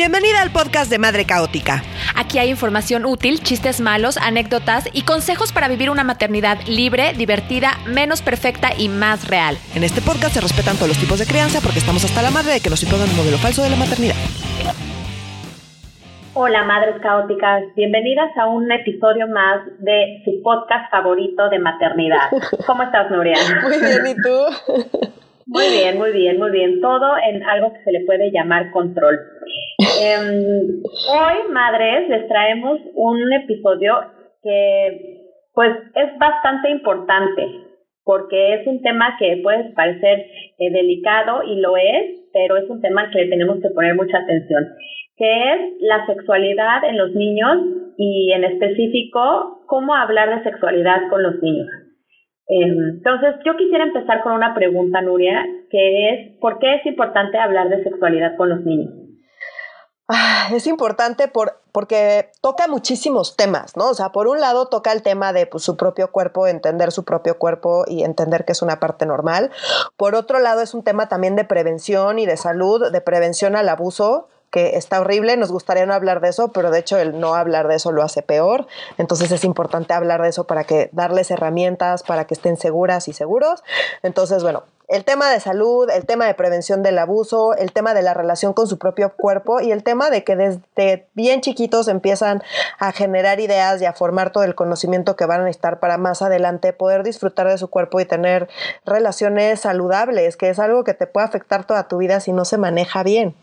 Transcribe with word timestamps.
Bienvenida 0.00 0.40
al 0.40 0.50
podcast 0.50 0.90
de 0.90 0.98
Madre 0.98 1.26
Caótica. 1.26 1.82
Aquí 2.16 2.38
hay 2.38 2.48
información 2.48 3.04
útil, 3.04 3.42
chistes 3.42 3.82
malos, 3.82 4.16
anécdotas 4.16 4.88
y 4.94 5.02
consejos 5.02 5.52
para 5.52 5.68
vivir 5.68 5.90
una 5.90 6.04
maternidad 6.04 6.56
libre, 6.66 7.12
divertida, 7.12 7.72
menos 7.86 8.22
perfecta 8.22 8.70
y 8.74 8.88
más 8.88 9.28
real. 9.28 9.58
En 9.74 9.84
este 9.84 10.00
podcast 10.00 10.32
se 10.32 10.40
respetan 10.40 10.76
todos 10.76 10.88
los 10.88 10.96
tipos 10.96 11.18
de 11.18 11.26
crianza 11.26 11.60
porque 11.60 11.80
estamos 11.80 12.02
hasta 12.02 12.22
la 12.22 12.30
madre 12.30 12.54
de 12.54 12.60
que 12.60 12.70
nos 12.70 12.82
impongan 12.82 13.10
un 13.10 13.16
modelo 13.16 13.36
falso 13.36 13.62
de 13.62 13.68
la 13.68 13.76
maternidad. 13.76 14.16
Hola 16.32 16.64
madres 16.64 16.96
caóticas, 17.02 17.64
bienvenidas 17.76 18.34
a 18.38 18.46
un 18.46 18.72
episodio 18.72 19.28
más 19.28 19.66
de 19.80 20.22
su 20.24 20.40
podcast 20.42 20.90
favorito 20.90 21.50
de 21.50 21.58
maternidad. 21.58 22.30
¿Cómo 22.66 22.84
estás, 22.84 23.10
Nuria? 23.10 23.36
Muy 23.60 23.78
bien, 23.78 24.06
¿y 24.06 24.14
tú? 24.14 25.10
Muy 25.50 25.64
bien, 25.68 25.98
muy 25.98 26.12
bien, 26.12 26.38
muy 26.38 26.52
bien. 26.52 26.80
Todo 26.80 27.16
en 27.26 27.42
algo 27.42 27.72
que 27.72 27.82
se 27.82 27.90
le 27.90 28.04
puede 28.06 28.30
llamar 28.30 28.70
control. 28.70 29.18
Em, 30.00 30.80
hoy, 31.10 31.52
madres, 31.52 32.08
les 32.08 32.28
traemos 32.28 32.78
un 32.94 33.32
episodio 33.32 33.98
que 34.44 35.26
pues 35.52 35.70
es 35.96 36.18
bastante 36.18 36.70
importante 36.70 37.48
porque 38.04 38.54
es 38.54 38.66
un 38.68 38.80
tema 38.82 39.16
que 39.18 39.40
puede 39.42 39.70
parecer 39.74 40.24
eh, 40.58 40.70
delicado 40.70 41.42
y 41.42 41.56
lo 41.56 41.76
es, 41.76 42.28
pero 42.32 42.56
es 42.56 42.70
un 42.70 42.80
tema 42.80 43.10
que 43.10 43.26
tenemos 43.26 43.60
que 43.60 43.70
poner 43.70 43.96
mucha 43.96 44.18
atención, 44.18 44.68
que 45.16 45.52
es 45.52 45.60
la 45.80 46.06
sexualidad 46.06 46.84
en 46.84 46.96
los 46.96 47.10
niños 47.12 47.58
y 47.98 48.32
en 48.32 48.44
específico 48.44 49.64
cómo 49.66 49.96
hablar 49.96 50.32
de 50.32 50.44
sexualidad 50.44 51.08
con 51.10 51.24
los 51.24 51.42
niños. 51.42 51.66
Em, 52.52 52.96
entonces, 52.96 53.36
yo 53.44 53.56
quisiera 53.56 53.84
empezar 53.84 54.24
con 54.24 54.32
una 54.32 54.54
pregunta, 54.56 55.00
Nuria, 55.00 55.46
que 55.70 56.10
es, 56.10 56.38
¿por 56.40 56.58
qué 56.58 56.74
es 56.74 56.86
importante 56.86 57.38
hablar 57.38 57.68
de 57.68 57.84
sexualidad 57.84 58.36
con 58.36 58.48
los 58.48 58.64
niños? 58.64 58.92
Ah, 60.08 60.48
es 60.52 60.66
importante 60.66 61.28
por, 61.28 61.60
porque 61.70 62.32
toca 62.40 62.66
muchísimos 62.66 63.36
temas, 63.36 63.76
¿no? 63.76 63.90
O 63.90 63.94
sea, 63.94 64.10
por 64.10 64.26
un 64.26 64.40
lado 64.40 64.66
toca 64.66 64.90
el 64.90 65.02
tema 65.02 65.32
de 65.32 65.46
pues, 65.46 65.62
su 65.62 65.76
propio 65.76 66.10
cuerpo, 66.10 66.48
entender 66.48 66.90
su 66.90 67.04
propio 67.04 67.38
cuerpo 67.38 67.84
y 67.86 68.02
entender 68.02 68.44
que 68.44 68.50
es 68.50 68.62
una 68.62 68.80
parte 68.80 69.06
normal. 69.06 69.52
Por 69.96 70.16
otro 70.16 70.40
lado, 70.40 70.60
es 70.60 70.74
un 70.74 70.82
tema 70.82 71.08
también 71.08 71.36
de 71.36 71.44
prevención 71.44 72.18
y 72.18 72.26
de 72.26 72.36
salud, 72.36 72.90
de 72.90 73.00
prevención 73.00 73.54
al 73.54 73.68
abuso 73.68 74.26
que 74.50 74.76
está 74.76 75.00
horrible, 75.00 75.36
nos 75.36 75.52
gustaría 75.52 75.86
no 75.86 75.94
hablar 75.94 76.20
de 76.20 76.28
eso, 76.28 76.52
pero 76.52 76.70
de 76.70 76.80
hecho 76.80 76.98
el 76.98 77.18
no 77.20 77.34
hablar 77.34 77.68
de 77.68 77.76
eso 77.76 77.92
lo 77.92 78.02
hace 78.02 78.22
peor. 78.22 78.66
Entonces 78.98 79.30
es 79.30 79.44
importante 79.44 79.94
hablar 79.94 80.22
de 80.22 80.28
eso 80.28 80.44
para 80.44 80.64
que 80.64 80.90
darles 80.92 81.30
herramientas 81.30 82.02
para 82.02 82.26
que 82.26 82.34
estén 82.34 82.56
seguras 82.56 83.08
y 83.08 83.12
seguros. 83.12 83.62
Entonces, 84.02 84.42
bueno, 84.42 84.64
el 84.88 85.04
tema 85.04 85.30
de 85.30 85.38
salud, 85.38 85.88
el 85.88 86.04
tema 86.04 86.26
de 86.26 86.34
prevención 86.34 86.82
del 86.82 86.98
abuso, 86.98 87.54
el 87.54 87.70
tema 87.70 87.94
de 87.94 88.02
la 88.02 88.12
relación 88.12 88.52
con 88.52 88.66
su 88.66 88.76
propio 88.76 89.10
cuerpo 89.10 89.60
y 89.60 89.70
el 89.70 89.84
tema 89.84 90.10
de 90.10 90.24
que 90.24 90.34
desde 90.34 91.06
bien 91.14 91.40
chiquitos 91.42 91.86
empiezan 91.86 92.42
a 92.80 92.90
generar 92.90 93.38
ideas 93.38 93.80
y 93.80 93.84
a 93.84 93.92
formar 93.92 94.32
todo 94.32 94.42
el 94.42 94.56
conocimiento 94.56 95.14
que 95.14 95.26
van 95.26 95.42
a 95.42 95.44
necesitar 95.44 95.78
para 95.78 95.96
más 95.96 96.22
adelante 96.22 96.72
poder 96.72 97.04
disfrutar 97.04 97.46
de 97.46 97.58
su 97.58 97.70
cuerpo 97.70 98.00
y 98.00 98.04
tener 98.04 98.48
relaciones 98.84 99.60
saludables, 99.60 100.36
que 100.36 100.50
es 100.50 100.58
algo 100.58 100.82
que 100.82 100.94
te 100.94 101.06
puede 101.06 101.26
afectar 101.26 101.64
toda 101.64 101.86
tu 101.86 101.98
vida 101.98 102.18
si 102.18 102.32
no 102.32 102.44
se 102.44 102.58
maneja 102.58 103.04
bien. 103.04 103.36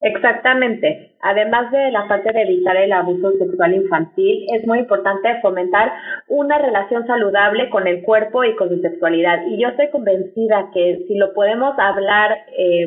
Exactamente. 0.00 1.16
Además 1.20 1.72
de 1.72 1.90
la 1.90 2.06
parte 2.06 2.32
de 2.32 2.42
evitar 2.42 2.76
el 2.76 2.92
abuso 2.92 3.32
sexual 3.32 3.74
infantil, 3.74 4.46
es 4.54 4.64
muy 4.64 4.78
importante 4.78 5.40
fomentar 5.42 5.92
una 6.28 6.56
relación 6.58 7.04
saludable 7.04 7.68
con 7.70 7.88
el 7.88 8.02
cuerpo 8.02 8.44
y 8.44 8.54
con 8.54 8.68
su 8.68 8.80
sexualidad. 8.80 9.44
Y 9.48 9.60
yo 9.60 9.68
estoy 9.68 9.90
convencida 9.90 10.70
que 10.72 11.04
si 11.08 11.16
lo 11.16 11.34
podemos 11.34 11.76
hablar 11.78 12.38
eh, 12.56 12.86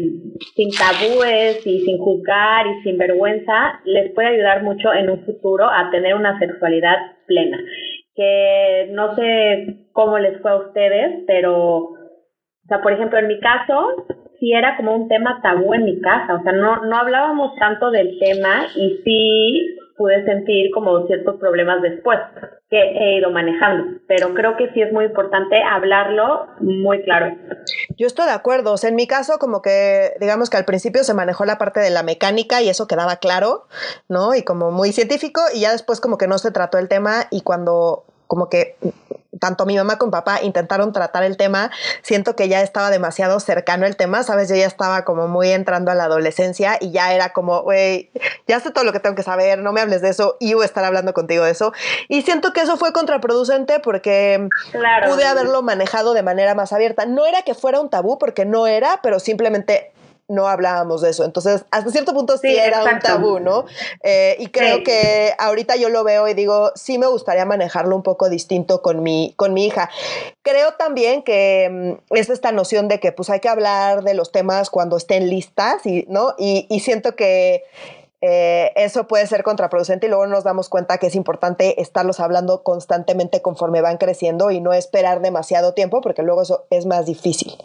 sin 0.55 0.69
tabúes 0.71 1.67
y 1.67 1.81
sin 1.81 1.97
juzgar 1.97 2.65
y 2.67 2.81
sin 2.83 2.97
vergüenza, 2.97 3.81
les 3.83 4.13
puede 4.13 4.29
ayudar 4.29 4.63
mucho 4.63 4.93
en 4.93 5.09
un 5.09 5.25
futuro 5.25 5.65
a 5.65 5.91
tener 5.91 6.15
una 6.15 6.39
sexualidad 6.39 6.95
plena. 7.27 7.57
Que 8.15 8.89
no 8.91 9.15
sé 9.15 9.87
cómo 9.91 10.17
les 10.17 10.41
fue 10.41 10.51
a 10.51 10.55
ustedes, 10.55 11.23
pero, 11.27 11.77
o 11.77 11.97
sea, 12.69 12.81
por 12.81 12.93
ejemplo, 12.93 13.19
en 13.19 13.27
mi 13.27 13.39
caso, 13.41 14.05
sí 14.41 14.51
era 14.51 14.75
como 14.75 14.95
un 14.95 15.07
tema 15.07 15.39
tabú 15.41 15.73
en 15.73 15.85
mi 15.85 16.01
casa, 16.01 16.33
o 16.33 16.43
sea, 16.43 16.51
no, 16.51 16.83
no 16.83 16.97
hablábamos 16.97 17.55
tanto 17.59 17.91
del 17.91 18.17
tema 18.19 18.65
y 18.75 18.99
sí 19.05 19.77
pude 19.95 20.25
sentir 20.25 20.71
como 20.73 21.05
ciertos 21.05 21.35
problemas 21.39 21.79
después 21.83 22.17
que 22.71 22.81
he 22.81 23.19
ido 23.19 23.29
manejando, 23.29 23.99
pero 24.07 24.33
creo 24.33 24.57
que 24.57 24.71
sí 24.73 24.81
es 24.81 24.91
muy 24.91 25.05
importante 25.05 25.61
hablarlo 25.61 26.47
muy 26.59 27.03
claro. 27.03 27.37
Yo 27.97 28.07
estoy 28.07 28.25
de 28.25 28.31
acuerdo, 28.31 28.73
o 28.73 28.77
sea, 28.77 28.89
en 28.89 28.95
mi 28.95 29.05
caso 29.05 29.37
como 29.37 29.61
que 29.61 30.13
digamos 30.19 30.49
que 30.49 30.57
al 30.57 30.65
principio 30.65 31.03
se 31.03 31.13
manejó 31.13 31.45
la 31.45 31.59
parte 31.59 31.81
de 31.81 31.91
la 31.91 32.01
mecánica 32.01 32.63
y 32.63 32.69
eso 32.69 32.87
quedaba 32.87 33.17
claro, 33.17 33.67
¿no? 34.09 34.33
Y 34.33 34.41
como 34.41 34.71
muy 34.71 34.91
científico 34.91 35.39
y 35.53 35.61
ya 35.61 35.71
después 35.71 36.01
como 36.01 36.17
que 36.17 36.27
no 36.27 36.39
se 36.39 36.51
trató 36.51 36.79
el 36.79 36.87
tema 36.87 37.27
y 37.29 37.41
cuando 37.41 38.05
como 38.31 38.47
que 38.47 38.77
tanto 39.41 39.65
mi 39.65 39.75
mamá 39.75 39.97
como 39.97 40.09
papá 40.09 40.41
intentaron 40.41 40.93
tratar 40.93 41.23
el 41.23 41.35
tema, 41.35 41.69
siento 42.01 42.33
que 42.33 42.47
ya 42.47 42.61
estaba 42.61 42.89
demasiado 42.89 43.41
cercano 43.41 43.85
el 43.85 43.97
tema, 43.97 44.23
¿sabes? 44.23 44.47
Yo 44.47 44.55
ya 44.55 44.67
estaba 44.67 45.03
como 45.03 45.27
muy 45.27 45.51
entrando 45.51 45.91
a 45.91 45.95
la 45.95 46.05
adolescencia 46.05 46.77
y 46.79 46.91
ya 46.91 47.13
era 47.13 47.33
como, 47.33 47.61
güey, 47.63 48.09
ya 48.47 48.61
sé 48.61 48.71
todo 48.71 48.85
lo 48.85 48.93
que 48.93 49.01
tengo 49.01 49.17
que 49.17 49.23
saber, 49.23 49.59
no 49.59 49.73
me 49.73 49.81
hables 49.81 50.01
de 50.01 50.07
eso 50.07 50.37
y 50.39 50.53
voy 50.53 50.63
a 50.63 50.65
estar 50.65 50.85
hablando 50.85 51.13
contigo 51.13 51.43
de 51.43 51.51
eso. 51.51 51.73
Y 52.07 52.21
siento 52.21 52.53
que 52.53 52.61
eso 52.61 52.77
fue 52.77 52.93
contraproducente 52.93 53.81
porque 53.81 54.47
pude 54.71 55.25
haberlo 55.25 55.61
manejado 55.61 56.13
de 56.13 56.23
manera 56.23 56.55
más 56.55 56.71
abierta. 56.71 57.05
No 57.05 57.25
era 57.25 57.41
que 57.41 57.53
fuera 57.53 57.81
un 57.81 57.89
tabú, 57.89 58.17
porque 58.17 58.45
no 58.45 58.65
era, 58.65 59.01
pero 59.03 59.19
simplemente 59.19 59.91
no 60.31 60.47
hablábamos 60.47 61.01
de 61.01 61.09
eso. 61.09 61.25
Entonces, 61.25 61.65
hasta 61.71 61.91
cierto 61.91 62.13
punto 62.13 62.37
sí, 62.37 62.55
era 62.55 62.83
un 62.83 62.99
tabú, 62.99 63.39
¿no? 63.39 63.65
Eh, 64.01 64.37
y 64.39 64.47
creo 64.47 64.83
que 64.83 65.33
ahorita 65.37 65.75
yo 65.75 65.89
lo 65.89 66.03
veo 66.03 66.27
y 66.27 66.33
digo, 66.33 66.71
sí 66.75 66.97
me 66.97 67.07
gustaría 67.07 67.45
manejarlo 67.45 67.95
un 67.95 68.01
poco 68.01 68.29
distinto 68.29 68.81
con 68.81 69.03
mi, 69.03 69.33
con 69.35 69.53
mi 69.53 69.65
hija. 69.65 69.89
Creo 70.41 70.73
también 70.73 71.21
que 71.21 71.97
mm, 72.09 72.15
es 72.15 72.29
esta 72.29 72.51
noción 72.51 72.87
de 72.87 72.99
que 72.99 73.11
pues 73.11 73.29
hay 73.29 73.41
que 73.41 73.49
hablar 73.49 74.03
de 74.03 74.13
los 74.13 74.31
temas 74.31 74.69
cuando 74.69 74.95
estén 74.97 75.29
listas, 75.29 75.85
y, 75.85 76.05
¿no? 76.07 76.33
Y, 76.37 76.65
siento 76.79 77.15
que... 77.15 77.63
Eh, 78.23 78.71
eso 78.75 79.07
puede 79.07 79.25
ser 79.25 79.41
contraproducente 79.41 80.05
y 80.05 80.09
luego 80.09 80.27
nos 80.27 80.43
damos 80.43 80.69
cuenta 80.69 80.99
que 80.99 81.07
es 81.07 81.15
importante 81.15 81.81
estarlos 81.81 82.19
hablando 82.19 82.61
constantemente 82.61 83.41
conforme 83.41 83.81
van 83.81 83.97
creciendo 83.97 84.51
y 84.51 84.61
no 84.61 84.73
esperar 84.73 85.21
demasiado 85.21 85.73
tiempo 85.73 86.01
porque 86.01 86.21
luego 86.21 86.43
eso 86.43 86.67
es 86.69 86.85
más 86.85 87.07
difícil. 87.07 87.57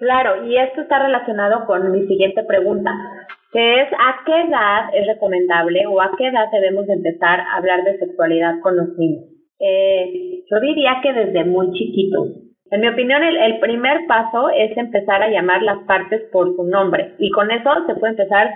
Claro, 0.00 0.46
y 0.46 0.56
esto 0.56 0.80
está 0.80 0.98
relacionado 0.98 1.66
con 1.66 1.92
mi 1.92 2.06
siguiente 2.06 2.42
pregunta, 2.44 2.90
que 3.52 3.82
es 3.82 3.88
¿a 3.92 4.24
qué 4.24 4.32
edad 4.48 4.88
es 4.94 5.06
recomendable 5.06 5.86
o 5.86 6.00
a 6.00 6.10
qué 6.16 6.28
edad 6.28 6.46
debemos 6.50 6.88
empezar 6.88 7.40
a 7.40 7.56
hablar 7.56 7.84
de 7.84 7.98
sexualidad 7.98 8.60
con 8.62 8.78
los 8.78 8.96
niños? 8.96 9.24
Eh, 9.58 10.42
yo 10.50 10.58
diría 10.60 11.00
que 11.02 11.12
desde 11.12 11.44
muy 11.44 11.70
chiquitos. 11.72 12.28
En 12.70 12.80
mi 12.80 12.88
opinión, 12.88 13.22
el, 13.22 13.36
el, 13.36 13.60
primer 13.60 14.06
paso 14.08 14.48
es 14.48 14.74
empezar 14.78 15.22
a 15.22 15.28
llamar 15.28 15.62
las 15.62 15.80
partes 15.84 16.22
por 16.32 16.56
su 16.56 16.64
nombre 16.64 17.16
y 17.18 17.30
con 17.32 17.50
eso 17.50 17.70
se 17.86 17.94
puede 17.96 18.12
empezar 18.12 18.48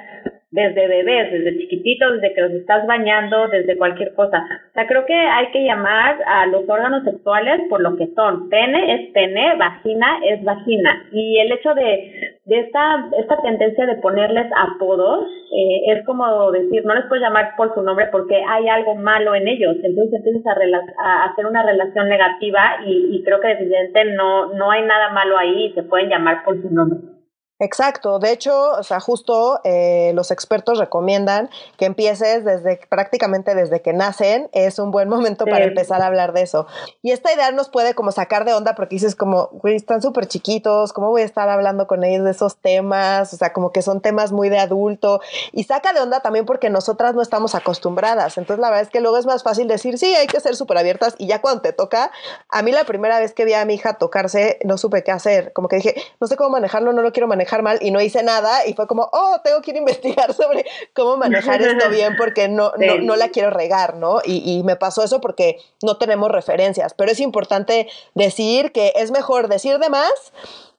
desde 0.54 0.87
bebés, 0.87 1.32
desde 1.32 1.59
chiquititos, 1.59 2.12
desde 2.15 2.32
que 2.32 2.41
los 2.42 2.53
estás 2.53 2.87
bañando, 2.87 3.48
desde 3.48 3.76
cualquier 3.76 4.15
cosa. 4.15 4.38
O 4.70 4.72
sea, 4.72 4.87
creo 4.87 5.04
que 5.04 5.12
hay 5.15 5.48
que 5.50 5.65
llamar 5.65 6.16
a 6.26 6.47
los 6.47 6.62
órganos 6.69 7.03
sexuales 7.03 7.62
por 7.69 7.81
lo 7.81 7.97
que 7.97 8.06
son. 8.15 8.48
Pene 8.48 8.94
es 8.94 9.12
pene, 9.12 9.56
vagina 9.56 10.06
es 10.25 10.44
vagina. 10.44 11.09
Y 11.10 11.41
el 11.41 11.50
hecho 11.50 11.75
de, 11.75 12.38
de 12.44 12.60
esta, 12.60 13.09
esta 13.19 13.43
tendencia 13.43 13.84
de 13.87 13.97
ponerles 13.97 14.47
apodos 14.56 15.26
eh, 15.53 15.93
es 15.93 16.06
como 16.06 16.53
decir, 16.53 16.84
no 16.84 16.94
les 16.94 17.06
puedes 17.06 17.25
llamar 17.25 17.54
por 17.56 17.75
su 17.75 17.82
nombre 17.82 18.06
porque 18.12 18.41
hay 18.48 18.69
algo 18.69 18.94
malo 18.94 19.34
en 19.34 19.48
ellos. 19.48 19.75
Entonces 19.82 20.14
empiezas 20.14 20.47
a, 20.47 21.04
a 21.04 21.25
hacer 21.25 21.47
una 21.47 21.64
relación 21.64 22.09
negativa 22.09 22.76
y, 22.87 23.16
y 23.16 23.25
creo 23.25 23.41
que 23.41 23.48
definitivamente 23.48 24.04
no, 24.14 24.54
no 24.54 24.70
hay 24.70 24.82
nada 24.82 25.10
malo 25.10 25.37
ahí 25.37 25.66
y 25.66 25.72
se 25.72 25.82
pueden 25.82 26.10
llamar 26.10 26.44
por 26.44 26.62
su 26.62 26.70
nombre. 26.70 27.13
Exacto, 27.60 28.18
de 28.18 28.32
hecho, 28.32 28.72
o 28.72 28.82
sea, 28.82 28.98
justo 28.98 29.60
eh, 29.62 30.10
los 30.14 30.32
expertos 30.32 30.76
recomiendan 30.76 31.48
que 31.78 31.84
empieces 31.84 32.44
desde 32.44 32.80
prácticamente 32.90 33.54
desde 33.54 33.80
que 33.80 33.92
nacen, 33.92 34.48
es 34.52 34.80
un 34.80 34.90
buen 34.90 35.08
momento 35.08 35.44
para 35.46 35.64
empezar 35.64 36.02
a 36.02 36.06
hablar 36.06 36.32
de 36.32 36.42
eso. 36.42 36.66
Y 37.00 37.12
esta 37.12 37.32
idea 37.32 37.52
nos 37.52 37.68
puede 37.68 37.94
como 37.94 38.10
sacar 38.10 38.44
de 38.44 38.54
onda 38.54 38.74
porque 38.74 38.96
dices 38.96 39.14
como, 39.14 39.50
güey, 39.52 39.76
están 39.76 40.02
súper 40.02 40.26
chiquitos, 40.26 40.92
¿cómo 40.92 41.10
voy 41.10 41.22
a 41.22 41.24
estar 41.24 41.48
hablando 41.48 41.86
con 41.86 42.02
ellos 42.02 42.24
de 42.24 42.32
esos 42.32 42.56
temas? 42.56 43.32
O 43.32 43.36
sea, 43.36 43.52
como 43.52 43.70
que 43.70 43.82
son 43.82 44.00
temas 44.00 44.32
muy 44.32 44.48
de 44.48 44.58
adulto 44.58 45.20
y 45.52 45.62
saca 45.62 45.92
de 45.92 46.00
onda 46.00 46.20
también 46.20 46.46
porque 46.46 46.70
nosotras 46.70 47.14
no 47.14 47.22
estamos 47.22 47.54
acostumbradas. 47.54 48.36
Entonces, 48.36 48.60
la 48.60 48.70
verdad 48.70 48.82
es 48.82 48.90
que 48.90 49.00
luego 49.00 49.16
es 49.16 49.26
más 49.26 49.44
fácil 49.44 49.68
decir, 49.68 49.96
sí, 49.96 50.12
hay 50.16 50.26
que 50.26 50.40
ser 50.40 50.56
súper 50.56 50.78
abiertas 50.78 51.14
y 51.18 51.28
ya 51.28 51.40
cuando 51.40 51.62
te 51.62 51.72
toca, 51.72 52.10
a 52.48 52.62
mí 52.62 52.72
la 52.72 52.82
primera 52.82 53.20
vez 53.20 53.32
que 53.32 53.44
vi 53.44 53.52
a 53.52 53.64
mi 53.64 53.74
hija 53.74 53.94
tocarse, 53.94 54.58
no 54.64 54.76
supe 54.76 55.04
qué 55.04 55.12
hacer, 55.12 55.52
como 55.52 55.68
que 55.68 55.76
dije, 55.76 55.94
no 56.20 56.26
sé 56.26 56.34
cómo 56.34 56.50
manejarlo, 56.50 56.92
no 56.92 57.02
lo 57.02 57.12
quiero 57.12 57.28
manejar 57.28 57.44
mal 57.62 57.78
y 57.80 57.90
no 57.90 58.00
hice 58.00 58.22
nada 58.22 58.66
y 58.66 58.74
fue 58.74 58.86
como, 58.86 59.08
oh, 59.12 59.40
tengo 59.42 59.60
que 59.62 59.70
ir 59.70 59.76
a 59.76 59.80
investigar 59.80 60.32
sobre 60.32 60.64
cómo 60.94 61.16
manejar 61.16 61.62
esto 61.62 61.88
bien 61.90 62.16
porque 62.16 62.48
no, 62.48 62.72
no, 63.02 63.16
la 63.16 63.28
quiero 63.28 63.50
regar, 63.50 63.96
¿no? 63.96 64.20
Y, 64.24 64.62
me 64.64 64.76
pasó 64.76 65.02
eso 65.02 65.20
porque 65.20 65.58
no 65.82 65.98
tenemos 65.98 66.30
referencias, 66.30 66.94
pero 66.94 67.10
es 67.10 67.20
importante 67.20 67.88
decir 68.14 68.72
que 68.72 68.92
es 68.96 69.10
mejor 69.10 69.48
decir 69.48 69.78
de 69.78 69.90
más 69.90 70.32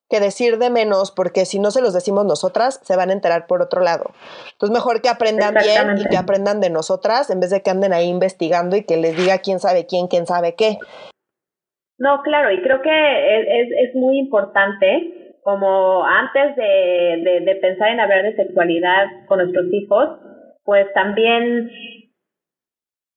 que 0.10 0.19
decir 0.19 0.60
de 0.60 0.69
menos, 0.69 1.12
porque 1.12 1.45
si 1.45 1.60
no 1.60 1.72
se 1.72 1.81
los 1.81 1.94
decimos 1.94 2.25
nosotras, 2.25 2.80
se 2.83 2.95
van 2.95 3.10
a 3.10 3.13
enterar 3.13 3.48
por 3.48 3.62
otro 3.62 3.81
lado. 3.81 4.12
Entonces, 4.51 4.74
mejor 4.74 5.01
que 5.01 5.10
aprendan 5.10 5.56
bien 5.56 5.98
y 5.98 6.06
que 6.06 6.18
aprendan 6.18 6.62
de 6.62 6.69
nosotras, 6.69 7.30
en 7.31 7.39
vez 7.39 7.50
de 7.50 7.62
que 7.62 7.72
anden 7.72 7.92
ahí 7.92 8.07
investigando 8.07 8.75
y 8.75 8.83
que 8.83 8.98
les 8.98 9.18
diga 9.18 9.39
quién 9.39 9.60
sabe 9.60 9.88
quién, 9.88 10.07
quién 10.07 10.27
sabe 10.27 10.54
qué. 10.54 10.77
No, 11.98 12.22
claro, 12.24 12.51
y 12.51 12.62
creo 12.62 12.81
que 12.81 12.89
es, 12.89 13.89
es, 13.89 13.95
muy 13.95 14.19
importante, 14.19 15.25
como 15.46 16.04
antes 16.04 16.56
de, 16.56 17.42
de 17.46 17.56
pensar 17.62 17.90
en 17.90 18.00
hablar 18.00 18.24
de 18.24 18.36
sexualidad 18.36 19.06
con 19.28 19.38
nuestros 19.38 19.68
hijos, 19.72 20.18
pues 20.64 20.92
también 20.96 21.70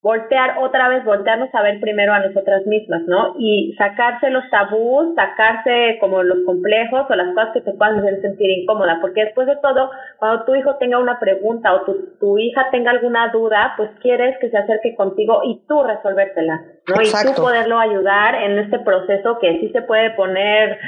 voltear 0.02 0.58
otra 0.60 0.88
vez, 0.88 1.04
voltearnos 1.04 1.48
a 1.54 1.62
ver 1.62 1.80
primero 1.80 2.12
a 2.12 2.20
nosotras 2.20 2.64
mismas, 2.66 3.02
¿no? 3.06 3.34
Y 3.38 3.74
sacarse 3.78 4.30
los 4.30 4.44
tabús, 4.50 5.14
sacarse 5.16 5.96
como 6.00 6.22
los 6.22 6.44
complejos 6.44 7.06
o 7.08 7.14
las 7.14 7.34
cosas 7.34 7.54
que 7.54 7.62
te 7.62 7.72
puedan 7.72 7.98
hacer 7.98 8.20
sentir 8.20 8.48
incómoda, 8.50 8.98
porque 9.00 9.24
después 9.24 9.46
de 9.46 9.56
todo, 9.56 9.90
cuando 10.18 10.44
tu 10.44 10.54
hijo 10.54 10.76
tenga 10.76 10.98
una 10.98 11.18
pregunta 11.18 11.74
o 11.74 11.82
tu, 11.82 12.16
tu 12.20 12.38
hija 12.38 12.68
tenga 12.70 12.90
alguna 12.92 13.28
duda, 13.32 13.74
pues 13.76 13.90
quieres 14.00 14.36
que 14.38 14.50
se 14.50 14.58
acerque 14.58 14.94
contigo 14.94 15.40
y 15.44 15.62
tú 15.66 15.82
resolvértela, 15.82 16.62
¿no? 16.86 17.02
Y 17.02 17.10
tú 17.10 17.40
poderlo 17.40 17.78
ayudar 17.78 18.34
en 18.36 18.58
este 18.58 18.78
proceso 18.80 19.38
que 19.40 19.60
sí 19.60 19.70
se 19.70 19.82
puede 19.82 20.10
poner 20.10 20.78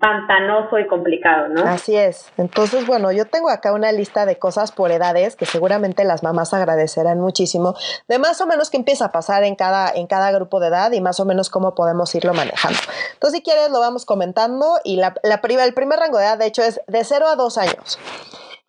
pantanoso 0.00 0.78
y 0.78 0.86
complicado, 0.86 1.48
¿no? 1.48 1.62
Así 1.62 1.96
es. 1.96 2.30
Entonces, 2.36 2.86
bueno, 2.86 3.12
yo 3.12 3.26
tengo 3.26 3.50
acá 3.50 3.72
una 3.72 3.92
lista 3.92 4.26
de 4.26 4.38
cosas 4.38 4.72
por 4.72 4.90
edades 4.90 5.36
que 5.36 5.46
seguramente 5.46 6.04
las 6.04 6.22
mamás 6.22 6.52
agradecerán 6.52 7.20
muchísimo, 7.20 7.74
de 8.08 8.18
más 8.18 8.40
o 8.40 8.46
menos 8.46 8.70
qué 8.70 8.76
empieza 8.76 9.06
a 9.06 9.12
pasar 9.12 9.44
en 9.44 9.54
cada, 9.54 9.90
en 9.92 10.06
cada 10.06 10.32
grupo 10.32 10.58
de 10.60 10.68
edad 10.68 10.92
y 10.92 11.00
más 11.00 11.20
o 11.20 11.24
menos 11.24 11.50
cómo 11.50 11.74
podemos 11.74 12.14
irlo 12.14 12.34
manejando. 12.34 12.78
Entonces, 13.14 13.38
si 13.38 13.42
quieres, 13.42 13.70
lo 13.70 13.80
vamos 13.80 14.04
comentando 14.04 14.78
y 14.84 14.96
la, 14.96 15.14
la, 15.22 15.40
el 15.64 15.74
primer 15.74 15.98
rango 15.98 16.18
de 16.18 16.24
edad, 16.24 16.38
de 16.38 16.46
hecho, 16.46 16.62
es 16.62 16.80
de 16.86 17.04
0 17.04 17.28
a 17.28 17.36
2 17.36 17.58
años. 17.58 17.98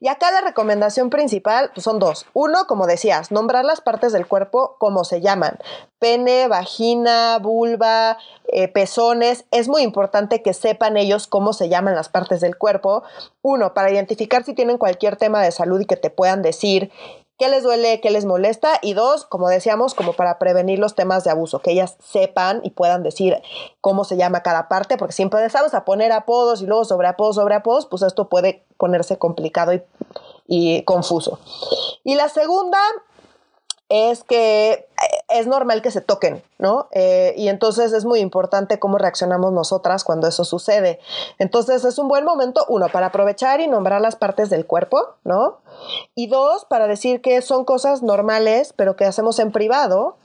Y 0.03 0.07
acá 0.07 0.31
la 0.31 0.41
recomendación 0.41 1.11
principal 1.11 1.69
pues, 1.75 1.83
son 1.83 1.99
dos. 1.99 2.25
Uno, 2.33 2.65
como 2.65 2.87
decías, 2.87 3.31
nombrar 3.31 3.63
las 3.63 3.81
partes 3.81 4.11
del 4.11 4.25
cuerpo 4.25 4.75
como 4.79 5.03
se 5.03 5.21
llaman. 5.21 5.59
Pene, 5.99 6.47
vagina, 6.47 7.37
vulva, 7.37 8.17
eh, 8.47 8.67
pezones. 8.67 9.45
Es 9.51 9.67
muy 9.67 9.83
importante 9.83 10.41
que 10.41 10.55
sepan 10.55 10.97
ellos 10.97 11.27
cómo 11.27 11.53
se 11.53 11.69
llaman 11.69 11.93
las 11.93 12.09
partes 12.09 12.41
del 12.41 12.57
cuerpo. 12.57 13.03
Uno, 13.43 13.75
para 13.75 13.91
identificar 13.91 14.43
si 14.43 14.55
tienen 14.55 14.79
cualquier 14.79 15.17
tema 15.17 15.43
de 15.43 15.51
salud 15.51 15.79
y 15.79 15.85
que 15.85 15.97
te 15.97 16.09
puedan 16.09 16.41
decir 16.41 16.91
qué 17.41 17.49
les 17.49 17.63
duele, 17.63 18.01
qué 18.01 18.11
les 18.11 18.25
molesta 18.25 18.77
y 18.83 18.93
dos, 18.93 19.25
como 19.25 19.49
decíamos, 19.49 19.95
como 19.95 20.13
para 20.13 20.37
prevenir 20.37 20.77
los 20.77 20.93
temas 20.93 21.23
de 21.23 21.31
abuso, 21.31 21.57
que 21.57 21.71
ellas 21.71 21.97
sepan 21.99 22.61
y 22.63 22.69
puedan 22.69 23.01
decir 23.01 23.41
cómo 23.81 24.03
se 24.03 24.15
llama 24.15 24.43
cada 24.43 24.67
parte, 24.67 24.95
porque 24.95 25.13
si 25.13 25.23
empezamos 25.23 25.73
a 25.73 25.83
poner 25.83 26.11
apodos 26.11 26.61
y 26.61 26.67
luego 26.67 26.85
sobre 26.85 27.07
apodos, 27.07 27.37
sobre 27.37 27.55
apodos, 27.55 27.87
pues 27.87 28.03
esto 28.03 28.29
puede 28.29 28.63
ponerse 28.77 29.17
complicado 29.17 29.73
y, 29.73 29.81
y 30.45 30.83
confuso. 30.83 31.39
Y 32.03 32.13
la 32.13 32.29
segunda 32.29 32.77
es 33.91 34.23
que 34.23 34.71
eh, 34.71 34.87
es 35.27 35.47
normal 35.47 35.81
que 35.81 35.91
se 35.91 35.99
toquen, 35.99 36.41
¿no? 36.57 36.87
Eh, 36.91 37.33
y 37.35 37.49
entonces 37.49 37.91
es 37.91 38.05
muy 38.05 38.21
importante 38.21 38.79
cómo 38.79 38.97
reaccionamos 38.97 39.51
nosotras 39.51 40.05
cuando 40.05 40.27
eso 40.27 40.45
sucede. 40.45 41.01
Entonces 41.39 41.83
es 41.83 41.99
un 41.99 42.07
buen 42.07 42.23
momento, 42.23 42.65
uno, 42.69 42.87
para 42.87 43.07
aprovechar 43.07 43.59
y 43.59 43.67
nombrar 43.67 43.99
las 43.99 44.15
partes 44.15 44.49
del 44.49 44.65
cuerpo, 44.65 45.15
¿no? 45.25 45.59
Y 46.15 46.27
dos, 46.27 46.63
para 46.63 46.87
decir 46.87 47.21
que 47.21 47.41
son 47.41 47.65
cosas 47.65 48.01
normales, 48.01 48.73
pero 48.73 48.95
que 48.95 49.03
hacemos 49.03 49.39
en 49.39 49.51
privado 49.51 50.15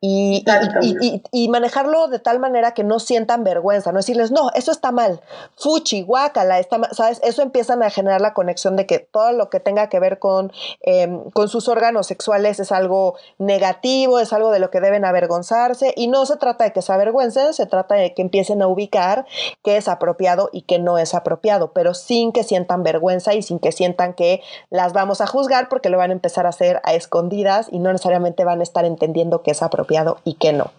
y, 0.00 0.44
y, 0.82 1.22
y, 1.32 1.48
manejarlo 1.48 2.08
de 2.08 2.18
tal 2.18 2.38
manera 2.38 2.74
que 2.74 2.84
no 2.84 2.98
sientan 2.98 3.44
vergüenza, 3.44 3.92
no 3.92 3.98
decirles, 3.98 4.30
no, 4.30 4.50
eso 4.54 4.72
está 4.72 4.92
mal, 4.92 5.20
fuchi, 5.56 6.02
guácala, 6.02 6.58
está 6.58 6.78
mal, 6.78 6.90
¿sabes? 6.92 7.20
Eso 7.22 7.42
empiezan 7.42 7.82
a 7.82 7.90
generar 7.90 8.20
la 8.20 8.34
conexión 8.34 8.76
de 8.76 8.86
que 8.86 8.98
todo 8.98 9.32
lo 9.32 9.48
que 9.48 9.60
tenga 9.60 9.88
que 9.88 10.00
ver 10.00 10.18
con, 10.18 10.52
em, 10.80 11.30
con 11.30 11.48
sus 11.48 11.68
órganos 11.68 12.06
sexuales 12.06 12.60
es 12.60 12.72
algo 12.72 13.16
negativo, 13.38 14.18
es 14.18 14.32
algo 14.32 14.50
de 14.50 14.58
lo 14.58 14.70
que 14.70 14.80
deben 14.80 15.04
avergonzarse 15.04 15.92
y 15.96 16.08
no 16.08 16.26
se 16.26 16.36
trata 16.36 16.64
de 16.64 16.72
que 16.72 16.82
se 16.82 16.92
avergüencen, 16.92 17.54
se 17.54 17.66
trata 17.66 17.94
de 17.94 18.12
que 18.12 18.22
empiecen 18.22 18.62
a 18.62 18.66
ubicar 18.66 19.26
qué 19.62 19.76
es 19.76 19.88
apropiado 19.88 20.50
y 20.52 20.62
qué 20.62 20.78
no 20.78 20.98
es 20.98 21.14
apropiado, 21.14 21.72
pero 21.72 21.94
sin 21.94 22.32
que 22.32 22.42
sientan 22.42 22.82
vergüenza 22.82 23.34
y 23.34 23.42
sin 23.42 23.58
que 23.58 23.72
sientan 23.72 24.14
que 24.14 24.42
las 24.70 24.92
vamos 24.92 25.20
a 25.20 25.26
juzgar 25.26 25.68
porque 25.68 25.90
lo 25.90 25.98
van 25.98 26.10
a 26.10 26.14
empezar 26.14 26.46
a 26.46 26.50
hacer 26.50 26.80
a 26.84 26.94
escondidas 26.94 27.68
y 27.70 27.78
no 27.78 27.92
necesariamente 27.92 28.44
van 28.44 28.60
a 28.60 28.62
estar 28.62 28.84
entendiendo 28.84 29.42
que 29.42 29.52
es 29.52 29.62
apropiado 29.62 29.75
y 30.24 30.36
que 30.38 30.52
no. 30.52 30.70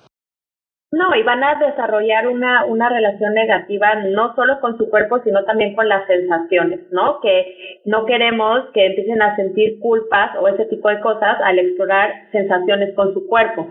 No, 0.89 1.13
y 1.15 1.23
van 1.23 1.44
a 1.44 1.55
desarrollar 1.55 2.29
una, 2.29 2.63
una 2.65 2.88
relación 2.88 3.33
negativa 3.33 3.95
no 3.95 4.33
solo 4.35 4.61
con 4.61 4.77
su 4.77 4.89
cuerpo, 4.89 5.19
sino 5.23 5.44
también 5.44 5.75
con 5.75 5.89
las 5.89 6.07
sensaciones, 6.07 6.79
¿no? 6.91 7.19
Que 7.19 7.81
no 7.83 8.05
queremos 8.05 8.69
que 8.73 8.85
empiecen 8.85 9.21
a 9.21 9.35
sentir 9.35 9.79
culpas 9.79 10.31
o 10.39 10.47
ese 10.47 10.65
tipo 10.65 10.88
de 10.88 11.01
cosas 11.01 11.38
al 11.44 11.59
explorar 11.59 12.13
sensaciones 12.31 12.95
con 12.95 13.13
su 13.13 13.27
cuerpo. 13.27 13.67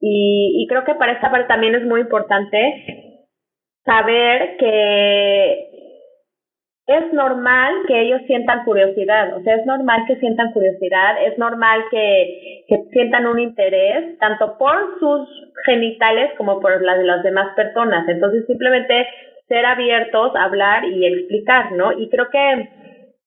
Y, 0.00 0.62
y 0.62 0.66
creo 0.66 0.84
que 0.84 0.96
para 0.96 1.12
esta 1.12 1.30
parte 1.30 1.46
también 1.46 1.76
es 1.76 1.84
muy 1.84 2.00
importante 2.00 3.08
saber 3.84 4.56
que 4.58 5.77
es 6.88 7.12
normal 7.12 7.74
que 7.86 8.00
ellos 8.00 8.22
sientan 8.26 8.64
curiosidad, 8.64 9.36
o 9.36 9.42
sea, 9.42 9.56
es 9.56 9.66
normal 9.66 10.04
que 10.08 10.16
sientan 10.16 10.52
curiosidad, 10.52 11.22
es 11.22 11.36
normal 11.36 11.84
que, 11.90 12.64
que 12.66 12.82
sientan 12.92 13.26
un 13.26 13.38
interés, 13.38 14.18
tanto 14.18 14.56
por 14.56 14.98
sus 14.98 15.28
genitales 15.66 16.32
como 16.38 16.60
por 16.60 16.80
las 16.82 16.96
de 16.96 17.04
las 17.04 17.22
demás 17.22 17.54
personas. 17.54 18.08
Entonces, 18.08 18.46
simplemente 18.46 19.06
ser 19.48 19.66
abiertos, 19.66 20.32
hablar 20.34 20.86
y 20.86 21.04
explicar, 21.04 21.72
¿no? 21.72 21.92
Y 21.92 22.08
creo 22.08 22.30
que 22.30 22.70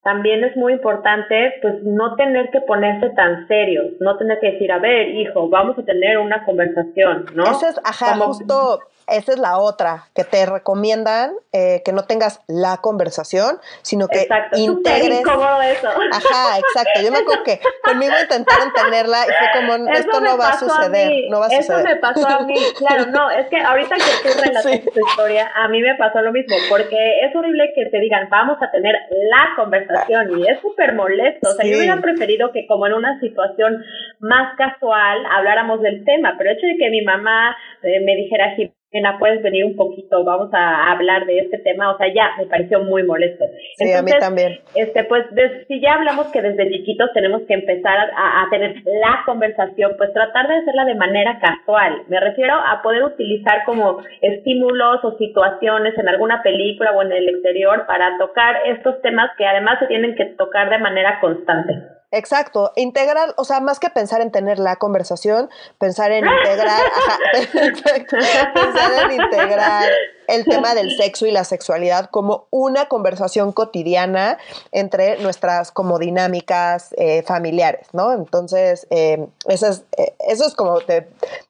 también 0.03 0.43
es 0.43 0.57
muy 0.57 0.73
importante, 0.73 1.53
pues, 1.61 1.83
no 1.83 2.15
tener 2.15 2.49
que 2.49 2.61
ponerse 2.61 3.11
tan 3.11 3.47
serios, 3.47 3.91
no 3.99 4.17
tener 4.17 4.39
que 4.39 4.53
decir, 4.53 4.71
a 4.71 4.79
ver, 4.79 5.09
hijo, 5.09 5.49
vamos 5.49 5.77
a 5.77 5.83
tener 5.83 6.17
una 6.17 6.43
conversación, 6.45 7.27
¿no? 7.35 7.43
Eso 7.43 7.67
es, 7.69 7.79
ajá, 7.85 8.15
justo 8.15 8.79
esa 9.07 9.33
es 9.33 9.39
la 9.39 9.57
otra, 9.57 10.05
que 10.15 10.23
te 10.23 10.45
recomiendan 10.45 11.33
eh, 11.53 11.81
que 11.83 11.91
no 11.91 12.03
tengas 12.03 12.41
la 12.47 12.77
conversación, 12.77 13.57
sino 13.81 14.07
que 14.07 14.21
exacto, 14.21 14.57
integres. 14.57 15.21
incómodo 15.21 15.61
eso. 15.61 15.89
Ajá, 15.89 16.59
exacto. 16.59 17.01
Yo 17.03 17.11
me 17.11 17.19
acuerdo 17.19 17.43
que 17.43 17.59
conmigo 17.83 18.13
intentaron 18.21 18.71
tenerla 18.73 19.17
y 19.25 19.31
fue 19.31 19.61
como, 19.61 19.91
esto 19.91 20.21
no 20.21 20.37
va 20.37 20.49
a 20.49 20.59
suceder, 20.59 21.29
no 21.29 21.39
va 21.39 21.47
a 21.47 21.49
eso 21.49 21.73
suceder. 21.73 21.83
me 21.83 21.95
pasó 21.97 22.27
a 22.27 22.39
mí, 22.41 22.55
claro, 22.77 23.07
no, 23.07 23.29
es 23.31 23.47
que 23.47 23.57
ahorita 23.57 23.95
que 23.95 24.29
tú 24.29 24.39
relatas 24.41 24.93
tu 24.93 25.07
historia, 25.07 25.51
a 25.55 25.67
mí 25.67 25.81
me 25.81 25.95
pasó 25.95 26.21
lo 26.21 26.31
mismo, 26.31 26.55
porque 26.69 27.25
es 27.25 27.35
horrible 27.35 27.71
que 27.75 27.85
te 27.87 27.99
digan, 27.99 28.29
vamos 28.29 28.57
a 28.61 28.71
tener 28.71 28.95
la 29.09 29.49
conversación 29.55 30.39
y 30.39 30.47
es 30.47 30.59
súper 30.61 30.93
molesto. 30.93 31.49
O 31.49 31.53
sea, 31.53 31.69
yo 31.69 31.77
hubiera 31.77 31.97
preferido 31.97 32.51
que 32.51 32.65
como 32.67 32.87
en 32.87 32.93
una 32.93 33.19
situación 33.19 33.83
más 34.19 34.55
casual 34.57 35.25
habláramos 35.31 35.81
del 35.81 36.03
tema, 36.05 36.35
pero 36.37 36.51
el 36.51 36.57
hecho 36.57 36.67
de 36.67 36.77
que 36.77 36.89
mi 36.89 37.01
mamá 37.03 37.55
eh, 37.83 37.99
me 37.99 38.15
dijera, 38.15 38.55
Ena, 38.93 39.17
puedes 39.19 39.41
venir 39.41 39.63
un 39.63 39.77
poquito, 39.77 40.21
vamos 40.25 40.49
a 40.53 40.91
hablar 40.91 41.25
de 41.25 41.39
este 41.39 41.59
tema, 41.59 41.93
o 41.93 41.97
sea, 41.97 42.13
ya 42.13 42.31
me 42.37 42.45
pareció 42.47 42.83
muy 42.83 43.03
molesto. 43.03 43.45
Sí, 43.77 43.93
a 43.93 44.01
mí 44.01 44.11
también. 44.19 44.59
Este, 44.75 45.05
pues, 45.05 45.23
si 45.69 45.79
ya 45.79 45.93
hablamos 45.93 46.27
que 46.27 46.41
desde 46.41 46.69
chiquitos 46.69 47.09
tenemos 47.13 47.41
que 47.47 47.53
empezar 47.53 47.97
a, 47.97 48.43
a, 48.43 48.49
tener 48.49 48.75
la 48.85 49.23
conversación, 49.25 49.93
pues 49.97 50.11
tratar 50.11 50.49
de 50.49 50.55
hacerla 50.55 50.83
de 50.83 50.95
manera 50.95 51.39
casual. 51.39 52.03
Me 52.09 52.19
refiero 52.19 52.53
a 52.53 52.81
poder 52.81 53.03
utilizar 53.03 53.63
como 53.65 54.03
estímulos 54.19 54.99
o 55.05 55.17
situaciones 55.17 55.97
en 55.97 56.09
alguna 56.09 56.43
película 56.43 56.91
o 56.91 57.01
en 57.01 57.13
el 57.13 57.29
exterior 57.29 57.85
para 57.87 58.17
tocar 58.17 58.57
estos 58.65 59.01
temas 59.01 59.31
que 59.37 59.45
además 59.45 59.79
se 59.79 59.87
tienen 59.87 60.15
que 60.15 60.25
tocar 60.37 60.69
de 60.69 60.79
manera 60.79 61.17
constante. 61.21 62.00
Exacto, 62.11 62.73
integrar, 62.75 63.33
o 63.37 63.45
sea, 63.45 63.61
más 63.61 63.79
que 63.79 63.89
pensar 63.89 64.19
en 64.19 64.31
tener 64.31 64.59
la 64.59 64.75
conversación, 64.75 65.49
pensar 65.79 66.11
en 66.11 66.25
integrar, 66.25 66.81
ajá, 66.97 67.17
pensar 68.53 69.11
en 69.11 69.21
integrar 69.21 69.89
el 70.31 70.45
tema 70.45 70.73
del 70.73 70.95
sexo 70.95 71.25
y 71.25 71.31
la 71.31 71.43
sexualidad 71.43 72.09
como 72.09 72.47
una 72.51 72.87
conversación 72.87 73.51
cotidiana 73.51 74.37
entre 74.71 75.17
nuestras 75.19 75.71
como 75.71 75.99
dinámicas 75.99 76.95
eh, 76.97 77.21
familiares, 77.23 77.87
¿no? 77.91 78.13
Entonces, 78.13 78.87
eh, 78.89 79.27
eso, 79.47 79.67
es, 79.67 79.83
eh, 79.97 80.13
eso 80.27 80.45
es 80.47 80.55
como 80.55 80.79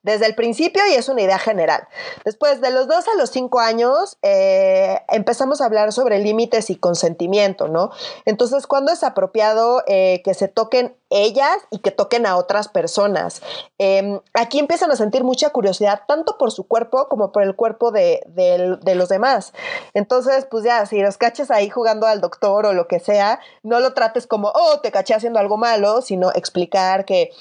desde 0.02 0.26
el 0.26 0.34
principio 0.34 0.82
y 0.92 0.96
es 0.96 1.10
una 1.10 1.22
idea 1.22 1.38
general. 1.38 1.88
Después, 2.26 2.60
de 2.60 2.72
los 2.72 2.88
dos 2.88 3.06
a 3.08 3.18
los 3.18 3.30
cinco 3.30 3.60
años, 3.60 4.18
empezamos 4.22 5.62
a 5.62 5.66
hablar 5.66 5.94
sobre 5.94 6.20
límites 6.20 6.70
y 6.70 6.76
consentimiento, 6.76 7.68
¿no? 7.68 7.92
Entonces, 8.26 8.66
¿cuándo 8.66 8.92
es 8.92 9.04
apropiado 9.04 9.84
que 9.86 10.34
se 10.34 10.48
toquen 10.48 10.96
ellas 11.12 11.58
y 11.70 11.80
que 11.80 11.92
toquen 11.92 12.26
a 12.26 12.38
otras 12.38 12.70
personas. 12.70 13.42
Em, 13.78 14.20
aquí 14.34 14.60
empiezan 14.60 14.90
a 14.92 14.96
sentir 14.96 15.24
mucha 15.24 15.50
curiosidad, 15.52 16.02
tanto 16.08 16.38
por 16.38 16.52
su 16.52 16.68
cuerpo 16.68 17.08
como 17.10 17.32
por 17.32 17.44
el 17.44 17.56
cuerpo 17.56 17.92
de, 17.92 18.71
los 18.96 19.10
demás. 19.10 19.54
Entonces, 19.94 20.46
pues 20.50 20.64
ya, 20.64 20.86
si 20.86 21.02
los 21.02 21.18
caches 21.18 21.52
ahí 21.52 21.70
jugando 21.70 22.08
al 22.08 22.22
doctor 22.22 22.66
o 22.66 22.74
lo 22.74 22.88
que 22.88 23.00
sea, 23.00 23.40
no 23.64 23.80
lo 23.80 23.94
trates 23.94 24.28
como, 24.28 24.52
oh, 24.54 24.80
te 24.82 24.92
caché 24.92 25.14
haciendo 25.14 25.40
algo 25.40 25.58
malo, 25.58 26.02
sino 26.02 26.32
explicar 26.32 27.06
que 27.06 27.32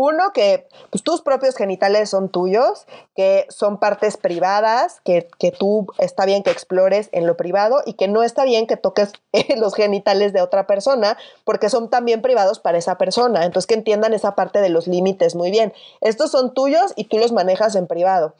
Uno, 0.00 0.32
que 0.32 0.68
pues, 0.90 1.02
tus 1.02 1.22
propios 1.22 1.56
genitales 1.56 2.08
son 2.08 2.28
tuyos, 2.28 2.86
que 3.16 3.46
son 3.48 3.78
partes 3.80 4.16
privadas, 4.16 5.00
que, 5.04 5.26
que, 5.40 5.50
tú 5.50 5.88
está 5.98 6.24
bien 6.24 6.44
que 6.44 6.52
explores 6.52 7.08
en 7.10 7.26
lo 7.26 7.36
privado 7.36 7.82
y 7.84 7.94
que 7.94 8.06
no 8.06 8.22
está 8.22 8.44
bien 8.44 8.68
que 8.68 8.76
toques 8.76 9.10
los 9.56 9.74
genitales 9.74 10.32
de 10.32 10.40
otra 10.40 10.68
persona 10.68 11.18
porque 11.42 11.68
son 11.68 11.90
también 11.90 12.22
privados 12.22 12.60
para 12.60 12.78
esa 12.78 12.96
persona. 12.96 13.44
Entonces 13.44 13.66
que 13.66 13.74
entiendan 13.74 14.14
esa 14.14 14.36
parte 14.36 14.60
de 14.60 14.68
los 14.68 14.86
límites 14.86 15.34
muy 15.34 15.50
bien. 15.50 15.72
Estos 16.00 16.30
son 16.30 16.54
tuyos 16.54 16.92
y 16.94 17.06
tú 17.06 17.18
los 17.18 17.32
manejas 17.32 17.74
en 17.74 17.88
privado. 17.88 18.36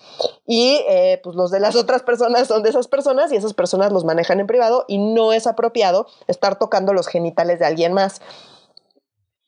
Y 0.46 0.84
eh, 0.88 1.20
pues 1.24 1.34
los 1.34 1.50
de 1.50 1.58
las 1.58 1.74
otras 1.74 2.04
personas 2.04 2.46
son 2.46 2.62
de 2.62 2.70
esas 2.70 2.86
personas 2.86 3.32
y 3.32 3.36
esas 3.36 3.54
personas 3.54 3.90
los 3.90 4.04
manejan 4.04 4.38
en 4.38 4.46
privado 4.46 4.84
y 4.86 4.98
no 4.98 5.32
es 5.32 5.48
apropiado 5.48 6.06
estar 6.28 6.56
tocando 6.56 6.92
los 6.92 7.08
genitales 7.08 7.58
de 7.58 7.66
alguien 7.66 7.94
más. 7.94 8.20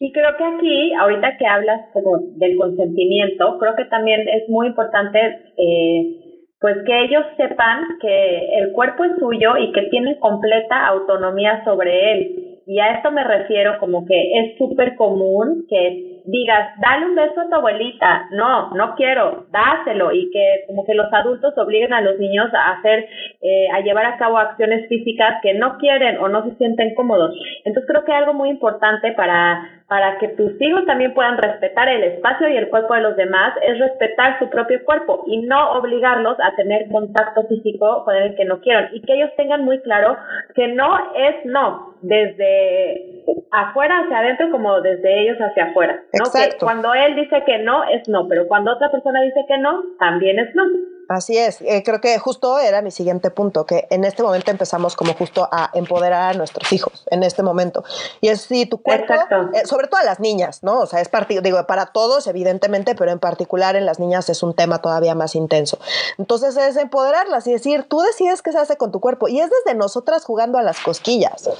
Y 0.03 0.13
creo 0.13 0.35
que 0.39 0.45
aquí, 0.45 0.93
ahorita 0.95 1.37
que 1.37 1.47
hablas 1.47 1.83
como 1.93 2.17
del 2.37 2.57
consentimiento, 2.57 3.59
creo 3.59 3.77
que 3.77 3.85
también 3.85 4.27
es 4.29 4.49
muy 4.49 4.69
importante 4.69 5.19
eh, 5.59 6.21
pues 6.59 6.77
que 6.87 7.05
ellos 7.05 7.25
sepan 7.37 7.85
que 8.01 8.59
el 8.61 8.73
cuerpo 8.73 9.05
es 9.05 9.13
suyo 9.19 9.59
y 9.59 9.73
que 9.73 9.83
tienen 9.91 10.19
completa 10.19 10.87
autonomía 10.87 11.63
sobre 11.65 12.13
él. 12.13 12.63
Y 12.67 12.79
a 12.81 12.93
esto 12.93 13.13
me 13.13 13.25
refiero 13.25 13.79
como 13.79 14.07
que 14.07 14.39
es 14.39 14.57
súper 14.57 14.97
común 14.97 15.67
que 15.69 16.20
digas, 16.25 16.71
dale 16.81 17.07
un 17.07 17.15
beso 17.15 17.41
a 17.41 17.49
tu 17.49 17.55
abuelita, 17.55 18.29
no, 18.31 18.71
no 18.71 18.95
quiero, 18.95 19.47
dáselo 19.51 20.13
y 20.13 20.31
que 20.31 20.65
como 20.67 20.85
que 20.85 20.95
los 20.95 21.13
adultos 21.13 21.57
obliguen 21.59 21.93
a 21.93 22.01
los 22.01 22.19
niños 22.19 22.53
a 22.55 22.73
hacer, 22.73 23.09
eh, 23.41 23.69
a 23.73 23.81
llevar 23.81 24.07
a 24.07 24.19
cabo 24.19 24.39
acciones 24.39 24.89
físicas 24.89 25.37
que 25.43 25.55
no 25.55 25.79
quieren 25.79 26.19
o 26.19 26.29
no 26.29 26.45
se 26.45 26.57
sienten 26.57 26.95
cómodos. 26.95 27.35
Entonces 27.65 27.89
creo 27.89 28.05
que 28.05 28.13
algo 28.13 28.35
muy 28.35 28.51
importante 28.51 29.13
para 29.13 29.81
para 29.91 30.19
que 30.19 30.29
tus 30.29 30.53
hijos 30.63 30.87
también 30.87 31.13
puedan 31.15 31.37
respetar 31.37 31.89
el 31.89 32.05
espacio 32.05 32.49
y 32.49 32.57
el 32.57 32.69
cuerpo 32.69 32.95
de 32.95 33.01
los 33.01 33.17
demás 33.17 33.55
es 33.61 33.77
respetar 33.77 34.39
su 34.39 34.49
propio 34.49 34.79
cuerpo 34.85 35.25
y 35.27 35.39
no 35.39 35.73
obligarlos 35.73 36.39
a 36.39 36.55
tener 36.55 36.89
contacto 36.93 37.43
físico 37.49 38.05
con 38.05 38.15
el 38.15 38.37
que 38.37 38.45
no 38.45 38.61
quieran 38.61 38.91
y 38.93 39.03
que 39.03 39.15
ellos 39.15 39.31
tengan 39.37 39.65
muy 39.65 39.81
claro 39.81 40.17
que 40.55 40.69
no 40.69 40.97
es 41.17 41.45
no, 41.45 41.97
desde 42.03 43.25
afuera 43.51 43.99
hacia 44.05 44.21
adentro 44.21 44.53
como 44.53 44.81
desde 44.81 45.23
ellos 45.23 45.39
hacia 45.39 45.65
afuera. 45.65 46.01
¿No? 46.13 46.31
Que 46.31 46.57
cuando 46.59 46.93
él 46.95 47.17
dice 47.17 47.43
que 47.45 47.59
no, 47.59 47.85
es 47.85 48.09
no, 48.09 48.27
pero 48.29 48.47
cuando 48.49 48.73
otra 48.73 48.91
persona 48.91 49.21
dice 49.23 49.45
que 49.47 49.59
no, 49.59 49.83
también 49.99 50.39
es 50.39 50.55
no. 50.55 50.65
Así 51.11 51.37
es, 51.37 51.61
eh, 51.63 51.83
creo 51.85 52.01
que 52.01 52.17
justo 52.21 52.61
era 52.61 52.83
mi 52.83 52.93
siguiente 52.93 53.33
punto, 53.33 53.67
que 53.67 53.89
en 53.91 54.05
este 54.05 54.23
momento 54.23 54.53
empezamos 54.53 54.95
como 54.95 55.13
justo 55.15 55.49
a 55.51 55.69
empoderar 55.75 56.31
a 56.31 56.39
nuestros 56.39 56.73
hijos, 56.73 57.05
en 57.11 57.25
este 57.25 57.43
momento. 57.43 57.83
Y 58.21 58.29
es 58.29 58.43
si 58.43 58.65
tu 58.65 58.81
cuerpo, 58.81 59.15
eh, 59.53 59.67
sobre 59.67 59.89
todo 59.89 60.01
a 60.01 60.05
las 60.05 60.21
niñas, 60.21 60.63
¿no? 60.63 60.79
O 60.79 60.87
sea, 60.87 61.01
es 61.01 61.09
partido, 61.09 61.43
digo, 61.43 61.67
para 61.67 61.87
todos, 61.87 62.29
evidentemente, 62.29 62.95
pero 62.95 63.11
en 63.11 63.19
particular 63.19 63.75
en 63.75 63.87
las 63.87 63.99
niñas 63.99 64.29
es 64.29 64.45
un 64.45 64.55
tema 64.55 64.83
todavía 64.83 65.17
más 65.17 65.35
intenso. 65.35 65.81
Entonces 66.17 66.57
es 66.57 66.77
empoderarlas 66.77 67.45
y 67.49 67.53
decir, 67.55 67.87
tú 67.89 67.99
decides 68.03 68.41
qué 68.41 68.53
se 68.53 68.59
hace 68.59 68.77
con 68.77 68.93
tu 68.93 69.01
cuerpo. 69.01 69.27
Y 69.27 69.41
es 69.41 69.51
desde 69.51 69.77
nosotras 69.77 70.25
jugando 70.25 70.59
a 70.59 70.63
las 70.63 70.79
cosquillas. 70.79 71.51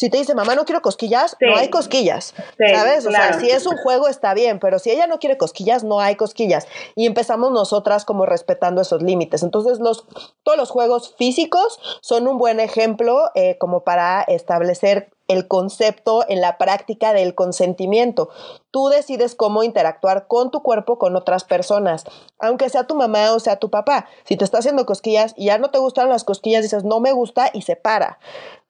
Si 0.00 0.08
te 0.08 0.16
dice, 0.16 0.34
mamá, 0.34 0.54
no 0.54 0.64
quiero 0.64 0.80
cosquillas, 0.80 1.36
no 1.42 1.58
hay 1.58 1.68
cosquillas. 1.68 2.32
¿Sabes? 2.74 3.04
O 3.04 3.10
sea, 3.10 3.38
si 3.38 3.50
es 3.50 3.66
un 3.66 3.76
juego 3.76 4.08
está 4.08 4.32
bien, 4.32 4.58
pero 4.58 4.78
si 4.78 4.90
ella 4.90 5.06
no 5.06 5.18
quiere 5.18 5.36
cosquillas, 5.36 5.84
no 5.84 6.00
hay 6.00 6.16
cosquillas. 6.16 6.66
Y 6.96 7.04
empezamos 7.04 7.52
nosotras 7.52 8.06
como 8.06 8.24
respetando 8.24 8.80
esos 8.80 9.02
límites. 9.02 9.42
Entonces, 9.42 9.78
los, 9.78 10.06
todos 10.42 10.56
los 10.56 10.70
juegos 10.70 11.14
físicos 11.18 11.78
son 12.00 12.28
un 12.28 12.38
buen 12.38 12.60
ejemplo 12.60 13.24
eh, 13.34 13.58
como 13.58 13.84
para 13.84 14.22
establecer 14.22 15.10
el 15.28 15.46
concepto 15.46 16.24
en 16.28 16.40
la 16.40 16.56
práctica 16.56 17.12
del 17.12 17.34
consentimiento. 17.34 18.30
Tú 18.70 18.88
decides 18.88 19.34
cómo 19.34 19.62
interactuar 19.62 20.26
con 20.26 20.50
tu 20.50 20.62
cuerpo 20.62 20.98
con 20.98 21.16
otras 21.16 21.44
personas, 21.44 22.04
aunque 22.38 22.68
sea 22.68 22.86
tu 22.86 22.94
mamá 22.94 23.32
o 23.32 23.40
sea 23.40 23.56
tu 23.56 23.70
papá. 23.70 24.06
Si 24.24 24.36
te 24.36 24.44
está 24.44 24.58
haciendo 24.58 24.86
cosquillas 24.86 25.34
y 25.36 25.46
ya 25.46 25.58
no 25.58 25.70
te 25.70 25.78
gustan 25.78 26.08
las 26.08 26.24
cosquillas, 26.24 26.62
dices 26.62 26.84
no 26.84 27.00
me 27.00 27.12
gusta 27.12 27.50
y 27.52 27.62
se 27.62 27.76
para. 27.76 28.18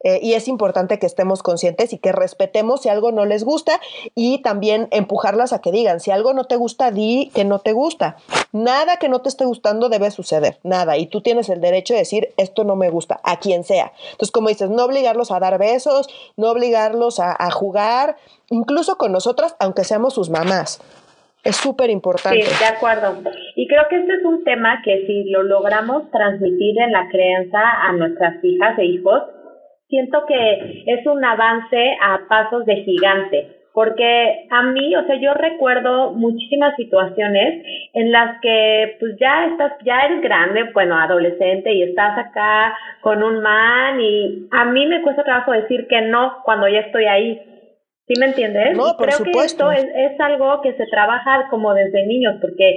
Eh, 0.02 0.18
y 0.22 0.32
es 0.32 0.48
importante 0.48 0.98
que 0.98 1.04
estemos 1.04 1.42
conscientes 1.42 1.92
y 1.92 1.98
que 1.98 2.12
respetemos 2.12 2.80
si 2.80 2.88
algo 2.88 3.12
no 3.12 3.26
les 3.26 3.44
gusta 3.44 3.80
y 4.14 4.38
también 4.38 4.88
empujarlas 4.92 5.52
a 5.52 5.60
que 5.60 5.72
digan, 5.72 6.00
si 6.00 6.10
algo 6.10 6.32
no 6.32 6.44
te 6.44 6.56
gusta, 6.56 6.90
di 6.90 7.30
que 7.34 7.44
no 7.44 7.58
te 7.58 7.72
gusta. 7.72 8.16
Nada 8.52 8.96
que 8.96 9.10
no 9.10 9.20
te 9.20 9.28
esté 9.28 9.44
gustando 9.44 9.90
debe 9.90 10.10
suceder, 10.10 10.58
nada. 10.62 10.96
Y 10.96 11.06
tú 11.06 11.20
tienes 11.20 11.50
el 11.50 11.60
derecho 11.60 11.92
de 11.92 12.00
decir, 12.00 12.32
esto 12.38 12.64
no 12.64 12.76
me 12.76 12.88
gusta, 12.88 13.20
a 13.24 13.38
quien 13.40 13.62
sea. 13.62 13.92
Entonces, 14.12 14.30
como 14.32 14.48
dices, 14.48 14.70
no 14.70 14.84
obligarlos 14.84 15.30
a 15.30 15.38
dar 15.38 15.58
besos, 15.58 16.08
no 16.36 16.50
obligarlos 16.50 17.20
a, 17.20 17.36
a 17.38 17.50
jugar, 17.50 18.16
incluso 18.50 18.96
con 18.96 19.12
nosotras, 19.12 19.56
aunque 19.58 19.84
seamos 19.84 20.14
sus 20.14 20.28
mamás. 20.30 20.80
Es 21.42 21.56
súper 21.56 21.88
importante. 21.88 22.42
Sí, 22.42 22.64
de 22.64 22.76
acuerdo. 22.76 23.16
Y 23.56 23.66
creo 23.66 23.84
que 23.88 23.96
este 23.96 24.12
es 24.12 24.24
un 24.24 24.44
tema 24.44 24.82
que 24.84 25.06
si 25.06 25.30
lo 25.30 25.42
logramos 25.42 26.10
transmitir 26.10 26.78
en 26.78 26.92
la 26.92 27.08
creencia 27.08 27.60
a 27.60 27.92
nuestras 27.92 28.44
hijas 28.44 28.78
e 28.78 28.84
hijos, 28.84 29.22
siento 29.88 30.24
que 30.26 30.84
es 30.86 31.06
un 31.06 31.24
avance 31.24 31.96
a 32.02 32.20
pasos 32.28 32.66
de 32.66 32.76
gigante, 32.84 33.56
porque 33.72 34.46
a 34.50 34.62
mí, 34.64 34.94
o 34.96 35.06
sea, 35.06 35.16
yo 35.16 35.32
recuerdo 35.34 36.12
muchísimas 36.12 36.74
situaciones 36.76 37.64
en 37.94 38.12
las 38.12 38.40
que 38.40 38.96
pues 39.00 39.12
ya 39.20 39.46
estás, 39.46 39.72
ya 39.84 40.00
eres 40.06 40.22
grande, 40.22 40.64
bueno, 40.74 40.96
adolescente 40.98 41.72
y 41.72 41.82
estás 41.82 42.18
acá 42.18 42.76
con 43.00 43.22
un 43.22 43.40
man 43.40 44.00
y 44.00 44.48
a 44.50 44.64
mí 44.66 44.86
me 44.86 45.02
cuesta 45.02 45.24
trabajo 45.24 45.52
decir 45.52 45.86
que 45.88 46.02
no 46.02 46.42
cuando 46.44 46.68
ya 46.68 46.80
estoy 46.80 47.06
ahí. 47.06 47.40
¿Sí 48.10 48.18
me 48.18 48.26
entiendes? 48.26 48.76
No, 48.76 48.96
por 48.96 49.06
Creo 49.06 49.18
supuesto. 49.18 49.68
que 49.68 49.76
esto 49.76 49.88
es, 49.94 50.12
es 50.12 50.20
algo 50.20 50.60
que 50.62 50.72
se 50.72 50.84
trabaja 50.86 51.46
como 51.48 51.72
desde 51.74 52.04
niños, 52.06 52.38
porque 52.40 52.74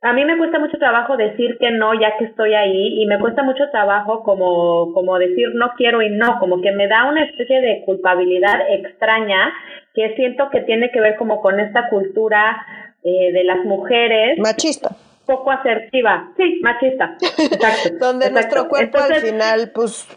a 0.00 0.14
mí 0.14 0.24
me 0.24 0.38
cuesta 0.38 0.58
mucho 0.58 0.78
trabajo 0.78 1.18
decir 1.18 1.58
que 1.60 1.70
no 1.70 1.92
ya 2.00 2.16
que 2.16 2.24
estoy 2.24 2.54
ahí 2.54 3.02
y 3.02 3.04
me 3.04 3.18
cuesta 3.18 3.42
mucho 3.42 3.68
trabajo 3.70 4.22
como, 4.22 4.94
como 4.94 5.18
decir 5.18 5.48
no 5.52 5.72
quiero 5.76 6.00
y 6.00 6.08
no, 6.08 6.38
como 6.38 6.62
que 6.62 6.72
me 6.72 6.88
da 6.88 7.10
una 7.10 7.24
especie 7.24 7.60
de 7.60 7.82
culpabilidad 7.84 8.58
extraña 8.70 9.52
que 9.92 10.14
siento 10.16 10.48
que 10.48 10.62
tiene 10.62 10.90
que 10.90 11.00
ver 11.02 11.16
como 11.16 11.42
con 11.42 11.60
esta 11.60 11.90
cultura 11.90 12.64
eh, 13.04 13.32
de 13.32 13.44
las 13.44 13.62
mujeres. 13.66 14.38
Machista 14.38 14.96
poco 15.30 15.52
asertiva, 15.52 16.28
sí, 16.36 16.58
machista. 16.60 17.16
Exacto. 17.20 17.98
Donde 18.00 18.32
nuestro 18.32 18.68
cuerpo 18.68 18.98
al 18.98 19.14
final, 19.14 19.70
pues, 19.72 20.08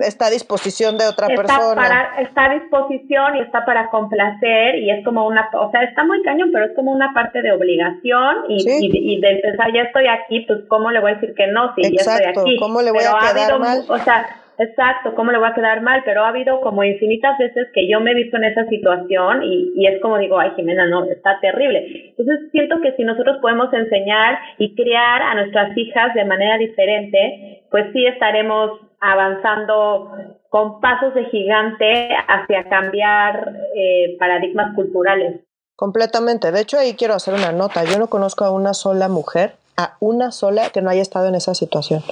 está 0.00 0.26
a 0.26 0.30
disposición 0.30 0.98
de 0.98 1.06
otra 1.06 1.28
persona. 1.28 1.74
Para, 1.74 2.20
está 2.20 2.50
a 2.50 2.54
disposición 2.54 3.36
y 3.36 3.40
está 3.40 3.64
para 3.64 3.88
complacer 3.88 4.76
y 4.76 4.90
es 4.90 5.02
como 5.06 5.26
una, 5.26 5.48
o 5.54 5.70
sea, 5.70 5.82
está 5.84 6.04
muy 6.04 6.22
cañón, 6.22 6.50
pero 6.52 6.66
es 6.66 6.72
como 6.76 6.92
una 6.92 7.14
parte 7.14 7.40
de 7.40 7.52
obligación 7.52 8.44
y, 8.48 8.62
y, 8.66 9.20
de 9.22 9.30
empezar, 9.30 9.72
ya 9.72 9.82
estoy 9.82 10.06
aquí, 10.06 10.44
pues, 10.46 10.60
¿cómo 10.68 10.90
le 10.90 11.00
voy 11.00 11.12
a 11.12 11.14
decir 11.14 11.34
que 11.34 11.46
no? 11.46 11.74
Si 11.74 11.82
ya 11.82 11.88
estoy 11.88 12.26
aquí. 12.26 12.56
¿Cómo 12.58 12.82
le 12.82 12.90
voy 12.90 13.04
a 13.04 13.32
quedar 13.32 13.58
mal? 13.58 13.84
O 13.88 13.98
sea, 13.98 14.26
Exacto, 14.58 15.14
¿cómo 15.14 15.32
le 15.32 15.38
va 15.38 15.48
a 15.48 15.54
quedar 15.54 15.82
mal? 15.82 16.02
Pero 16.04 16.24
ha 16.24 16.28
habido 16.28 16.60
como 16.60 16.84
infinitas 16.84 17.36
veces 17.38 17.68
que 17.74 17.88
yo 17.88 18.00
me 18.00 18.12
he 18.12 18.14
visto 18.14 18.36
en 18.36 18.44
esa 18.44 18.64
situación 18.66 19.42
y, 19.42 19.72
y 19.74 19.86
es 19.86 20.00
como 20.00 20.18
digo, 20.18 20.38
ay 20.38 20.52
Jimena, 20.54 20.86
no, 20.86 21.04
está 21.04 21.40
terrible. 21.40 22.14
Entonces 22.16 22.50
siento 22.52 22.80
que 22.80 22.92
si 22.92 23.02
nosotros 23.02 23.38
podemos 23.40 23.72
enseñar 23.72 24.38
y 24.58 24.74
criar 24.76 25.22
a 25.22 25.34
nuestras 25.34 25.76
hijas 25.76 26.14
de 26.14 26.24
manera 26.24 26.56
diferente, 26.58 27.64
pues 27.70 27.86
sí 27.92 28.06
estaremos 28.06 28.80
avanzando 29.00 30.12
con 30.48 30.80
pasos 30.80 31.14
de 31.14 31.24
gigante 31.26 32.08
hacia 32.28 32.68
cambiar 32.68 33.54
eh, 33.74 34.16
paradigmas 34.18 34.74
culturales. 34.74 35.40
Completamente. 35.76 36.52
De 36.52 36.60
hecho, 36.60 36.78
ahí 36.78 36.94
quiero 36.94 37.14
hacer 37.14 37.34
una 37.34 37.50
nota. 37.50 37.82
Yo 37.84 37.98
no 37.98 38.06
conozco 38.06 38.44
a 38.44 38.52
una 38.52 38.72
sola 38.72 39.08
mujer 39.08 39.54
a 39.76 39.96
una 40.00 40.30
sola 40.32 40.70
que 40.70 40.82
no 40.82 40.90
haya 40.90 41.02
estado 41.02 41.26
en 41.28 41.34
esa 41.34 41.54
situación, 41.54 42.04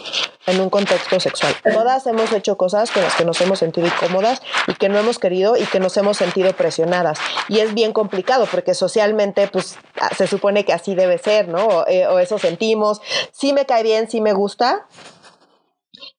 en 0.47 0.61
un 0.61 0.71
contexto 0.71 1.21
sexual. 1.21 1.55
Todas 1.63 2.07
hemos 2.07 2.33
hecho 2.33 2.57
cosas 2.57 2.91
con 2.91 3.03
las 3.03 3.15
que 3.15 3.25
nos 3.25 3.41
hemos 3.41 3.59
sentido 3.59 3.87
incómodas 3.87 4.43
y 4.67 4.75
que 4.75 4.89
no 4.89 4.99
hemos 4.99 5.19
querido 5.19 5.57
y 5.57 5.65
que 5.67 5.79
nos 5.79 5.97
hemos 5.97 6.17
sentido 6.17 6.53
presionadas. 6.55 7.19
Y 7.49 7.61
es 7.61 7.75
bien 7.75 7.93
complicado 7.93 8.47
porque 8.51 8.75
socialmente, 8.75 9.49
pues, 9.49 9.77
se 10.17 10.27
supone 10.27 10.65
que 10.65 10.73
así 10.73 10.95
debe 10.95 11.19
ser, 11.19 11.49
¿no? 11.49 11.67
O, 11.67 11.87
eh, 11.87 12.07
o 12.07 12.19
eso 12.19 12.39
sentimos. 12.39 13.01
Sí 13.33 13.53
me 13.53 13.67
cae 13.67 13.83
bien, 13.83 14.11
sí 14.11 14.21
me 14.21 14.33
gusta, 14.33 14.87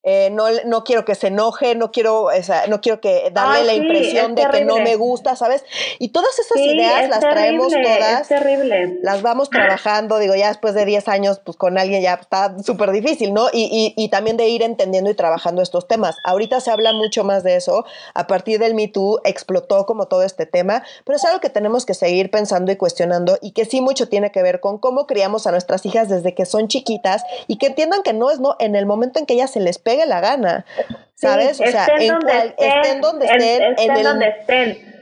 eh, 0.04 0.30
no, 0.32 0.46
no 0.66 0.84
quiero 0.84 1.06
que 1.06 1.16
se 1.16 1.28
enoje, 1.28 1.76
no 1.76 1.92
quiero, 1.92 2.28
no 2.68 2.82
quiero 2.82 3.00
que 3.00 3.32
darle 3.32 3.64
la 3.64 3.74
impresión 3.74 4.36
de 4.36 4.46
que 4.50 4.66
no 4.66 4.80
me 4.80 4.98
gusta, 4.98 5.38
¿sabes? 5.38 5.64
Y 5.98 6.10
todas 6.10 6.38
esas 6.40 6.58
ideas 6.58 7.10
las 7.10 7.22
traemos 7.22 7.72
todas. 7.72 8.28
terrible. 8.28 9.00
Las 9.02 9.22
vamos 9.22 9.50
trabajando, 9.50 10.20
digo, 10.20 10.36
ya 10.36 10.50
después 10.50 10.74
de 10.74 10.86
10 10.86 11.08
años, 11.08 11.42
pues 11.44 11.58
con 11.58 11.78
alguien 11.78 12.02
ya 12.02 12.16
está 12.16 12.56
súper 12.64 12.92
difícil, 12.92 13.34
¿no? 13.34 13.48
Y, 13.54 13.94
y, 13.96 14.04
y, 14.04 14.10
también 14.10 14.36
de 14.36 14.50
ir 14.50 14.62
entendiendo 14.62 15.10
y 15.10 15.14
trabajando 15.14 15.62
estos 15.62 15.88
temas. 15.88 16.18
Ahorita 16.26 16.60
se 16.60 16.72
habla 16.72 16.92
mucho 16.92 17.24
más 17.24 17.44
de 17.44 17.56
eso. 17.56 17.86
A 18.14 18.28
partir 18.28 18.60
del 18.60 18.74
Me 18.76 18.90
Too 18.90 19.22
explotó 19.24 19.86
como 19.86 20.08
todo 20.08 20.24
este 20.24 20.46
tema, 20.46 20.84
pero 21.06 21.16
es 21.16 21.24
algo 21.24 21.40
que 21.40 21.50
tenemos 21.50 21.86
que 21.86 21.94
seguir 21.94 22.30
pensando 22.30 22.72
y 22.72 22.76
cuestionando 22.76 23.38
y 23.42 23.52
que 23.52 23.64
sí 23.64 23.80
mucho 23.80 24.10
tiene 24.10 24.32
que 24.32 24.44
ver 24.44 24.60
con 24.60 24.80
cómo 24.80 25.08
criamos 25.08 25.48
a 25.48 25.52
nuestras 25.52 25.86
hijas 25.86 26.10
desde 26.10 26.34
que 26.36 26.46
son 26.46 26.68
chiquitas 26.68 27.24
y 27.48 27.58
que 27.58 27.68
entiendan 27.68 28.04
que 28.04 28.14
no 28.14 28.30
es 28.30 28.40
no 28.40 28.58
en 28.60 28.76
el 28.76 28.86
momento 28.86 29.20
en 29.20 29.26
que 29.26 29.36
ellas 29.36 29.52
se 29.52 29.60
les 29.60 29.78
pegue 29.94 30.06
la 30.08 30.20
gana, 30.20 30.66
¿sabes? 31.14 31.60
o 31.60 31.66
sea, 31.66 31.88
en 32.00 32.08
donde 32.08 32.56
estén, 32.58 33.02
donde 33.02 33.26
estén, 33.26 33.62
en, 33.78 33.98
el, 33.98 34.04
donde 34.04 34.28
estén. 34.28 34.93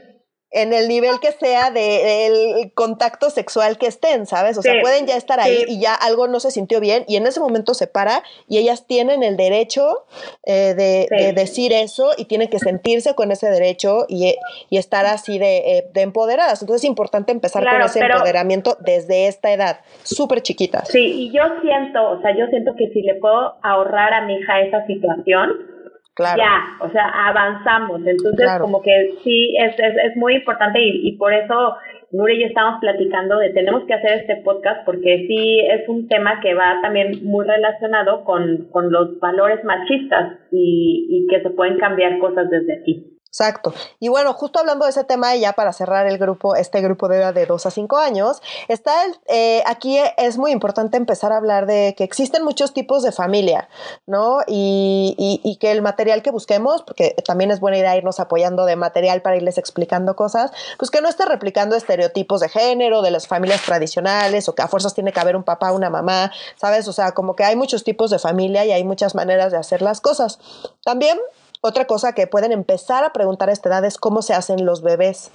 En 0.52 0.72
el 0.72 0.86
nivel 0.88 1.18
que 1.20 1.32
sea 1.32 1.70
del 1.70 2.72
contacto 2.74 3.30
sexual 3.30 3.78
que 3.78 3.86
estén, 3.86 4.26
¿sabes? 4.26 4.58
O 4.58 4.62
sea, 4.62 4.74
pueden 4.82 5.06
ya 5.06 5.16
estar 5.16 5.40
ahí 5.40 5.64
y 5.66 5.80
ya 5.80 5.94
algo 5.94 6.28
no 6.28 6.40
se 6.40 6.50
sintió 6.50 6.78
bien 6.78 7.04
y 7.08 7.16
en 7.16 7.26
ese 7.26 7.40
momento 7.40 7.72
se 7.74 7.86
para 7.86 8.22
y 8.48 8.58
ellas 8.58 8.86
tienen 8.86 9.22
el 9.22 9.36
derecho 9.36 10.04
eh, 10.44 10.74
de, 10.74 11.32
decir 11.32 11.72
eso 11.72 12.10
y 12.18 12.26
tienen 12.26 12.48
que 12.48 12.58
sentirse 12.58 13.14
con 13.14 13.32
ese 13.32 13.48
derecho 13.48 14.04
y, 14.08 14.36
estar 14.70 15.06
así 15.06 15.38
de, 15.38 15.86
de, 15.92 16.00
empoderadas. 16.02 16.60
Entonces 16.60 16.84
es 16.84 16.88
importante 16.88 17.32
empezar 17.32 17.64
con 17.64 17.80
ese 17.80 18.00
empoderamiento 18.00 18.76
desde 18.80 19.28
esta 19.28 19.52
edad, 19.52 19.80
súper 20.02 20.42
chiquita. 20.42 20.84
Sí, 20.84 21.28
y 21.28 21.32
yo 21.32 21.42
siento, 21.62 22.10
o 22.10 22.20
sea, 22.20 22.36
yo 22.36 22.46
siento 22.48 22.74
que 22.76 22.88
si 22.88 23.02
le 23.02 23.14
puedo 23.14 23.56
ahorrar 23.62 24.12
a 24.12 24.26
mi 24.26 24.36
hija 24.36 24.60
esa 24.60 24.84
situación, 24.86 25.71
ya, 26.18 26.76
o 26.80 26.90
sea, 26.90 27.28
avanzamos. 27.28 28.00
Entonces, 28.06 28.50
como 28.60 28.82
que 28.82 29.14
sí, 29.22 29.56
es, 29.56 29.74
es, 29.78 29.94
es 30.10 30.16
muy 30.16 30.36
importante 30.36 30.80
y, 30.80 31.08
y 31.08 31.16
por 31.16 31.32
eso 31.32 31.76
Nure 32.12 32.34
y 32.34 32.40
yo 32.40 32.46
estamos 32.46 32.78
platicando 32.78 33.38
de 33.38 33.50
tenemos 33.50 33.84
que 33.84 33.94
hacer 33.94 34.20
este 34.20 34.36
podcast 34.44 34.84
porque 34.84 35.24
sí 35.26 35.60
es 35.60 35.88
un 35.88 36.08
tema 36.08 36.40
que 36.42 36.52
va 36.52 36.78
también 36.82 37.24
muy 37.24 37.46
relacionado 37.46 38.22
con, 38.24 38.68
con 38.70 38.92
los 38.92 39.18
valores 39.18 39.64
machistas 39.64 40.38
y, 40.50 41.06
y 41.08 41.26
que 41.28 41.42
se 41.42 41.48
pueden 41.50 41.78
cambiar 41.78 42.18
cosas 42.18 42.50
desde 42.50 42.80
aquí. 42.80 43.11
Exacto. 43.32 43.72
Y 43.98 44.08
bueno, 44.08 44.34
justo 44.34 44.58
hablando 44.58 44.84
de 44.84 44.90
ese 44.90 45.04
tema, 45.04 45.34
y 45.34 45.40
ya 45.40 45.54
para 45.54 45.72
cerrar 45.72 46.06
el 46.06 46.18
grupo, 46.18 46.54
este 46.54 46.82
grupo 46.82 47.08
de 47.08 47.16
edad 47.16 47.32
de 47.32 47.46
2 47.46 47.64
a 47.64 47.70
5 47.70 47.96
años, 47.96 48.42
está 48.68 49.06
el, 49.06 49.16
eh, 49.26 49.62
aquí 49.64 49.98
es 50.18 50.36
muy 50.36 50.50
importante 50.50 50.98
empezar 50.98 51.32
a 51.32 51.38
hablar 51.38 51.64
de 51.64 51.94
que 51.96 52.04
existen 52.04 52.44
muchos 52.44 52.74
tipos 52.74 53.02
de 53.02 53.10
familia, 53.10 53.70
¿no? 54.06 54.40
Y, 54.46 55.40
y, 55.42 55.56
que 55.56 55.70
el 55.72 55.80
material 55.80 56.22
que 56.22 56.30
busquemos, 56.30 56.82
porque 56.82 57.16
también 57.24 57.50
es 57.50 57.58
buena 57.58 57.78
idea 57.78 57.96
irnos 57.96 58.20
apoyando 58.20 58.66
de 58.66 58.76
material 58.76 59.22
para 59.22 59.36
irles 59.36 59.56
explicando 59.56 60.14
cosas, 60.14 60.50
pues 60.78 60.90
que 60.90 61.00
no 61.00 61.08
esté 61.08 61.24
replicando 61.24 61.74
estereotipos 61.74 62.40
de 62.42 62.50
género, 62.50 63.00
de 63.00 63.12
las 63.12 63.26
familias 63.28 63.62
tradicionales, 63.62 64.46
o 64.50 64.54
que 64.54 64.60
a 64.60 64.68
fuerzas 64.68 64.92
tiene 64.92 65.10
que 65.10 65.20
haber 65.20 65.36
un 65.36 65.44
papá, 65.44 65.72
una 65.72 65.88
mamá, 65.88 66.32
¿sabes? 66.56 66.86
O 66.86 66.92
sea, 66.92 67.12
como 67.12 67.34
que 67.34 67.44
hay 67.44 67.56
muchos 67.56 67.82
tipos 67.82 68.10
de 68.10 68.18
familia 68.18 68.66
y 68.66 68.72
hay 68.72 68.84
muchas 68.84 69.14
maneras 69.14 69.52
de 69.52 69.56
hacer 69.56 69.80
las 69.80 70.02
cosas. 70.02 70.38
También 70.84 71.18
otra 71.62 71.86
cosa 71.86 72.12
que 72.12 72.26
pueden 72.26 72.52
empezar 72.52 73.04
a 73.04 73.12
preguntar 73.12 73.48
a 73.48 73.52
esta 73.52 73.70
edad 73.70 73.84
es 73.84 73.96
cómo 73.96 74.20
se 74.20 74.34
hacen 74.34 74.66
los 74.66 74.82
bebés. 74.82 75.30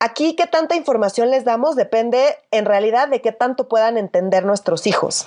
Aquí 0.00 0.36
qué 0.36 0.46
tanta 0.46 0.76
información 0.76 1.30
les 1.30 1.44
damos 1.44 1.76
depende 1.76 2.36
en 2.50 2.64
realidad 2.64 3.08
de 3.08 3.20
qué 3.20 3.32
tanto 3.32 3.68
puedan 3.68 3.98
entender 3.98 4.46
nuestros 4.46 4.86
hijos 4.86 5.26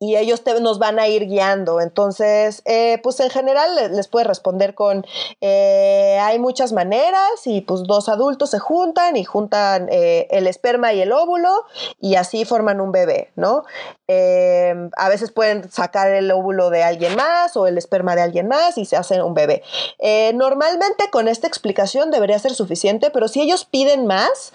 y 0.00 0.16
ellos 0.16 0.42
nos 0.60 0.78
van 0.78 0.98
a 0.98 1.08
ir 1.08 1.26
guiando. 1.26 1.80
Entonces, 1.80 2.62
eh, 2.64 2.98
pues 3.02 3.18
en 3.20 3.30
general 3.30 3.68
les, 3.92 4.08
puede 4.08 4.24
responder 4.24 4.74
con, 4.74 5.04
eh, 5.40 6.18
hay 6.20 6.38
muchas 6.38 6.72
maneras 6.72 7.46
y 7.46 7.60
pues 7.62 7.82
dos 7.84 8.08
adultos 8.08 8.50
se 8.50 8.58
juntan 8.58 9.16
y 9.16 9.24
juntan 9.24 9.88
eh, 9.90 10.28
el 10.30 10.46
esperma 10.46 10.92
y 10.92 11.00
el 11.00 11.12
óvulo 11.12 11.64
y 12.00 12.14
así 12.14 12.44
forman 12.44 12.80
un 12.80 12.92
bebé, 12.92 13.30
¿no? 13.36 13.64
a 14.10 15.08
veces 15.10 15.30
pueden 15.30 15.70
sacar 15.70 16.10
el 16.10 16.30
óvulo 16.30 16.70
de 16.70 16.82
alguien 16.82 17.14
más 17.14 17.58
o 17.58 17.66
el 17.66 17.76
esperma 17.76 18.16
de 18.16 18.22
alguien 18.22 18.48
más 18.48 18.78
y 18.78 18.86
se 18.86 18.96
hace 18.96 19.20
un 19.20 19.34
bebé. 19.34 19.62
normalmente 20.32 21.10
con 21.10 21.28
esta 21.28 21.46
explicación 21.46 22.10
debería 22.10 22.38
ser 22.38 22.54
suficiente, 22.54 23.10
pero 23.10 23.28
si 23.28 23.42
ellos 23.42 23.66
piden 23.66 24.06
más, 24.06 24.54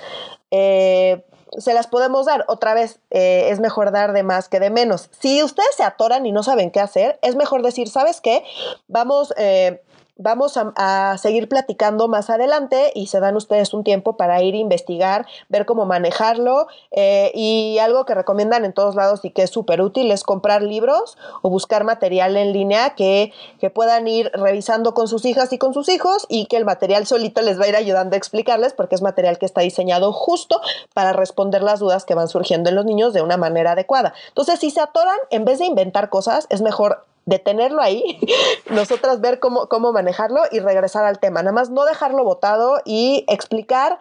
se 1.58 1.74
las 1.74 1.88
podemos 1.88 2.26
dar. 2.26 2.46
Otra 2.48 2.74
vez, 2.74 3.00
eh, 3.10 3.48
es 3.50 3.60
mejor 3.60 3.92
dar 3.92 4.14
de 4.14 4.24
más 4.24 4.50
que 4.50 4.60
de 4.60 4.70
menos. 4.70 5.10
Si 5.20 5.44
ustedes 5.44 5.76
se 5.76 5.84
atoran 5.84 6.26
y 6.26 6.32
no 6.32 6.44
saben 6.44 6.72
qué 6.72 6.80
hacer, 6.80 7.20
es 7.22 7.36
mejor 7.36 7.62
decir, 7.62 7.90
¿sabes 7.90 8.22
qué? 8.22 8.44
Vamos, 8.88 9.34
eh, 9.38 9.82
Vamos 10.17 10.58
a, 10.58 11.17
seguir 11.17 11.50
platicando 11.50 12.08
más 12.08 12.29
adelante 12.29 12.91
y 12.93 13.08
se 13.08 13.20
dan 13.20 13.36
ustedes 13.36 13.74
un 13.74 13.84
tiempo 13.84 14.15
para 14.15 14.43
ir 14.43 14.53
a 14.53 14.58
investigar, 14.58 15.25
ver 15.50 15.65
cómo 15.65 15.86
manejarlo 15.86 16.67
eh, 16.91 17.32
y 17.34 17.79
algo 17.79 18.05
que 18.05 18.13
recomiendan 18.13 18.63
en 18.63 18.74
todos 18.74 18.93
lados 18.93 19.25
y 19.25 19.32
que 19.32 19.41
es 19.41 19.50
súper 19.50 19.82
útil 19.82 20.12
es 20.12 20.24
comprar 20.24 20.62
libros 20.62 21.17
o 21.41 21.50
buscar 21.50 21.84
material 21.84 22.38
en 22.38 22.53
línea 22.53 22.91
que, 22.91 23.34
que 23.60 23.72
puedan 23.72 24.08
ir 24.08 24.29
revisando 24.36 24.93
con 24.93 25.08
sus 25.08 25.25
hijas 25.25 25.51
y 25.51 25.58
con 25.58 25.74
sus 25.74 25.89
hijos 25.89 26.27
y 26.29 26.46
que 26.46 26.58
el 26.58 26.65
material 26.65 27.08
solito 27.08 27.41
les 27.41 27.60
va 27.60 27.65
a 27.65 27.70
ir 27.70 27.75
ayudando 27.75 28.13
a 28.13 28.17
explicarles 28.17 28.73
porque 28.73 28.93
es 28.93 29.02
material 29.02 29.39
que 29.39 29.47
está 29.47 29.62
diseñado 29.62 30.13
justo 30.13 30.62
para 30.93 31.13
responder 31.13 31.63
las 31.63 31.80
dudas 31.80 32.06
que 32.06 32.13
van 32.13 32.28
surgiendo 32.28 32.69
en 32.69 32.76
los 32.76 32.86
niños 32.86 33.13
de 33.13 33.23
una 33.23 33.38
manera 33.38 33.71
adecuada. 33.71 34.13
Entonces, 34.28 34.60
si 34.60 34.69
se 34.69 34.80
atoran, 34.80 35.17
en 35.32 35.43
vez 35.43 35.58
de 35.58 35.65
inventar 35.65 36.10
cosas, 36.10 36.45
es 36.49 36.62
mejor 36.62 37.04
detenerlo 37.26 37.82
ahí, 37.82 38.20
nosotras 38.70 39.22
ver 39.22 39.40
cómo, 39.40 39.68
cómo 39.68 39.92
manejarlo 39.92 40.42
y 40.52 40.60
regresar 40.60 41.06
al 41.06 41.20
tema. 41.20 41.42
Nada 41.42 41.54
más 41.54 41.70
no 41.70 41.86
dejarlo 41.86 42.24
botado 42.24 42.82
y 42.86 43.26
explicar 43.28 44.00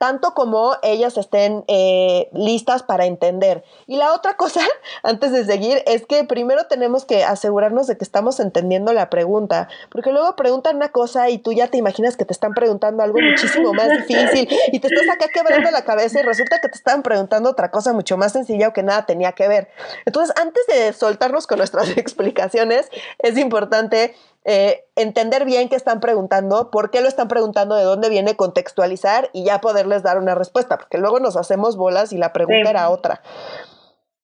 tanto 0.00 0.32
como 0.32 0.78
ellas 0.82 1.18
estén 1.18 1.62
eh, 1.68 2.30
listas 2.32 2.82
para 2.82 3.04
entender. 3.04 3.64
Y 3.86 3.98
la 3.98 4.14
otra 4.14 4.34
cosa, 4.34 4.62
antes 5.02 5.30
de 5.30 5.44
seguir, 5.44 5.82
es 5.86 6.06
que 6.06 6.24
primero 6.24 6.64
tenemos 6.68 7.04
que 7.04 7.22
asegurarnos 7.22 7.86
de 7.86 7.98
que 7.98 8.04
estamos 8.04 8.40
entendiendo 8.40 8.94
la 8.94 9.10
pregunta, 9.10 9.68
porque 9.90 10.10
luego 10.10 10.36
preguntan 10.36 10.76
una 10.76 10.88
cosa 10.88 11.28
y 11.28 11.36
tú 11.36 11.52
ya 11.52 11.68
te 11.68 11.76
imaginas 11.76 12.16
que 12.16 12.24
te 12.24 12.32
están 12.32 12.54
preguntando 12.54 13.02
algo 13.02 13.18
muchísimo 13.20 13.74
más 13.74 13.90
difícil 13.90 14.48
y 14.72 14.80
te 14.80 14.88
estás 14.88 15.06
acá 15.14 15.26
quebrando 15.28 15.70
la 15.70 15.84
cabeza 15.84 16.20
y 16.20 16.22
resulta 16.22 16.60
que 16.60 16.70
te 16.70 16.76
estaban 16.76 17.02
preguntando 17.02 17.50
otra 17.50 17.70
cosa 17.70 17.92
mucho 17.92 18.16
más 18.16 18.32
sencilla 18.32 18.68
o 18.68 18.72
que 18.72 18.82
nada 18.82 19.04
tenía 19.04 19.32
que 19.32 19.48
ver. 19.48 19.68
Entonces, 20.06 20.34
antes 20.40 20.66
de 20.66 20.94
soltarnos 20.94 21.46
con 21.46 21.58
nuestras 21.58 21.90
explicaciones, 21.98 22.88
es 23.18 23.36
importante 23.36 24.14
eh, 24.44 24.84
entender 24.96 25.44
bien 25.44 25.68
qué 25.68 25.76
están 25.76 26.00
preguntando, 26.00 26.70
por 26.70 26.90
qué 26.90 27.00
lo 27.00 27.08
están 27.08 27.28
preguntando, 27.28 27.76
de 27.76 27.84
dónde 27.84 28.08
viene, 28.08 28.36
contextualizar 28.36 29.28
y 29.32 29.44
ya 29.44 29.60
poderles 29.60 30.02
dar 30.02 30.18
una 30.18 30.34
respuesta, 30.34 30.78
porque 30.78 30.98
luego 30.98 31.20
nos 31.20 31.36
hacemos 31.36 31.76
bolas 31.76 32.12
y 32.12 32.18
la 32.18 32.32
pregunta 32.32 32.70
era 32.70 32.88
otra. 32.88 33.20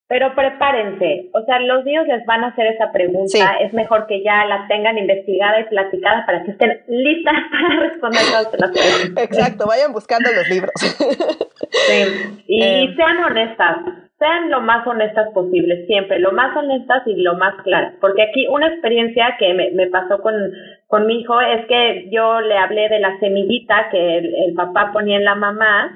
Pero 0.09 0.33
prepárense, 0.37 1.31
o 1.35 1.45
sea, 1.45 1.59
los 1.59 1.85
niños 1.85 2.07
les 2.07 2.25
van 2.27 2.45
a 2.45 2.49
hacer 2.49 2.67
esa 2.69 2.93
pregunta, 2.93 3.57
es 3.61 3.73
mejor 3.73 4.07
que 4.07 4.23
ya 4.23 4.45
la 4.45 4.69
tengan 4.69 4.97
investigada 4.97 5.61
y 5.61 5.65
platicada 5.65 6.25
para 6.25 6.45
que 6.45 6.53
estén 6.53 6.81
listas 6.87 7.35
para 7.51 7.81
responder 7.81 8.23
todas 8.31 8.61
las 8.61 8.71
preguntas. 8.71 9.25
Exacto, 9.25 9.67
vayan 9.67 9.93
buscando 9.93 10.31
los 10.31 10.49
libros. 10.49 10.73
Sí, 10.77 12.45
y 12.47 12.63
eh, 12.65 12.95
sean 12.97 13.19
honestas, 13.19 13.79
sean 14.19 14.51
lo 14.51 14.61
más 14.63 14.87
honestas 14.87 15.29
posible, 15.35 15.87
siempre, 15.87 16.19
lo 16.19 16.33
más 16.33 16.57
honestas 16.57 17.03
y 17.07 17.17
lo 17.17 17.37
más 17.37 17.55
claras. 17.63 17.95
Porque 18.01 18.23
aquí 18.23 18.47
una 18.49 18.69
experiencia 18.69 19.37
que 19.39 19.53
me, 19.53 19.71
me 19.73 19.89
pasó 19.89 20.21
con, 20.23 20.35
con 20.87 21.07
mi 21.07 21.21
hijo 21.21 21.41
es 21.41 21.67
que 21.67 22.09
yo 22.11 22.41
le 22.41 22.57
hablé 22.57 22.89
de 22.89 23.01
la 23.01 23.19
semillita 23.19 23.89
que 23.91 24.19
el 24.19 24.55
papá 24.55 24.91
ponía 24.93 25.17
en 25.17 25.25
la 25.25 25.35
mamá 25.35 25.93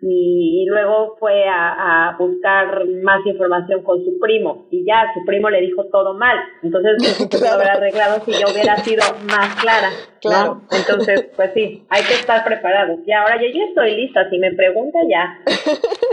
y, 0.00 0.66
luego 0.68 1.16
fue 1.18 1.48
a, 1.48 2.08
a, 2.10 2.16
buscar 2.16 2.84
más 3.02 3.24
información 3.26 3.82
con 3.82 4.04
su 4.04 4.18
primo 4.20 4.66
y 4.70 4.84
ya 4.84 5.12
su 5.14 5.24
primo 5.24 5.48
le 5.50 5.60
dijo 5.60 5.84
todo 5.90 6.14
mal. 6.14 6.36
Entonces 6.62 7.16
se 7.16 7.26
pudo 7.26 7.50
haber 7.50 7.70
arreglado 7.70 8.20
si 8.24 8.32
yo 8.32 8.52
hubiera 8.52 8.76
sido 8.76 9.02
más 9.26 9.54
clara. 9.60 9.88
Claro. 10.28 10.62
Entonces, 10.70 11.26
pues 11.36 11.50
sí, 11.54 11.84
hay 11.88 12.02
que 12.04 12.14
estar 12.14 12.44
preparados. 12.44 12.98
Y 13.06 13.12
ahora 13.12 13.36
yo 13.36 13.48
ya 13.52 13.64
estoy 13.68 13.96
lista. 13.96 14.28
Si 14.30 14.38
me 14.38 14.52
pregunta 14.52 14.98
ya 15.08 15.38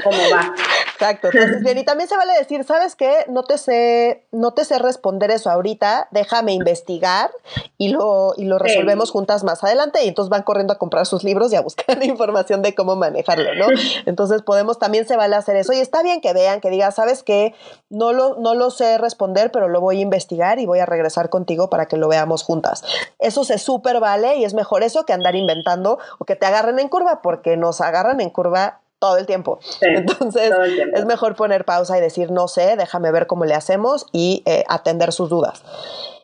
cómo 0.04 0.18
va. 0.34 0.54
Exacto. 0.94 1.30
Entonces, 1.34 1.64
bien, 1.64 1.78
y 1.78 1.84
también 1.84 2.08
se 2.08 2.16
vale 2.16 2.34
decir, 2.38 2.64
¿sabes 2.64 2.96
qué? 2.96 3.26
No 3.28 3.44
te 3.44 3.58
sé, 3.58 4.26
no 4.32 4.54
te 4.54 4.66
sé 4.66 4.78
responder 4.78 5.32
eso 5.32 5.50
ahorita, 5.50 6.10
déjame 6.12 6.54
investigar 6.54 7.32
y 7.78 7.90
lo, 7.90 8.34
y 8.38 8.46
lo 8.46 8.60
resolvemos 8.60 9.10
juntas 9.10 9.44
más 9.44 9.64
adelante. 9.64 10.04
Y 10.04 10.10
entonces 10.10 10.30
van 10.30 10.44
corriendo 10.44 10.74
a 10.74 10.78
comprar 10.78 11.06
sus 11.06 11.24
libros 11.24 11.52
y 11.54 11.56
a 11.56 11.62
buscar 11.62 12.04
información 12.04 12.62
de 12.62 12.76
cómo 12.76 12.96
manejarlo, 12.96 13.56
¿no? 13.56 13.68
Entonces 14.06 14.44
podemos, 14.44 14.78
también 14.78 15.08
se 15.08 15.16
vale 15.16 15.36
hacer 15.36 15.56
eso. 15.56 15.74
Y 15.74 15.80
está 15.80 16.04
bien 16.04 16.22
que 16.22 16.34
vean, 16.34 16.62
que 16.62 16.70
digan, 16.70 16.92
¿sabes 16.92 17.24
qué? 17.24 17.56
No 17.90 18.14
lo, 18.14 18.36
no 18.36 18.54
lo 18.54 18.70
sé 18.70 18.98
responder, 18.98 19.52
pero 19.52 19.70
lo 19.70 19.82
voy 19.82 20.00
a 20.00 20.02
investigar 20.02 20.60
y 20.60 20.66
voy 20.66 20.80
a 20.80 20.86
regresar 20.86 21.30
contigo 21.30 21.70
para 21.70 21.88
que 21.88 21.98
lo 21.98 22.08
veamos 22.08 22.44
juntas. 22.44 22.84
Eso 23.20 23.44
se 23.44 23.58
súper 23.58 24.00
vale 24.02 24.36
y 24.36 24.44
es 24.44 24.54
mejor 24.54 24.84
eso 24.84 25.06
que 25.06 25.14
andar 25.14 25.36
inventando 25.36 25.98
o 26.20 26.26
que 26.26 26.36
te 26.36 26.46
agarren 26.46 26.80
en 26.80 26.90
curva, 26.90 27.22
porque 27.22 27.56
nos 27.56 27.80
agarran 27.80 28.20
en 28.20 28.30
curva 28.30 28.82
todo 29.00 29.18
el 29.18 29.26
tiempo. 29.26 29.60
Entonces, 29.82 30.52
es 30.94 31.06
mejor 31.06 31.36
poner 31.36 31.64
pausa 31.64 31.98
y 31.98 32.02
decir, 32.02 32.32
no 32.32 32.50
sé, 32.50 32.76
déjame 32.76 33.12
ver 33.12 33.28
cómo 33.28 33.46
le 33.46 33.56
hacemos 33.56 34.06
y 34.12 34.44
eh, 34.46 34.66
atender 34.68 35.14
sus 35.14 35.30
dudas. 35.30 35.64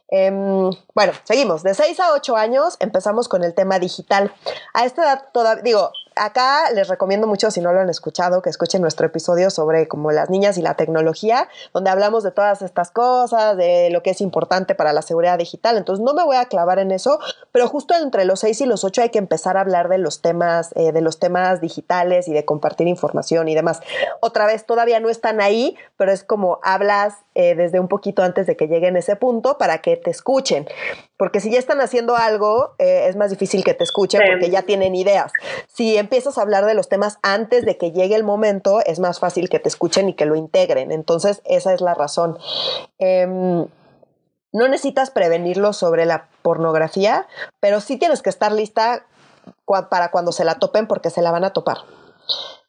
Em, 0.09 0.69
bueno, 0.93 1.13
seguimos. 1.23 1.63
De 1.63 1.73
6 1.73 1.99
a 1.99 2.13
8 2.13 2.35
años 2.37 2.77
empezamos 2.79 3.27
con 3.27 3.43
el 3.43 3.53
tema 3.53 3.79
digital. 3.79 4.31
A 4.73 4.85
esta 4.85 5.03
edad 5.03 5.25
todavía, 5.33 5.63
digo, 5.63 5.91
acá 6.19 6.71
les 6.73 6.87
recomiendo 6.87 7.27
mucho, 7.27 7.51
si 7.51 7.61
no 7.61 7.73
lo 7.73 7.79
han 7.79 7.89
escuchado, 7.89 8.41
que 8.41 8.49
escuchen 8.49 8.81
nuestro 8.81 9.07
episodio 9.07 9.49
sobre 9.49 9.87
como 9.87 10.11
las 10.11 10.29
niñas 10.29 10.57
y 10.57 10.61
la 10.61 10.75
tecnología, 10.75 11.47
donde 11.73 11.89
hablamos 11.89 12.23
de 12.23 12.31
todas 12.31 12.61
estas 12.61 12.91
cosas, 12.91 13.57
de 13.57 13.89
lo 13.91 14.03
que 14.03 14.11
es 14.11 14.21
importante 14.21 14.75
para 14.75 14.93
la 14.93 15.01
seguridad 15.01 15.37
digital. 15.37 15.77
Entonces 15.77 16.03
no 16.03 16.13
me 16.13 16.23
voy 16.23 16.37
a 16.37 16.45
clavar 16.45 16.79
en 16.79 16.91
eso, 16.91 17.19
pero 17.51 17.67
justo 17.67 17.93
entre 17.95 18.25
los 18.25 18.39
6 18.41 18.61
y 18.61 18.65
los 18.65 18.83
8 18.83 19.03
hay 19.03 19.09
que 19.09 19.19
empezar 19.19 19.57
a 19.57 19.61
hablar 19.61 19.89
de 19.89 19.97
los 19.97 20.21
temas, 20.21 20.71
eh, 20.75 20.91
de 20.91 21.01
los 21.01 21.19
temas 21.19 21.61
digitales 21.61 22.27
y 22.27 22.33
de 22.33 22.45
compartir 22.45 22.87
información 22.87 23.47
y 23.47 23.55
demás. 23.55 23.81
Otra 24.19 24.45
vez, 24.45 24.65
todavía 24.65 24.99
no 24.99 25.09
están 25.09 25.41
ahí, 25.41 25.75
pero 25.97 26.11
es 26.11 26.23
como 26.23 26.59
hablas 26.63 27.15
eh, 27.35 27.55
desde 27.55 27.79
un 27.79 27.87
poquito 27.87 28.23
antes 28.23 28.47
de 28.47 28.55
que 28.57 28.67
lleguen 28.67 28.95
a 28.95 28.99
ese 28.99 29.15
punto 29.15 29.57
para 29.57 29.79
que 29.79 29.97
te 29.97 30.09
escuchen. 30.09 30.67
Porque 31.17 31.39
si 31.39 31.51
ya 31.51 31.57
están 31.57 31.81
haciendo 31.81 32.15
algo, 32.15 32.75
eh, 32.77 33.07
es 33.09 33.15
más 33.15 33.31
difícil 33.31 33.63
que 33.63 33.73
te 33.73 33.83
escuchen 33.83 34.21
porque 34.29 34.51
ya 34.51 34.61
tienen 34.61 34.95
ideas. 34.95 35.31
Si 35.67 35.97
empiezas 35.97 36.37
a 36.37 36.41
hablar 36.41 36.65
de 36.65 36.75
los 36.75 36.89
temas 36.89 37.17
antes 37.23 37.65
de 37.65 37.77
que 37.77 37.91
llegue 37.91 38.15
el 38.15 38.23
momento, 38.23 38.81
es 38.85 38.99
más 38.99 39.19
fácil 39.19 39.49
que 39.49 39.59
te 39.59 39.67
escuchen 39.67 40.09
y 40.09 40.13
que 40.13 40.25
lo 40.25 40.35
integren. 40.35 40.91
Entonces, 40.91 41.41
esa 41.45 41.73
es 41.73 41.81
la 41.81 41.95
razón. 41.95 42.37
Em, 42.99 43.67
no 44.53 44.67
necesitas 44.67 45.09
prevenirlo 45.09 45.73
sobre 45.73 46.05
la 46.05 46.27
pornografía, 46.43 47.27
pero 47.59 47.81
sí 47.81 47.97
tienes 47.97 48.21
que 48.21 48.29
estar 48.29 48.51
lista 48.51 49.05
para 49.89 50.11
cuando 50.11 50.31
se 50.31 50.45
la 50.45 50.55
topen 50.55 50.87
porque 50.87 51.09
se 51.09 51.21
la 51.21 51.31
van 51.31 51.43
a 51.43 51.51
topar. 51.51 51.77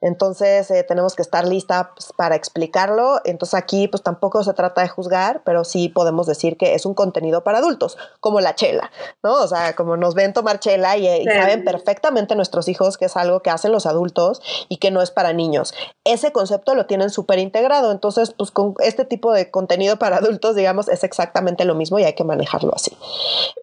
Entonces 0.00 0.70
eh, 0.70 0.84
tenemos 0.84 1.14
que 1.14 1.22
estar 1.22 1.46
lista 1.46 1.92
pues, 1.94 2.12
para 2.16 2.36
explicarlo. 2.36 3.20
Entonces 3.24 3.54
aquí 3.54 3.88
pues 3.88 4.02
tampoco 4.02 4.44
se 4.44 4.54
trata 4.54 4.82
de 4.82 4.88
juzgar, 4.88 5.42
pero 5.44 5.64
sí 5.64 5.88
podemos 5.88 6.26
decir 6.26 6.56
que 6.56 6.74
es 6.74 6.86
un 6.86 6.94
contenido 6.94 7.42
para 7.42 7.58
adultos, 7.58 7.96
como 8.20 8.40
la 8.40 8.54
chela, 8.54 8.90
¿no? 9.22 9.34
O 9.34 9.48
sea, 9.48 9.74
como 9.74 9.96
nos 9.96 10.14
ven 10.14 10.32
tomar 10.32 10.60
chela 10.60 10.96
y, 10.96 11.24
saben 11.24 11.64
perfectamente 11.64 12.34
nuestros 12.34 12.68
hijos 12.68 12.96
que 12.96 13.06
es 13.06 13.16
algo 13.16 13.40
que 13.40 13.50
hacen 13.50 13.72
los 13.72 13.86
adultos 13.86 14.40
y 14.68 14.76
que 14.78 14.90
no 14.90 15.02
es 15.02 15.10
para 15.10 15.32
niños. 15.32 15.74
Ese 16.04 16.32
concepto 16.32 16.74
lo 16.74 16.86
tienen 16.86 17.10
súper 17.10 17.38
integrado. 17.38 17.92
Entonces, 17.92 18.32
pues 18.36 18.50
con 18.50 18.74
este 18.80 19.04
tipo 19.04 19.32
de 19.32 19.50
contenido 19.50 19.98
para 19.98 20.16
adultos, 20.16 20.54
digamos, 20.54 20.88
es 20.88 21.04
exactamente 21.04 21.64
lo 21.64 21.74
mismo 21.74 21.98
y 21.98 22.04
hay 22.04 22.14
que 22.14 22.24
manejarlo 22.24 22.72
así. 22.74 22.96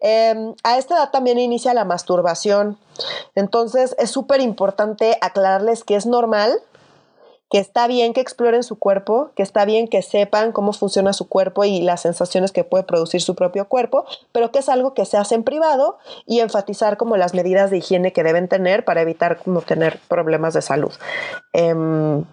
Em, 0.00 0.54
a 0.62 0.78
esta 0.78 0.96
edad 0.96 1.10
también 1.10 1.38
inicia 1.38 1.74
la 1.74 1.84
masturbación. 1.84 2.78
Entonces 3.34 3.94
es 3.98 4.10
súper 4.10 4.40
importante 4.40 5.16
aclararles 5.20 5.84
que 5.84 5.96
es 5.96 6.06
normal, 6.06 6.60
que 7.50 7.58
está 7.58 7.86
bien 7.86 8.12
que 8.12 8.20
exploren 8.20 8.62
su 8.62 8.78
cuerpo, 8.78 9.30
que 9.36 9.42
está 9.42 9.64
bien 9.64 9.86
que 9.86 10.02
sepan 10.02 10.52
cómo 10.52 10.72
funciona 10.72 11.12
su 11.12 11.28
cuerpo 11.28 11.64
y 11.64 11.80
las 11.80 12.02
sensaciones 12.02 12.50
que 12.50 12.64
puede 12.64 12.84
producir 12.84 13.22
su 13.22 13.36
propio 13.36 13.68
cuerpo, 13.68 14.04
pero 14.32 14.50
que 14.50 14.58
es 14.58 14.68
algo 14.68 14.94
que 14.94 15.04
se 15.04 15.16
hace 15.16 15.36
en 15.36 15.44
privado 15.44 15.98
y 16.26 16.40
enfatizar 16.40 16.96
como 16.96 17.16
las 17.16 17.34
medidas 17.34 17.70
de 17.70 17.78
higiene 17.78 18.12
que 18.12 18.24
deben 18.24 18.48
tener 18.48 18.84
para 18.84 19.02
evitar 19.02 19.38
como 19.38 19.62
tener 19.62 20.00
problemas 20.08 20.54
de 20.54 20.62
salud. 20.62 20.92
Em, 21.52 22.24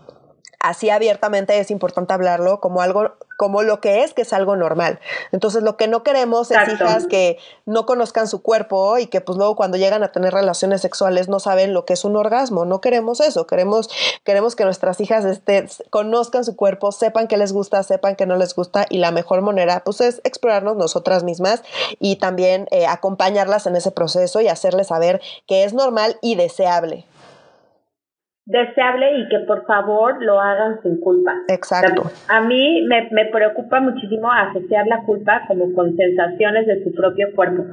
así 0.64 0.90
abiertamente 0.90 1.60
es 1.60 1.70
importante 1.70 2.14
hablarlo 2.14 2.60
como 2.60 2.82
algo, 2.82 3.12
como 3.38 3.62
lo 3.64 3.82
que 3.82 4.04
es, 4.04 4.14
que 4.14 4.24
es 4.24 4.32
algo 4.32 4.56
normal. 4.56 5.00
Entonces, 5.34 5.62
lo 5.62 5.76
que 5.76 5.88
no 5.88 6.04
queremos 6.04 6.50
es 6.52 6.58
hijas 6.70 7.06
que 7.06 7.38
no 7.66 7.86
conozcan 7.86 8.28
su 8.28 8.42
cuerpo 8.42 8.98
y 8.98 9.08
que 9.08 9.20
pues 9.20 9.38
luego 9.38 9.58
cuando 9.58 9.78
llegan 9.78 10.04
a 10.04 10.14
tener 10.14 10.34
relaciones 10.34 10.82
sexuales 10.82 11.28
no 11.28 11.40
saben 11.40 11.74
lo 11.74 11.86
que 11.86 11.94
es 11.94 12.06
un 12.06 12.16
orgasmo. 12.16 12.64
No 12.64 12.80
queremos 12.80 13.20
eso. 13.20 13.46
Queremos, 13.46 13.90
queremos 14.24 14.56
que 14.56 14.64
nuestras 14.64 15.02
hijas 15.02 15.26
este, 15.26 15.68
conozcan 15.90 16.46
su 16.46 16.56
cuerpo, 16.56 16.94
sepan 16.94 17.28
qué 17.28 17.36
les 17.36 17.52
gusta, 17.52 17.84
sepan 17.84 18.16
qué 18.16 18.26
no 18.26 18.38
les 18.38 18.56
gusta 18.56 18.86
y 18.90 19.00
la 19.00 19.12
mejor 19.12 19.42
manera 19.42 19.84
pues 19.84 20.00
es 20.00 20.22
explorarnos 20.24 20.78
nosotras 20.78 21.24
mismas 21.24 21.62
y 22.00 22.16
también 22.16 22.68
eh, 22.72 22.88
acompañarlas 22.88 23.68
en 23.68 23.76
ese 23.76 23.92
proceso 23.92 24.40
y 24.40 24.48
hacerles 24.48 24.88
saber 24.88 25.22
que 25.46 25.66
es 25.66 25.74
normal 25.74 26.18
y 26.22 26.36
deseable 26.36 27.06
deseable 28.46 29.20
y 29.20 29.30
que 29.30 29.40
por 29.40 29.66
favor 29.66 30.22
lo 30.22 30.40
hagan 30.40 30.82
sin 30.82 31.00
culpa. 31.00 31.34
Exacto. 31.48 32.04
A 32.28 32.42
mí 32.42 32.86
me, 32.88 33.08
me 33.12 33.26
preocupa 33.28 33.80
muchísimo 33.80 34.32
asociar 34.32 34.86
la 34.88 35.04
culpa 35.04 35.44
como 35.48 35.74
con 35.74 35.96
sensaciones 35.96 36.68
de 36.68 36.84
su 36.84 36.94
propio 36.94 37.34
cuerpo. 37.36 37.64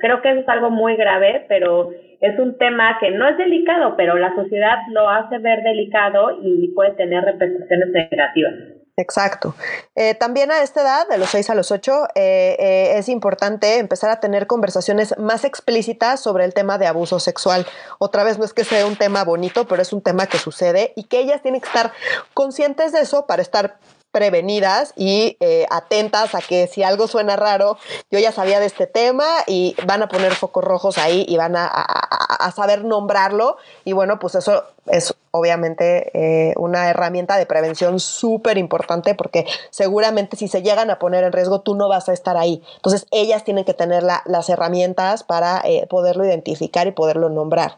creo 0.00 0.20
que 0.20 0.30
eso 0.30 0.40
es 0.40 0.48
algo 0.48 0.70
muy 0.70 0.96
grave, 0.96 1.46
pero 1.48 1.90
es 2.20 2.38
un 2.38 2.58
tema 2.58 2.98
que 3.00 3.10
no 3.10 3.28
es 3.28 3.38
delicado, 3.38 3.94
pero 3.96 4.16
la 4.16 4.34
sociedad 4.34 4.78
lo 4.90 5.08
hace 5.08 5.38
ver 5.38 5.62
delicado 5.62 6.38
y 6.42 6.68
puede 6.74 6.92
tener 6.92 7.24
repercusiones 7.24 7.88
negativas. 7.90 8.77
Exacto. 8.98 9.54
Eh, 9.94 10.14
también 10.14 10.50
a 10.50 10.60
esta 10.60 10.82
edad, 10.82 11.08
de 11.08 11.18
los 11.18 11.30
6 11.30 11.50
a 11.50 11.54
los 11.54 11.70
8, 11.70 12.08
eh, 12.16 12.56
eh, 12.58 12.98
es 12.98 13.08
importante 13.08 13.78
empezar 13.78 14.10
a 14.10 14.18
tener 14.18 14.48
conversaciones 14.48 15.16
más 15.18 15.44
explícitas 15.44 16.18
sobre 16.18 16.44
el 16.44 16.52
tema 16.52 16.78
de 16.78 16.88
abuso 16.88 17.20
sexual. 17.20 17.64
Otra 18.00 18.24
vez, 18.24 18.38
no 18.38 18.44
es 18.44 18.52
que 18.52 18.64
sea 18.64 18.86
un 18.86 18.96
tema 18.96 19.22
bonito, 19.22 19.68
pero 19.68 19.82
es 19.82 19.92
un 19.92 20.02
tema 20.02 20.26
que 20.26 20.38
sucede 20.38 20.94
y 20.96 21.04
que 21.04 21.20
ellas 21.20 21.42
tienen 21.42 21.60
que 21.60 21.68
estar 21.68 21.92
conscientes 22.34 22.90
de 22.90 23.02
eso 23.02 23.24
para 23.26 23.40
estar 23.40 23.78
prevenidas 24.10 24.94
y 24.96 25.36
eh, 25.40 25.66
atentas 25.70 26.34
a 26.34 26.40
que 26.40 26.66
si 26.66 26.82
algo 26.82 27.06
suena 27.08 27.36
raro, 27.36 27.78
yo 28.10 28.18
ya 28.18 28.32
sabía 28.32 28.60
de 28.60 28.66
este 28.66 28.86
tema 28.86 29.26
y 29.46 29.76
van 29.86 30.02
a 30.02 30.08
poner 30.08 30.34
focos 30.34 30.64
rojos 30.64 30.98
ahí 30.98 31.24
y 31.28 31.36
van 31.36 31.54
a, 31.56 32.50
saber 32.54 32.84
nombrarlo. 32.84 33.56
Y 33.84 33.92
bueno, 33.92 34.18
pues 34.18 34.34
eso 34.34 34.64
es 34.86 35.14
obviamente 35.30 36.10
eh, 36.14 36.54
una 36.56 36.88
herramienta 36.88 37.36
de 37.36 37.46
prevención 37.46 38.00
súper 38.00 38.56
importante 38.56 39.14
porque 39.14 39.46
seguramente 39.70 40.36
si 40.36 40.48
se 40.48 40.62
llegan 40.62 40.90
a 40.90 40.98
poner 40.98 41.24
en 41.24 41.32
riesgo, 41.32 41.60
tú 41.60 41.74
no 41.74 41.88
vas 41.88 42.08
a 42.08 42.12
estar 42.12 42.36
ahí. 42.36 42.62
Entonces 42.76 43.06
ellas 43.10 43.44
tienen 43.44 43.64
que 43.64 43.74
tener 43.74 44.02
las 44.02 44.48
herramientas 44.48 45.22
para 45.22 45.60
eh, 45.64 45.86
poderlo 45.88 46.24
identificar 46.24 46.86
y 46.86 46.92
poderlo 46.92 47.28
nombrar. 47.28 47.76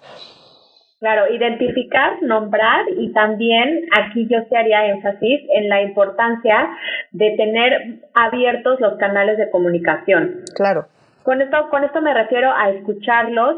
Claro, 1.01 1.33
identificar, 1.33 2.23
nombrar 2.23 2.85
y 2.95 3.11
también 3.15 3.87
aquí 3.99 4.29
yo 4.29 4.39
se 4.51 4.57
haría 4.57 4.87
énfasis 4.87 5.41
en 5.55 5.71
la 5.71 5.81
importancia 5.81 6.69
de 7.13 7.35
tener 7.39 8.01
abiertos 8.13 8.79
los 8.81 8.99
canales 8.99 9.39
de 9.39 9.49
comunicación. 9.49 10.43
Claro. 10.55 10.89
Con 11.23 11.41
esto, 11.41 11.71
con 11.71 11.85
esto 11.85 12.03
me 12.03 12.13
refiero 12.13 12.53
a 12.55 12.69
escucharlos, 12.69 13.57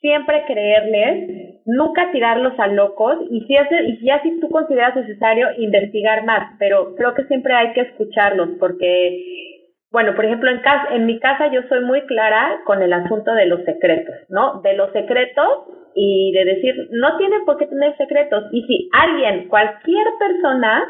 siempre 0.00 0.42
creerles, 0.48 1.60
nunca 1.66 2.10
tirarlos 2.10 2.58
a 2.58 2.66
locos 2.66 3.16
y 3.30 3.42
si, 3.42 3.56
hace, 3.56 3.84
y 3.84 4.04
ya 4.04 4.20
si 4.22 4.40
tú 4.40 4.50
consideras 4.50 4.96
necesario 4.96 5.50
investigar 5.58 6.24
más, 6.24 6.56
pero 6.58 6.96
creo 6.96 7.14
que 7.14 7.26
siempre 7.26 7.54
hay 7.54 7.72
que 7.74 7.82
escucharlos 7.82 8.48
porque 8.58 9.28
bueno, 9.92 10.14
por 10.16 10.24
ejemplo, 10.24 10.50
en, 10.50 10.60
casa, 10.62 10.94
en 10.94 11.04
mi 11.04 11.20
casa 11.20 11.48
yo 11.52 11.60
soy 11.68 11.84
muy 11.84 12.00
clara 12.06 12.62
con 12.64 12.82
el 12.82 12.92
asunto 12.94 13.34
de 13.34 13.44
los 13.44 13.62
secretos, 13.64 14.16
¿no? 14.30 14.62
De 14.62 14.72
los 14.72 14.90
secretos 14.92 15.68
y 15.94 16.32
de 16.32 16.44
decir, 16.44 16.88
no 16.90 17.16
tiene 17.16 17.36
por 17.44 17.58
qué 17.58 17.66
tener 17.66 17.96
secretos. 17.96 18.44
Y 18.52 18.62
si 18.62 18.88
alguien, 18.92 19.48
cualquier 19.48 20.06
persona, 20.18 20.84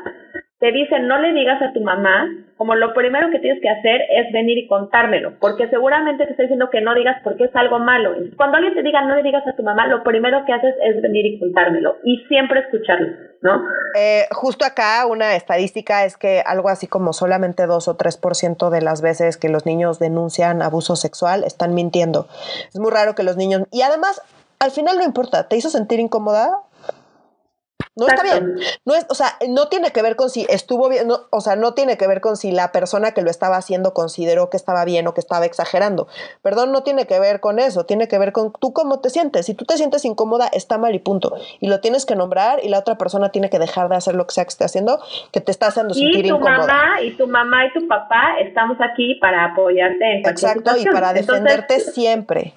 te 0.63 0.71
dice 0.71 1.01
no 1.01 1.19
le 1.19 1.33
digas 1.33 1.61
a 1.61 1.73
tu 1.73 1.81
mamá, 1.81 2.31
como 2.57 2.77
lo 2.77 2.95
primero 2.95 3.33
que 3.33 3.41
tienes 3.41 3.61
que 3.61 3.69
hacer 3.69 4.01
es 4.09 4.33
venir 4.33 4.59
y 4.59 4.69
contármelo, 4.69 5.33
porque 5.41 5.69
seguramente 5.69 6.25
te 6.25 6.31
está 6.31 6.45
diciendo 6.45 6.71
que 6.71 6.81
no 6.81 6.95
digas 6.95 7.17
porque 7.25 7.47
es 7.47 7.57
algo 7.57 7.81
malo. 7.81 8.15
Cuando 8.37 8.59
alguien 8.59 8.73
te 8.75 8.85
diga 8.85 9.03
no 9.03 9.17
le 9.17 9.25
digas 9.25 9.45
a 9.45 9.57
tu 9.57 9.65
mamá, 9.65 9.89
lo 9.89 10.05
primero 10.05 10.45
que 10.47 10.53
haces 10.53 10.77
es 10.85 11.03
venir 11.03 11.27
y 11.27 11.41
contármelo 11.41 11.97
y 12.05 12.19
siempre 12.29 12.61
escucharlo, 12.61 13.09
¿no? 13.41 13.61
Eh, 13.99 14.27
justo 14.31 14.65
acá 14.65 15.05
una 15.07 15.35
estadística 15.35 16.05
es 16.05 16.17
que 16.17 16.45
algo 16.47 16.69
así 16.69 16.87
como 16.87 17.13
solamente 17.13 17.67
2 17.67 17.89
o 17.89 17.99
3% 17.99 18.71
de 18.71 18.83
las 18.83 19.03
veces 19.03 19.39
que 19.39 19.49
los 19.49 19.67
niños 19.67 19.99
denuncian 19.99 20.63
abuso 20.63 20.95
sexual 20.95 21.43
están 21.43 21.75
mintiendo. 21.75 22.29
Es 22.73 22.79
muy 22.79 22.93
raro 22.93 23.17
que 23.17 23.25
los 23.25 23.37
niños... 23.37 23.63
Y 23.73 23.83
además 23.83 24.23
al 24.63 24.71
final 24.71 24.97
no 24.97 25.03
importa, 25.03 25.49
¿te 25.49 25.57
hizo 25.57 25.71
sentir 25.71 25.99
incómoda? 25.99 26.63
No 27.97 28.07
está 28.07 28.23
bien. 28.23 28.55
No 28.87 28.95
es, 28.95 29.05
o 29.11 29.15
sea, 29.15 29.37
no 29.49 29.69
tiene 29.69 29.91
que 29.91 30.01
ver 30.01 30.17
con 30.17 30.31
si 30.31 30.47
estuvo 30.49 30.89
bien, 30.89 31.09
o 31.31 31.41
sea, 31.41 31.57
no 31.57 31.75
tiene 31.75 31.99
que 31.99 32.07
ver 32.07 32.21
con 32.21 32.37
si 32.37 32.53
la 32.53 32.71
persona 32.73 33.11
que 33.11 33.23
lo 33.23 33.29
estaba 33.29 33.57
haciendo 33.57 33.93
consideró 33.93 34.49
que 34.51 34.57
estaba 34.57 34.85
bien 34.85 35.07
o 35.09 35.15
que 35.15 35.21
estaba 35.21 35.45
exagerando. 35.45 36.07
Perdón, 36.43 36.71
no 36.71 36.85
tiene 36.85 37.07
que 37.07 37.19
ver 37.19 37.41
con 37.41 37.59
eso, 37.59 37.85
tiene 37.85 38.07
que 38.07 38.19
ver 38.19 38.33
con 38.33 38.53
tú 38.53 38.73
cómo 38.73 39.01
te 39.01 39.11
sientes. 39.11 39.47
Si 39.47 39.55
tú 39.55 39.65
te 39.65 39.77
sientes 39.77 40.05
incómoda, 40.05 40.49
está 40.53 40.79
mal 40.79 40.95
y 40.95 41.01
punto. 41.01 41.35
Y 41.59 41.69
lo 41.69 41.81
tienes 41.81 42.07
que 42.07 42.15
nombrar 42.15 42.65
y 42.65 42.69
la 42.69 42.79
otra 42.79 42.97
persona 42.97 43.31
tiene 43.31 43.51
que 43.51 43.59
dejar 43.59 43.89
de 43.89 43.97
hacer 43.97 44.15
lo 44.15 44.27
que 44.27 44.33
sea 44.33 44.45
que 44.45 44.51
esté 44.51 44.65
haciendo, 44.65 45.01
que 45.33 45.41
te 45.41 45.51
está 45.51 45.67
haciendo 45.67 45.93
sentir 45.93 46.25
incómoda. 46.25 46.53
Y 46.55 46.57
tu 46.57 46.67
mamá 46.67 47.03
y 47.03 47.17
tu 47.17 47.27
mamá 47.27 47.67
y 47.67 47.73
tu 47.75 47.89
papá 47.89 48.39
estamos 48.41 48.79
aquí 48.81 49.17
para 49.17 49.47
apoyarte 49.47 50.19
en 50.19 50.27
Exacto, 50.27 50.77
y 50.79 50.87
para 50.87 51.13
defenderte 51.13 51.81
siempre. 51.81 52.55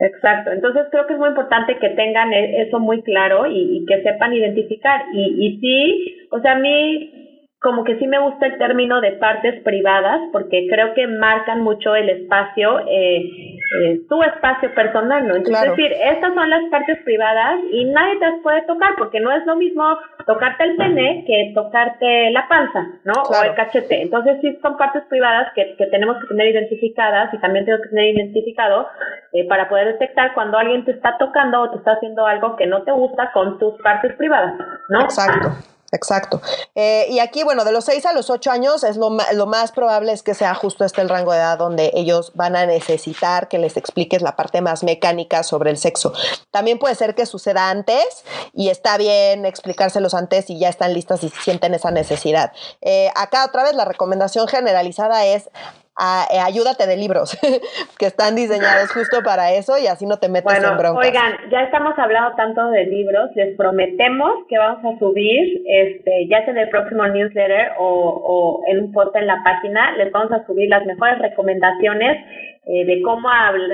Exacto, 0.00 0.50
entonces 0.50 0.86
creo 0.90 1.06
que 1.06 1.12
es 1.12 1.18
muy 1.18 1.28
importante 1.28 1.76
que 1.78 1.90
tengan 1.90 2.32
e-, 2.32 2.62
eso 2.62 2.80
muy 2.80 3.02
claro 3.02 3.46
y, 3.46 3.84
que 3.86 4.02
sepan 4.02 4.32
identificar. 4.32 5.04
Y, 5.12 5.46
y 5.46 5.60
sí, 5.60 6.26
o 6.30 6.40
sea, 6.40 6.52
a 6.52 6.58
mí 6.58 7.29
como 7.60 7.84
que 7.84 7.98
sí 7.98 8.06
me 8.06 8.18
gusta 8.18 8.46
el 8.46 8.56
término 8.56 9.02
de 9.02 9.12
partes 9.12 9.62
privadas 9.62 10.20
porque 10.32 10.66
creo 10.70 10.94
que 10.94 11.06
marcan 11.06 11.60
mucho 11.60 11.94
el 11.94 12.08
espacio 12.08 12.80
eh, 12.88 13.58
eh, 13.82 14.00
tu 14.08 14.22
espacio 14.22 14.74
personal, 14.74 15.28
¿no? 15.28 15.36
Entonces, 15.36 15.62
es 15.62 15.76
decir, 15.76 15.92
estas 15.92 16.34
son 16.34 16.48
las 16.48 16.64
partes 16.70 16.98
privadas 17.04 17.60
y 17.70 17.84
nadie 17.84 18.18
te 18.18 18.30
las 18.30 18.40
puede 18.42 18.62
tocar 18.62 18.94
porque 18.96 19.20
no 19.20 19.30
es 19.30 19.44
lo 19.44 19.56
mismo 19.56 19.84
tocarte 20.26 20.64
el 20.64 20.76
pene 20.76 21.22
que 21.26 21.52
tocarte 21.54 22.30
la 22.30 22.48
panza, 22.48 22.84
¿no? 23.04 23.12
O 23.12 23.44
el 23.44 23.54
cachete. 23.54 24.02
Entonces, 24.02 24.38
sí 24.40 24.58
son 24.62 24.78
partes 24.78 25.04
privadas 25.10 25.52
que, 25.54 25.76
que 25.76 25.86
tenemos 25.86 26.16
que 26.20 26.28
tener 26.28 26.48
identificadas 26.48 27.32
y 27.34 27.38
también 27.38 27.66
tengo 27.66 27.80
que 27.82 27.90
tener 27.90 28.16
identificado 28.16 28.88
eh, 29.32 29.46
para 29.46 29.68
poder 29.68 29.92
detectar 29.92 30.32
cuando 30.32 30.58
alguien 30.58 30.84
te 30.84 30.92
está 30.92 31.18
tocando 31.18 31.60
o 31.60 31.70
te 31.70 31.76
está 31.76 31.92
haciendo 31.92 32.26
algo 32.26 32.56
que 32.56 32.66
no 32.66 32.82
te 32.82 32.92
gusta 32.92 33.30
con 33.32 33.58
tus 33.58 33.74
partes 33.82 34.14
privadas, 34.16 34.54
¿no? 34.88 35.02
Exacto. 35.02 35.50
Exacto. 35.92 36.40
Eh, 36.74 37.06
y 37.10 37.18
aquí, 37.18 37.42
bueno, 37.42 37.64
de 37.64 37.72
los 37.72 37.84
6 37.84 38.06
a 38.06 38.12
los 38.12 38.30
8 38.30 38.50
años 38.50 38.84
es 38.84 38.96
lo, 38.96 39.10
lo, 39.34 39.46
más 39.46 39.72
probable 39.72 40.12
es 40.12 40.22
que 40.22 40.34
sea 40.34 40.54
justo 40.54 40.84
este 40.84 41.00
el 41.00 41.08
rango 41.08 41.32
de 41.32 41.38
edad 41.38 41.58
donde 41.58 41.90
ellos 41.94 42.32
van 42.34 42.54
a 42.54 42.66
necesitar 42.66 43.48
que 43.48 43.58
les 43.58 43.76
expliques 43.76 44.22
la 44.22 44.36
parte 44.36 44.60
más 44.60 44.84
mecánica 44.84 45.42
sobre 45.42 45.70
el 45.70 45.78
sexo. 45.78 46.12
También 46.50 46.78
puede 46.78 46.94
ser 46.94 47.14
que 47.14 47.26
suceda 47.26 47.70
antes 47.70 48.24
y 48.52 48.68
está 48.68 48.96
bien 48.98 49.46
explicárselos 49.46 50.14
antes 50.14 50.48
y 50.48 50.58
ya 50.58 50.68
están 50.68 50.94
listas 50.94 51.24
y 51.24 51.30
sienten 51.30 51.74
esa 51.74 51.90
necesidad. 51.90 52.52
Eh, 52.80 53.10
acá 53.16 53.44
otra 53.44 53.64
vez 53.64 53.74
la 53.74 53.84
recomendación 53.84 54.46
generalizada 54.46 55.26
es 55.26 55.50
eh, 55.98 56.38
ayúdate 56.38 56.86
de 56.86 56.96
libros 56.96 57.36
que 57.98 58.06
están 58.06 58.34
diseñados 58.36 58.92
justo 58.92 59.22
para 59.22 59.52
eso 59.52 59.76
y 59.78 59.86
así 59.86 60.06
no 60.06 60.18
te 60.18 60.28
metes 60.28 60.62
en 60.62 60.76
broncas. 60.78 61.06
Oigan, 61.06 61.50
ya 61.50 61.62
estamos 61.62 61.98
hablando 61.98 62.36
tanto 62.36 62.70
de 62.70 62.86
libros, 62.86 63.30
les 63.34 63.56
prometemos 63.56 64.46
que 64.48 64.58
vamos 64.58 64.84
a 64.84 64.98
subir, 64.98 65.62
este, 65.66 66.28
ya 66.28 66.44
sea 66.44 66.52
en 66.52 66.58
el 66.58 66.68
próximo 66.70 67.06
newsletter 67.06 67.72
o, 67.78 67.84
o 67.86 68.62
en 68.68 68.84
un 68.84 68.92
post 68.92 69.14
en 69.16 69.26
la 69.26 69.42
página, 69.44 69.92
les 69.96 70.10
vamos 70.12 70.32
a 70.32 70.46
subir 70.46 70.68
las 70.68 70.84
mejores 70.86 71.18
recomendaciones 71.18 72.18
eh, 72.66 72.84
de 72.84 73.02
cómo 73.02 73.28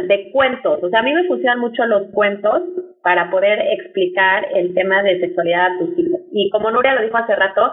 de 0.08 0.30
cuentos. 0.30 0.82
O 0.82 0.88
sea, 0.88 1.00
a 1.00 1.02
mí 1.02 1.12
me 1.12 1.26
funcionan 1.26 1.58
mucho 1.58 1.84
los 1.86 2.08
cuentos 2.12 2.62
para 3.02 3.30
poder 3.30 3.60
explicar 3.78 4.46
el 4.54 4.72
tema 4.74 5.02
de 5.02 5.20
sexualidad 5.20 5.66
a 5.66 5.78
tus 5.78 5.98
hijos. 5.98 6.20
Y 6.32 6.48
como 6.50 6.70
Nuria 6.70 6.94
lo 6.94 7.02
dijo 7.02 7.16
hace 7.16 7.34
rato, 7.34 7.72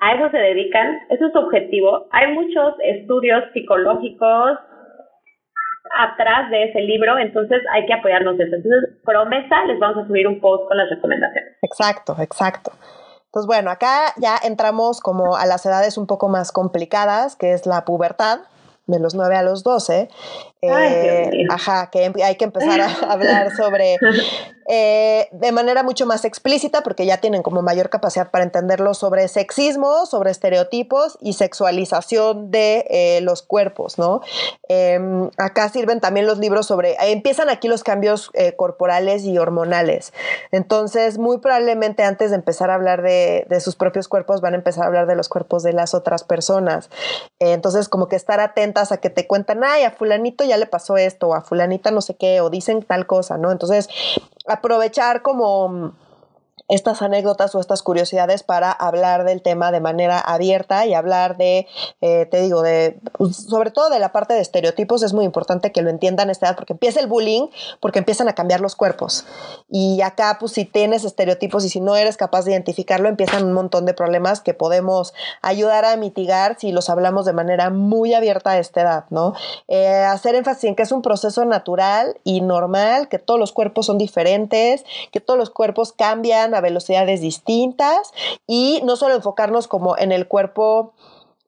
a 0.00 0.14
eso 0.14 0.30
se 0.30 0.38
dedican, 0.38 0.98
eso 1.10 1.26
es 1.26 1.32
su 1.32 1.38
objetivo. 1.38 2.06
Hay 2.12 2.32
muchos 2.32 2.74
estudios 2.84 3.44
psicológicos 3.52 4.58
atrás 5.96 6.50
de 6.50 6.64
ese 6.64 6.80
libro, 6.82 7.18
entonces 7.18 7.60
hay 7.72 7.86
que 7.86 7.94
apoyarnos 7.94 8.38
en 8.38 8.46
eso. 8.46 8.56
Entonces, 8.56 9.00
promesa, 9.04 9.64
les 9.66 9.78
vamos 9.78 10.04
a 10.04 10.06
subir 10.06 10.26
un 10.28 10.40
post 10.40 10.68
con 10.68 10.76
las 10.76 10.88
recomendaciones. 10.90 11.56
Exacto, 11.62 12.16
exacto. 12.20 12.72
Entonces, 13.26 13.46
bueno, 13.46 13.70
acá 13.70 14.12
ya 14.16 14.36
entramos 14.42 15.00
como 15.00 15.36
a 15.36 15.46
las 15.46 15.66
edades 15.66 15.98
un 15.98 16.06
poco 16.06 16.28
más 16.28 16.52
complicadas, 16.52 17.36
que 17.36 17.52
es 17.52 17.66
la 17.66 17.84
pubertad, 17.84 18.40
de 18.88 18.98
los 18.98 19.14
9 19.14 19.36
a 19.36 19.42
los 19.42 19.62
12, 19.62 20.08
eh, 20.60 21.30
ajá, 21.50 21.88
que 21.90 22.12
hay 22.22 22.36
que 22.36 22.44
empezar 22.44 22.80
a 22.80 22.88
hablar 23.12 23.54
sobre 23.54 23.96
eh, 24.68 25.28
de 25.30 25.52
manera 25.52 25.82
mucho 25.82 26.04
más 26.04 26.24
explícita, 26.24 26.82
porque 26.82 27.06
ya 27.06 27.18
tienen 27.18 27.42
como 27.42 27.62
mayor 27.62 27.90
capacidad 27.90 28.30
para 28.30 28.44
entenderlo 28.44 28.94
sobre 28.94 29.28
sexismo, 29.28 30.04
sobre 30.06 30.30
estereotipos 30.30 31.16
y 31.20 31.34
sexualización 31.34 32.50
de 32.50 32.84
eh, 32.90 33.20
los 33.22 33.42
cuerpos, 33.42 33.98
¿no? 33.98 34.20
Em, 34.68 35.30
acá 35.36 35.68
sirven 35.68 36.00
también 36.00 36.26
los 36.26 36.38
libros 36.38 36.66
sobre, 36.66 36.96
empiezan 37.00 37.48
aquí 37.48 37.68
los 37.68 37.84
cambios 37.84 38.30
eh, 38.34 38.56
corporales 38.56 39.24
y 39.24 39.38
hormonales. 39.38 40.12
Entonces, 40.50 41.18
muy 41.18 41.38
probablemente 41.38 42.02
antes 42.02 42.30
de 42.30 42.36
empezar 42.36 42.70
a 42.70 42.74
hablar 42.74 43.02
de, 43.02 43.46
de, 43.48 43.60
sus 43.60 43.76
propios 43.76 44.08
cuerpos, 44.08 44.40
van 44.40 44.54
a 44.54 44.56
empezar 44.56 44.84
a 44.84 44.86
hablar 44.88 45.06
de 45.06 45.14
los 45.14 45.28
cuerpos 45.28 45.62
de 45.62 45.72
las 45.72 45.94
otras 45.94 46.24
personas. 46.24 46.90
entonces, 47.38 47.88
como 47.88 48.08
que 48.08 48.16
estar 48.16 48.40
atentas 48.40 48.92
a 48.92 48.98
que 48.98 49.10
te 49.10 49.26
cuentan, 49.26 49.62
ay, 49.64 49.84
a 49.84 49.92
fulanito 49.92 50.44
ya 50.48 50.56
le 50.56 50.66
pasó 50.66 50.96
esto, 50.96 51.34
a 51.34 51.42
fulanita 51.42 51.90
no 51.90 52.00
sé 52.00 52.16
qué, 52.16 52.40
o 52.40 52.50
dicen 52.50 52.82
tal 52.82 53.06
cosa, 53.06 53.38
¿no? 53.38 53.52
Entonces, 53.52 53.88
aprovechar 54.46 55.22
como 55.22 55.94
estas 56.68 57.02
anécdotas 57.02 57.54
o 57.54 57.60
estas 57.60 57.82
curiosidades 57.82 58.42
para 58.42 58.72
hablar 58.72 59.24
del 59.24 59.42
tema 59.42 59.70
de 59.72 59.80
manera 59.80 60.18
abierta 60.18 60.86
y 60.86 60.94
hablar 60.94 61.36
de, 61.36 61.66
eh, 62.00 62.26
te 62.26 62.40
digo, 62.40 62.62
de, 62.62 62.98
pues, 63.16 63.36
sobre 63.36 63.70
todo 63.70 63.90
de 63.90 63.98
la 63.98 64.12
parte 64.12 64.34
de 64.34 64.40
estereotipos, 64.40 65.02
es 65.02 65.12
muy 65.12 65.24
importante 65.24 65.72
que 65.72 65.82
lo 65.82 65.90
entiendan 65.90 66.28
a 66.28 66.32
esta 66.32 66.46
edad 66.46 66.56
porque 66.56 66.72
empieza 66.72 67.00
el 67.00 67.06
bullying, 67.06 67.48
porque 67.80 67.98
empiezan 67.98 68.28
a 68.28 68.34
cambiar 68.34 68.60
los 68.60 68.76
cuerpos. 68.76 69.24
Y 69.70 70.00
acá, 70.02 70.36
pues 70.40 70.52
si 70.52 70.64
tienes 70.64 71.04
estereotipos 71.04 71.64
y 71.64 71.68
si 71.68 71.80
no 71.80 71.96
eres 71.96 72.16
capaz 72.16 72.44
de 72.44 72.52
identificarlo, 72.52 73.08
empiezan 73.08 73.44
un 73.44 73.52
montón 73.52 73.86
de 73.86 73.94
problemas 73.94 74.40
que 74.40 74.54
podemos 74.54 75.14
ayudar 75.42 75.84
a 75.84 75.96
mitigar 75.96 76.56
si 76.58 76.72
los 76.72 76.90
hablamos 76.90 77.26
de 77.26 77.32
manera 77.32 77.70
muy 77.70 78.14
abierta 78.14 78.52
a 78.52 78.58
esta 78.58 78.80
edad, 78.82 79.04
¿no? 79.10 79.34
Eh, 79.68 80.02
hacer 80.04 80.34
énfasis 80.34 80.64
en 80.64 80.76
que 80.76 80.82
es 80.82 80.92
un 80.92 81.02
proceso 81.02 81.44
natural 81.44 82.18
y 82.24 82.40
normal, 82.40 83.08
que 83.08 83.18
todos 83.18 83.38
los 83.38 83.52
cuerpos 83.52 83.86
son 83.86 83.98
diferentes, 83.98 84.84
que 85.12 85.20
todos 85.20 85.38
los 85.38 85.50
cuerpos 85.50 85.92
cambian 85.92 86.47
velocidades 86.60 87.20
distintas 87.20 88.12
y 88.46 88.80
no 88.84 88.96
solo 88.96 89.14
enfocarnos 89.14 89.68
como 89.68 89.96
en 89.96 90.12
el 90.12 90.28
cuerpo 90.28 90.94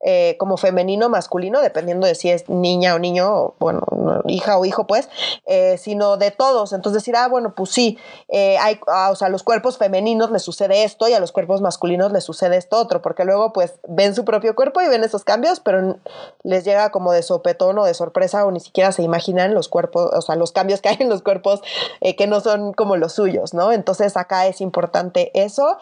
eh, 0.03 0.37
como 0.39 0.57
femenino 0.57 1.11
masculino, 1.11 1.61
dependiendo 1.61 2.07
de 2.07 2.15
si 2.15 2.31
es 2.31 2.49
niña 2.49 2.95
o 2.95 2.99
niño, 2.99 3.31
o, 3.31 3.55
bueno, 3.59 3.83
hija 4.29 4.57
o 4.57 4.65
hijo, 4.65 4.87
pues, 4.87 5.11
eh, 5.45 5.77
sino 5.77 6.17
de 6.17 6.31
todos. 6.31 6.73
Entonces 6.73 7.03
decir, 7.03 7.17
ah, 7.17 7.29
bueno, 7.29 7.55
pues 7.55 7.69
sí, 7.69 7.99
eh, 8.29 8.57
hay, 8.59 8.81
ah, 8.87 9.11
o 9.11 9.15
sea, 9.15 9.27
a 9.27 9.31
los 9.31 9.43
cuerpos 9.43 9.77
femeninos 9.77 10.31
les 10.31 10.41
sucede 10.41 10.85
esto 10.85 11.07
y 11.07 11.13
a 11.13 11.21
los 11.21 11.33
cuerpos 11.33 11.61
masculinos 11.61 12.13
les 12.13 12.25
sucede 12.25 12.57
esto 12.57 12.79
otro, 12.79 13.03
porque 13.03 13.27
luego 13.27 13.53
pues 13.53 13.75
ven 13.89 14.15
su 14.15 14.25
propio 14.25 14.55
cuerpo 14.55 14.81
y 14.81 14.89
ven 14.89 15.05
esos 15.05 15.23
cambios, 15.23 15.61
pero 15.61 15.99
les 16.45 16.65
llega 16.65 16.91
como 16.91 17.13
de 17.13 17.23
sopetón 17.23 17.79
o 17.79 17.85
de 17.85 17.93
sorpresa 17.93 18.47
o 18.47 18.51
ni 18.51 18.61
siquiera 18.61 18.93
se 18.93 19.03
imaginan 19.03 19.53
los 19.53 19.69
cuerpos, 19.69 20.09
o 20.15 20.23
sea, 20.23 20.35
los 20.35 20.53
cambios 20.53 20.81
que 20.81 20.89
hay 20.89 20.97
en 21.01 21.11
los 21.11 21.21
cuerpos 21.21 21.61
que 22.01 22.27
no 22.27 22.41
son 22.41 22.73
como 22.73 22.97
los 22.97 23.13
suyos, 23.13 23.53
¿no? 23.53 23.71
Entonces 23.71 24.17
acá 24.17 24.47
es 24.47 24.63
importante 24.63 25.31
eso 25.35 25.77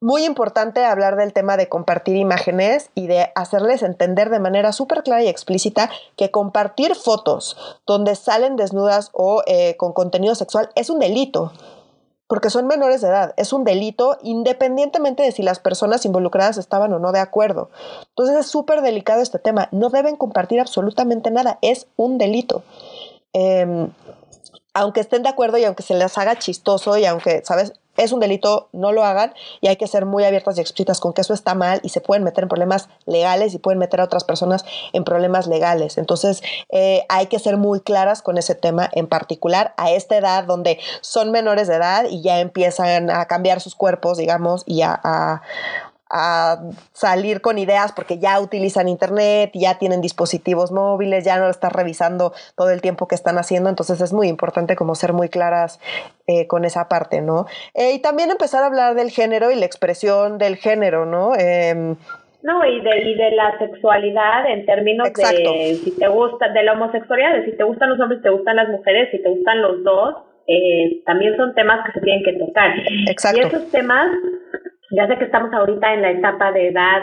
muy 0.00 0.24
importante 0.24 0.84
hablar 0.84 1.16
del 1.16 1.32
tema 1.32 1.56
de 1.56 1.68
compartir 1.68 2.16
imágenes 2.16 2.90
y 2.94 3.06
de 3.06 3.30
hacerles 3.34 3.82
entender 3.82 4.30
de 4.30 4.40
manera 4.40 4.72
súper 4.72 5.02
clara 5.02 5.22
y 5.22 5.28
explícita 5.28 5.90
que 6.16 6.30
compartir 6.30 6.94
fotos 6.94 7.56
donde 7.86 8.14
salen 8.14 8.56
desnudas 8.56 9.10
o 9.12 9.42
eh, 9.46 9.76
con 9.76 9.92
contenido 9.92 10.34
sexual 10.34 10.70
es 10.74 10.88
un 10.90 10.98
delito 10.98 11.52
porque 12.30 12.48
son 12.48 12.68
menores 12.68 13.00
de 13.00 13.08
edad. 13.08 13.34
Es 13.36 13.52
un 13.52 13.64
delito 13.64 14.16
independientemente 14.22 15.24
de 15.24 15.32
si 15.32 15.42
las 15.42 15.58
personas 15.58 16.04
involucradas 16.04 16.58
estaban 16.58 16.92
o 16.92 17.00
no 17.00 17.10
de 17.10 17.18
acuerdo. 17.18 17.70
Entonces 18.10 18.36
es 18.36 18.46
súper 18.46 18.82
delicado 18.82 19.20
este 19.20 19.40
tema. 19.40 19.68
No 19.72 19.90
deben 19.90 20.14
compartir 20.14 20.60
absolutamente 20.60 21.32
nada. 21.32 21.58
Es 21.60 21.88
un 21.96 22.18
delito. 22.18 22.62
Em, 23.32 23.90
aunque 24.74 25.00
estén 25.00 25.24
de 25.24 25.28
acuerdo 25.28 25.58
y 25.58 25.64
aunque 25.64 25.82
se 25.82 25.94
les 25.94 26.16
haga 26.18 26.38
chistoso 26.38 26.96
y 26.96 27.04
aunque, 27.04 27.42
¿sabes? 27.44 27.72
Es 27.96 28.12
un 28.12 28.20
delito, 28.20 28.68
no 28.72 28.92
lo 28.92 29.04
hagan 29.04 29.34
y 29.60 29.68
hay 29.68 29.76
que 29.76 29.86
ser 29.86 30.06
muy 30.06 30.24
abiertas 30.24 30.56
y 30.56 30.60
explícitas 30.60 31.00
con 31.00 31.12
que 31.12 31.20
eso 31.20 31.34
está 31.34 31.54
mal 31.54 31.80
y 31.82 31.90
se 31.90 32.00
pueden 32.00 32.24
meter 32.24 32.44
en 32.44 32.48
problemas 32.48 32.88
legales 33.06 33.54
y 33.54 33.58
pueden 33.58 33.78
meter 33.78 34.00
a 34.00 34.04
otras 34.04 34.24
personas 34.24 34.64
en 34.92 35.04
problemas 35.04 35.46
legales. 35.46 35.98
Entonces 35.98 36.42
eh, 36.70 37.04
hay 37.08 37.26
que 37.26 37.38
ser 37.38 37.56
muy 37.56 37.80
claras 37.80 38.22
con 38.22 38.38
ese 38.38 38.54
tema 38.54 38.88
en 38.92 39.06
particular 39.06 39.74
a 39.76 39.90
esta 39.90 40.16
edad 40.16 40.44
donde 40.44 40.78
son 41.00 41.30
menores 41.30 41.68
de 41.68 41.76
edad 41.76 42.04
y 42.08 42.22
ya 42.22 42.40
empiezan 42.40 43.10
a 43.10 43.26
cambiar 43.26 43.60
sus 43.60 43.74
cuerpos, 43.74 44.18
digamos, 44.18 44.62
y 44.66 44.82
a, 44.82 44.98
a 45.02 45.42
salir 46.92 47.40
con 47.40 47.58
ideas 47.58 47.92
porque 47.92 48.18
ya 48.18 48.40
utilizan 48.40 48.88
internet, 48.88 49.52
ya 49.54 49.78
tienen 49.78 50.00
dispositivos 50.00 50.72
móviles, 50.72 51.24
ya 51.24 51.38
no 51.38 51.44
lo 51.44 51.50
están 51.50 51.70
revisando 51.70 52.32
todo 52.56 52.70
el 52.70 52.80
tiempo 52.80 53.06
que 53.06 53.14
están 53.14 53.38
haciendo, 53.38 53.70
entonces 53.70 54.00
es 54.00 54.12
muy 54.12 54.28
importante 54.28 54.74
como 54.74 54.94
ser 54.96 55.12
muy 55.12 55.28
claras 55.28 55.80
eh, 56.26 56.48
con 56.48 56.64
esa 56.64 56.88
parte, 56.88 57.20
¿no? 57.20 57.46
Eh, 57.74 57.92
y 57.94 58.02
también 58.02 58.30
empezar 58.30 58.64
a 58.64 58.66
hablar 58.66 58.94
del 58.94 59.10
género 59.10 59.50
y 59.52 59.56
la 59.56 59.66
expresión 59.66 60.38
del 60.38 60.56
género, 60.56 61.06
¿no? 61.06 61.34
Em, 61.36 61.96
no, 62.42 62.64
y 62.64 62.80
de, 62.80 62.98
y 63.02 63.14
de 63.14 63.30
la 63.32 63.56
sexualidad 63.58 64.50
en 64.50 64.64
términos 64.64 65.12
de 65.12 65.74
si 65.74 65.96
te 65.96 66.08
gusta, 66.08 66.48
de 66.48 66.62
la 66.64 66.72
homosexualidad, 66.72 67.34
de 67.34 67.44
si 67.44 67.56
te 67.56 67.64
gustan 67.64 67.90
los 67.90 68.00
hombres, 68.00 68.22
te 68.22 68.30
gustan 68.30 68.56
las 68.56 68.68
mujeres, 68.68 69.10
si 69.12 69.22
te 69.22 69.28
gustan 69.28 69.62
los 69.62 69.84
dos, 69.84 70.16
eh, 70.46 71.02
también 71.04 71.36
son 71.36 71.54
temas 71.54 71.86
que 71.86 71.92
se 71.92 72.00
tienen 72.00 72.24
que 72.24 72.32
tocar. 72.32 72.72
Exacto. 73.08 73.40
Y 73.40 73.44
esos 73.44 73.70
temas 73.70 74.08
ya 74.90 75.06
sé 75.06 75.16
que 75.18 75.24
estamos 75.24 75.52
ahorita 75.52 75.94
en 75.94 76.02
la 76.02 76.10
etapa 76.10 76.52
de 76.52 76.68
edad 76.68 77.02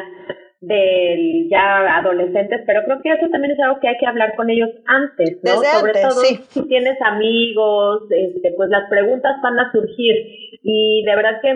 de 0.59 1.47
ya 1.51 1.97
adolescentes, 1.97 2.61
pero 2.65 2.81
creo 2.83 2.99
que 3.01 3.11
eso 3.11 3.29
también 3.31 3.53
es 3.53 3.59
algo 3.59 3.79
que 3.79 3.89
hay 3.89 3.97
que 3.97 4.07
hablar 4.07 4.35
con 4.35 4.49
ellos 4.49 4.69
antes, 4.85 5.37
¿no? 5.43 5.51
Sobre 5.61 5.93
todo 5.93 6.21
si 6.21 6.67
tienes 6.67 6.97
amigos, 7.01 8.03
este, 8.09 8.53
pues 8.57 8.69
las 8.69 8.89
preguntas 8.89 9.35
van 9.43 9.59
a 9.59 9.71
surgir 9.71 10.15
y 10.63 11.03
de 11.05 11.15
verdad 11.15 11.41
que 11.41 11.51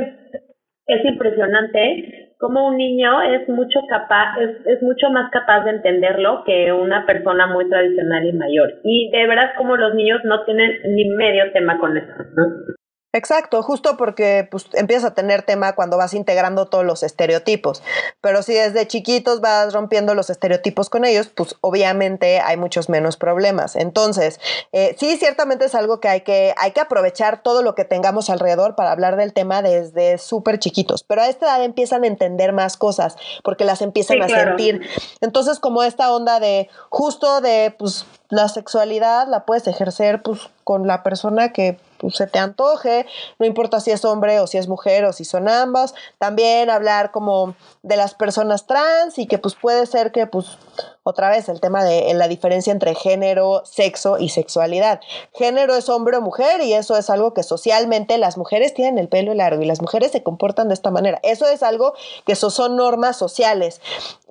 es 0.88 1.06
impresionante 1.06 2.34
cómo 2.38 2.68
un 2.68 2.78
niño 2.78 3.22
es 3.22 3.48
mucho 3.50 3.80
capaz, 3.90 4.38
es, 4.40 4.66
es 4.66 4.82
mucho 4.84 5.10
más 5.10 5.32
capaz 5.32 5.64
de 5.64 5.72
entenderlo 5.72 6.44
que 6.46 6.72
una 6.72 7.06
persona 7.06 7.48
muy 7.48 7.70
tradicional 7.70 8.26
y 8.26 8.34
mayor. 8.34 8.82
Y 8.84 9.10
de 9.12 9.28
verdad 9.28 9.52
como 9.58 9.78
los 9.78 9.96
niños 9.96 10.22
no 10.26 10.44
tienen 10.46 10.72
ni 10.90 11.06
medio 11.10 11.52
tema 11.54 11.80
con 11.80 11.98
eso, 11.98 12.14
¿no? 12.36 12.76
Exacto, 13.14 13.62
justo 13.62 13.98
porque 13.98 14.48
pues, 14.50 14.68
empiezas 14.74 15.12
a 15.12 15.14
tener 15.14 15.44
tema 15.44 15.74
cuando 15.74 15.98
vas 15.98 16.14
integrando 16.14 16.68
todos 16.68 16.86
los 16.86 17.04
estereotipos. 17.04 17.84
Pero 18.22 18.42
si 18.42 18.54
desde 18.54 18.88
chiquitos 18.88 19.42
vas 19.42 19.74
rompiendo 19.74 20.16
los 20.16 20.30
estereotipos 20.30 20.90
con 20.90 21.04
ellos, 21.04 21.28
pues 21.28 21.56
obviamente 21.60 22.40
hay 22.40 22.56
muchos 22.56 22.88
menos 22.88 23.18
problemas. 23.18 23.76
Entonces, 23.76 24.40
eh, 24.72 24.96
sí, 24.98 25.18
ciertamente 25.18 25.66
es 25.66 25.76
algo 25.76 26.00
que 26.00 26.08
hay, 26.08 26.22
que 26.22 26.54
hay 26.58 26.72
que 26.72 26.80
aprovechar 26.80 27.44
todo 27.44 27.64
lo 27.64 27.76
que 27.76 27.84
tengamos 27.84 28.30
alrededor 28.30 28.76
para 28.76 28.92
hablar 28.94 29.18
del 29.18 29.34
tema 29.34 29.62
desde 29.62 30.18
súper 30.18 30.60
chiquitos. 30.60 31.04
Pero 31.04 31.22
a 31.22 31.28
esta 31.28 31.48
edad 31.48 31.64
empiezan 31.64 32.06
a 32.06 32.08
entender 32.08 32.54
más 32.54 32.78
cosas 32.78 33.18
porque 33.44 33.66
las 33.66 33.82
empiezan 33.82 34.22
a 34.22 34.30
sentir. 34.30 34.88
Entonces, 35.20 35.60
como 35.60 35.84
esta 35.84 36.14
onda 36.14 36.40
de 36.40 36.70
justo 36.90 37.42
de 37.42 37.76
pues 37.78 38.06
la 38.32 38.48
sexualidad 38.48 39.28
la 39.28 39.46
puedes 39.46 39.68
ejercer 39.68 40.24
pues 40.24 40.40
con 40.64 40.88
la 40.88 41.04
persona 41.04 41.52
que 41.52 41.78
pues, 41.98 42.16
se 42.16 42.28
te 42.28 42.40
antoje, 42.40 43.06
no 43.40 43.46
importa 43.46 43.82
si 43.82 43.92
es 43.92 44.06
hombre 44.06 44.40
o 44.40 44.48
si 44.48 44.58
es 44.58 44.70
mujer 44.70 45.04
o 45.04 45.12
si 45.12 45.26
son 45.26 45.50
ambas. 45.50 45.94
También 46.18 46.70
hablar 46.70 47.12
como 47.12 47.56
de 47.84 47.98
las 47.98 48.16
personas 48.16 48.66
trans 48.68 49.20
y 49.20 49.28
que 49.28 49.38
pues 49.38 49.56
puede 49.56 49.86
ser 49.86 50.14
que 50.14 50.28
pues 50.28 50.58
otra 51.04 51.30
vez 51.30 51.50
el 51.50 51.60
tema 51.60 51.84
de 51.84 52.14
la 52.14 52.28
diferencia 52.28 52.72
entre 52.72 52.94
género, 52.94 53.64
sexo 53.66 54.20
y 54.20 54.30
sexualidad. 54.30 55.02
Género 55.34 55.76
es 55.76 55.90
hombre 55.90 56.18
o 56.18 56.22
mujer 56.22 56.62
y 56.62 56.74
eso 56.74 56.96
es 56.96 57.10
algo 57.10 57.34
que 57.34 57.44
socialmente 57.44 58.18
las 58.18 58.38
mujeres 58.38 58.74
tienen 58.74 59.00
el 59.00 59.08
pelo 59.08 59.34
largo 59.34 59.64
y 59.64 59.66
las 59.66 59.82
mujeres 59.82 60.12
se 60.12 60.22
comportan 60.22 60.68
de 60.68 60.76
esta 60.76 60.92
manera. 60.92 61.20
Eso 61.24 61.48
es 61.48 61.64
algo 61.64 61.94
que 62.26 62.36
son 62.36 62.76
normas 62.76 63.18
sociales. 63.18 63.82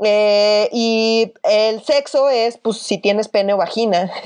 Eh, 0.02 0.68
y 0.72 1.33
el 1.42 1.83
sexo 1.83 2.30
es, 2.30 2.56
pues, 2.59 2.78
si 2.78 2.98
tienes 2.98 3.28
pene 3.28 3.54
o 3.54 3.56
vagina. 3.56 4.11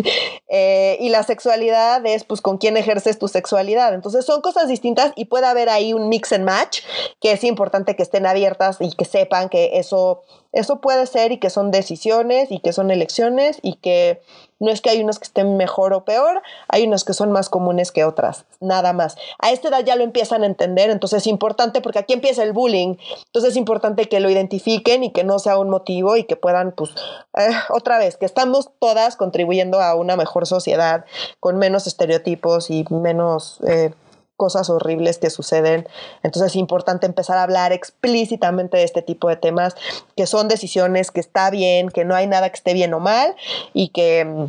Eh, 0.56 0.98
y 1.00 1.08
la 1.08 1.24
sexualidad 1.24 2.06
es, 2.06 2.22
pues, 2.22 2.40
con 2.40 2.58
quién 2.58 2.76
ejerces 2.76 3.18
tu 3.18 3.26
sexualidad. 3.26 3.92
Entonces 3.92 4.24
son 4.24 4.40
cosas 4.40 4.68
distintas 4.68 5.12
y 5.16 5.24
puede 5.24 5.46
haber 5.46 5.68
ahí 5.68 5.92
un 5.92 6.08
mix 6.08 6.32
and 6.32 6.44
match 6.44 6.82
que 7.20 7.32
es 7.32 7.42
importante 7.42 7.96
que 7.96 8.04
estén 8.04 8.24
abiertas 8.24 8.76
y 8.78 8.92
que 8.92 9.04
sepan 9.04 9.48
que 9.48 9.78
eso 9.78 10.22
eso 10.54 10.80
puede 10.80 11.06
ser 11.06 11.32
y 11.32 11.38
que 11.38 11.50
son 11.50 11.72
decisiones 11.72 12.33
y 12.50 12.60
que 12.60 12.72
son 12.72 12.90
elecciones 12.90 13.58
y 13.62 13.74
que 13.74 14.20
no 14.60 14.70
es 14.70 14.80
que 14.80 14.90
hay 14.90 15.02
unos 15.02 15.18
que 15.18 15.24
estén 15.24 15.56
mejor 15.56 15.92
o 15.92 16.04
peor, 16.04 16.42
hay 16.68 16.86
unos 16.86 17.04
que 17.04 17.12
son 17.12 17.32
más 17.32 17.48
comunes 17.48 17.92
que 17.92 18.04
otras, 18.04 18.44
nada 18.60 18.92
más. 18.92 19.16
A 19.38 19.50
esta 19.50 19.68
edad 19.68 19.84
ya 19.84 19.96
lo 19.96 20.04
empiezan 20.04 20.42
a 20.42 20.46
entender, 20.46 20.90
entonces 20.90 21.18
es 21.18 21.26
importante 21.26 21.80
porque 21.80 21.98
aquí 21.98 22.12
empieza 22.12 22.42
el 22.42 22.52
bullying, 22.52 22.96
entonces 23.26 23.52
es 23.52 23.56
importante 23.56 24.08
que 24.08 24.20
lo 24.20 24.30
identifiquen 24.30 25.04
y 25.04 25.12
que 25.12 25.24
no 25.24 25.38
sea 25.38 25.58
un 25.58 25.70
motivo 25.70 26.16
y 26.16 26.24
que 26.24 26.36
puedan, 26.36 26.72
pues, 26.72 26.90
eh, 27.36 27.50
otra 27.70 27.98
vez, 27.98 28.16
que 28.16 28.26
estamos 28.26 28.70
todas 28.78 29.16
contribuyendo 29.16 29.80
a 29.80 29.94
una 29.94 30.16
mejor 30.16 30.46
sociedad 30.46 31.04
con 31.40 31.58
menos 31.58 31.86
estereotipos 31.86 32.70
y 32.70 32.84
menos... 32.90 33.58
Eh, 33.66 33.92
cosas 34.36 34.70
horribles 34.70 35.18
que 35.18 35.30
suceden. 35.30 35.86
Entonces 36.22 36.52
es 36.52 36.56
importante 36.56 37.06
empezar 37.06 37.38
a 37.38 37.42
hablar 37.42 37.72
explícitamente 37.72 38.76
de 38.76 38.84
este 38.84 39.02
tipo 39.02 39.28
de 39.28 39.36
temas, 39.36 39.76
que 40.16 40.26
son 40.26 40.48
decisiones, 40.48 41.10
que 41.10 41.20
está 41.20 41.50
bien, 41.50 41.88
que 41.88 42.04
no 42.04 42.14
hay 42.14 42.26
nada 42.26 42.48
que 42.48 42.56
esté 42.56 42.74
bien 42.74 42.94
o 42.94 43.00
mal 43.00 43.34
y 43.72 43.88
que 43.88 44.24
mm, 44.24 44.46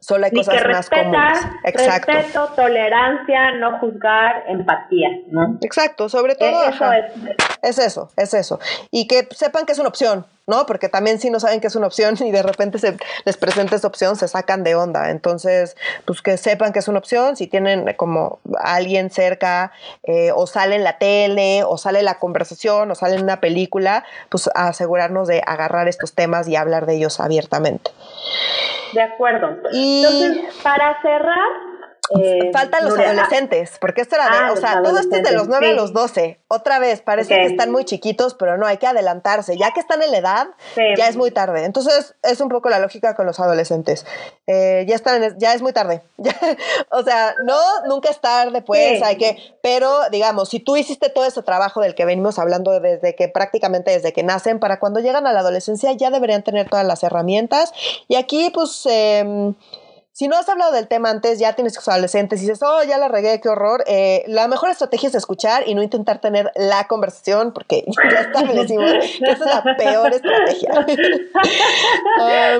solo 0.00 0.26
hay 0.26 0.32
cosas 0.32 0.56
más 0.66 0.90
comunes. 0.90 1.38
Exacto. 1.64 2.12
Respeto, 2.12 2.48
tolerancia, 2.56 3.52
no 3.52 3.78
juzgar, 3.78 4.44
empatía, 4.48 5.08
¿no? 5.28 5.58
Exacto, 5.60 6.08
sobre 6.08 6.34
todo. 6.34 6.64
Eso 6.64 6.92
es. 6.92 7.04
es 7.62 7.78
eso, 7.78 8.10
es 8.16 8.34
eso. 8.34 8.60
Y 8.90 9.06
que 9.06 9.28
sepan 9.32 9.66
que 9.66 9.72
es 9.72 9.78
una 9.78 9.88
opción, 9.88 10.26
¿no? 10.46 10.66
Porque 10.66 10.88
también 10.88 11.18
si 11.18 11.30
no 11.30 11.40
saben 11.40 11.60
que 11.60 11.68
es 11.68 11.76
una 11.76 11.86
opción 11.86 12.16
y 12.20 12.30
de 12.30 12.42
repente 12.42 12.78
se 12.78 12.96
les 13.24 13.36
presenta 13.36 13.76
esa 13.76 13.88
opción, 13.88 14.16
se 14.16 14.28
sacan 14.28 14.62
de 14.64 14.74
onda. 14.74 15.10
Entonces, 15.10 15.76
pues 16.04 16.22
que 16.22 16.36
sepan 16.36 16.72
que 16.72 16.80
es 16.80 16.88
una 16.88 16.98
opción, 16.98 17.36
si 17.36 17.46
tienen 17.46 17.94
como 17.96 18.40
alguien 18.58 19.10
cerca 19.10 19.72
eh, 20.02 20.30
o 20.34 20.46
sale 20.46 20.76
en 20.76 20.84
la 20.84 20.98
tele 20.98 21.62
o 21.64 21.78
sale 21.78 22.02
la 22.02 22.18
conversación 22.18 22.90
o 22.90 22.94
sale 22.94 23.16
en 23.16 23.22
una 23.22 23.40
película, 23.40 24.04
pues 24.28 24.50
asegurarnos 24.54 25.28
de 25.28 25.42
agarrar 25.46 25.88
estos 25.88 26.14
temas 26.14 26.48
y 26.48 26.56
hablar 26.56 26.86
de 26.86 26.96
ellos 26.96 27.20
abiertamente. 27.20 27.90
De 28.94 29.02
acuerdo. 29.02 29.58
Entonces, 29.72 30.54
para 30.62 31.00
cerrar, 31.02 31.48
eh, 32.10 32.50
Faltan 32.52 32.84
los 32.84 32.98
adolescentes, 32.98 33.78
porque 33.80 34.02
esto 34.02 34.16
era 34.16 34.24
de, 34.24 34.36
ah, 34.36 34.52
o 34.52 34.56
sea, 34.56 34.82
todo 34.82 34.98
esto 34.98 35.16
es 35.16 35.22
de 35.22 35.32
los 35.32 35.48
9 35.48 35.70
a 35.70 35.72
los 35.72 35.94
12. 35.94 36.38
Otra 36.48 36.78
vez, 36.78 37.00
parece 37.00 37.34
que 37.34 37.46
están 37.46 37.72
muy 37.72 37.84
chiquitos, 37.86 38.34
pero 38.34 38.58
no, 38.58 38.66
hay 38.66 38.76
que 38.76 38.86
adelantarse. 38.86 39.56
Ya 39.56 39.70
que 39.70 39.80
están 39.80 40.02
en 40.02 40.10
la 40.10 40.18
edad, 40.18 40.46
ya 40.98 41.08
es 41.08 41.16
muy 41.16 41.30
tarde. 41.30 41.64
Entonces, 41.64 42.14
es 42.22 42.40
un 42.40 42.50
poco 42.50 42.68
la 42.68 42.78
lógica 42.78 43.14
con 43.14 43.24
los 43.24 43.40
adolescentes. 43.40 44.04
Eh, 44.46 44.84
ya 44.86 44.94
están, 44.94 45.38
ya 45.38 45.54
es 45.54 45.62
muy 45.62 45.72
tarde. 45.72 46.02
o 46.90 47.02
sea, 47.02 47.34
no, 47.44 47.58
nunca 47.86 48.10
es 48.10 48.20
tarde, 48.20 48.60
pues, 48.60 49.02
hay 49.02 49.16
que, 49.16 49.38
pero 49.62 50.10
digamos, 50.10 50.50
si 50.50 50.60
tú 50.60 50.76
hiciste 50.76 51.08
todo 51.08 51.24
ese 51.24 51.42
trabajo 51.42 51.80
del 51.80 51.94
que 51.94 52.04
venimos 52.04 52.38
hablando 52.38 52.78
desde 52.78 53.14
que 53.14 53.28
prácticamente 53.28 53.92
desde 53.92 54.12
que 54.12 54.22
nacen, 54.22 54.60
para 54.60 54.78
cuando 54.78 55.00
llegan 55.00 55.26
a 55.26 55.32
la 55.32 55.40
adolescencia 55.40 55.92
ya 55.92 56.10
deberían 56.10 56.42
tener 56.42 56.68
todas 56.68 56.86
las 56.86 57.02
herramientas. 57.02 57.72
Y 58.08 58.16
aquí, 58.16 58.50
pues, 58.50 58.82
eh, 58.84 59.54
si 60.14 60.28
no 60.28 60.36
has 60.36 60.48
hablado 60.48 60.70
del 60.70 60.86
tema 60.86 61.10
antes, 61.10 61.40
ya 61.40 61.54
tienes 61.54 61.72
hijos 61.72 61.88
adolescentes 61.88 62.38
y 62.38 62.42
dices, 62.42 62.62
oh, 62.62 62.84
ya 62.84 62.98
la 62.98 63.08
regué, 63.08 63.40
qué 63.40 63.48
horror. 63.48 63.82
Eh, 63.88 64.22
la 64.28 64.46
mejor 64.46 64.70
estrategia 64.70 65.08
es 65.08 65.16
escuchar 65.16 65.64
y 65.66 65.74
no 65.74 65.82
intentar 65.82 66.20
tener 66.20 66.52
la 66.54 66.86
conversación, 66.86 67.52
porque 67.52 67.82
ya 68.12 68.20
establecimos 68.20 68.92
que 68.92 69.32
esa 69.32 69.32
es 69.32 69.40
la 69.40 69.76
peor 69.76 70.14
estrategia. 70.14 70.70
um, 70.78 70.86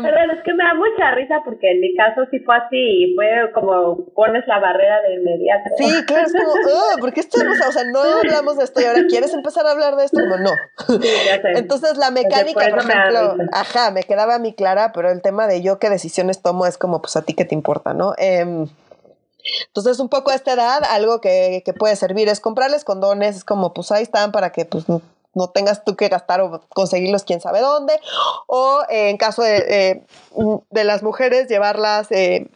es 0.05 0.43
que 0.45 0.53
me 0.53 0.65
da 0.65 0.75
mucha 0.75 1.13
risa 1.15 1.43
porque 1.45 1.71
en 1.71 1.81
mi 1.81 1.95
caso 1.95 2.23
sí 2.33 2.41
fue 2.41 2.57
así 2.57 2.77
y 2.77 3.15
fue 3.15 3.27
como 3.55 4.05
pones 4.17 4.43
la 4.49 4.59
barrera 4.59 5.01
de 5.03 5.15
inmediato. 5.15 5.71
Sí, 5.79 6.05
claro, 6.07 6.27
es 6.27 6.33
como, 6.33 6.51
oh, 6.51 6.97
porque 6.99 7.21
esto, 7.21 7.39
o 7.41 7.73
sea, 7.73 7.85
no 7.85 8.01
hablamos 8.01 8.59
de 8.59 8.65
esto 8.65 8.81
y 8.81 8.85
ahora 8.87 9.03
quieres 9.09 9.33
empezar 9.33 9.65
a 9.67 9.71
hablar 9.71 9.95
de 9.95 10.07
esto, 10.07 10.19
como 10.19 10.39
no. 10.39 10.51
Entonces 11.55 11.99
la 11.99 12.11
mecánica, 12.11 12.69
por, 12.69 12.83
por 12.83 12.91
ejemplo, 12.91 13.37
ajá, 13.53 13.93
me 13.93 14.03
quedaba 14.03 14.35
a 14.35 14.39
mí 14.41 14.55
clara, 14.55 14.91
pero 14.93 15.13
el 15.13 15.23
tema 15.23 15.47
de 15.47 15.63
yo 15.63 15.79
qué 15.79 15.89
decisiones 15.89 16.43
tomo 16.43 16.67
es 16.67 16.79
como, 16.79 17.01
pues 17.01 17.15
a 17.15 17.23
ti 17.23 17.35
que 17.35 17.44
te 17.45 17.55
importa, 17.55 17.95
¿no? 17.95 18.15
Eh, 18.19 18.67
entonces, 19.67 20.01
un 20.01 20.09
poco 20.09 20.31
a 20.31 20.35
esta 20.35 20.55
edad, 20.55 20.83
algo 20.85 21.21
que, 21.21 21.63
que, 21.65 21.75
puede 21.75 21.97
servir 21.97 22.29
es 22.29 22.41
comprarles 22.41 22.85
condones, 22.85 23.37
es 23.37 23.45
como, 23.45 23.75
pues 23.75 23.93
ahí 23.93 24.03
están 24.03 24.33
para 24.33 24.53
que 24.53 24.65
pues, 24.65 24.87
no 25.35 25.49
tengas 25.51 25.85
tú 25.85 25.97
que 25.97 26.09
gastar 26.09 26.41
o 26.41 26.63
conseguirlos 26.71 27.25
quién 27.25 27.41
sabe 27.41 27.61
dónde, 27.61 28.01
o 28.47 28.83
eh, 28.89 29.11
en 29.11 29.17
caso 29.17 29.43
de, 29.43 29.57
eh, 29.57 30.03
de, 30.71 30.85
las 30.85 31.03
mujeres, 31.03 31.49
llevarlas 31.49 32.11
eh, 32.11 32.49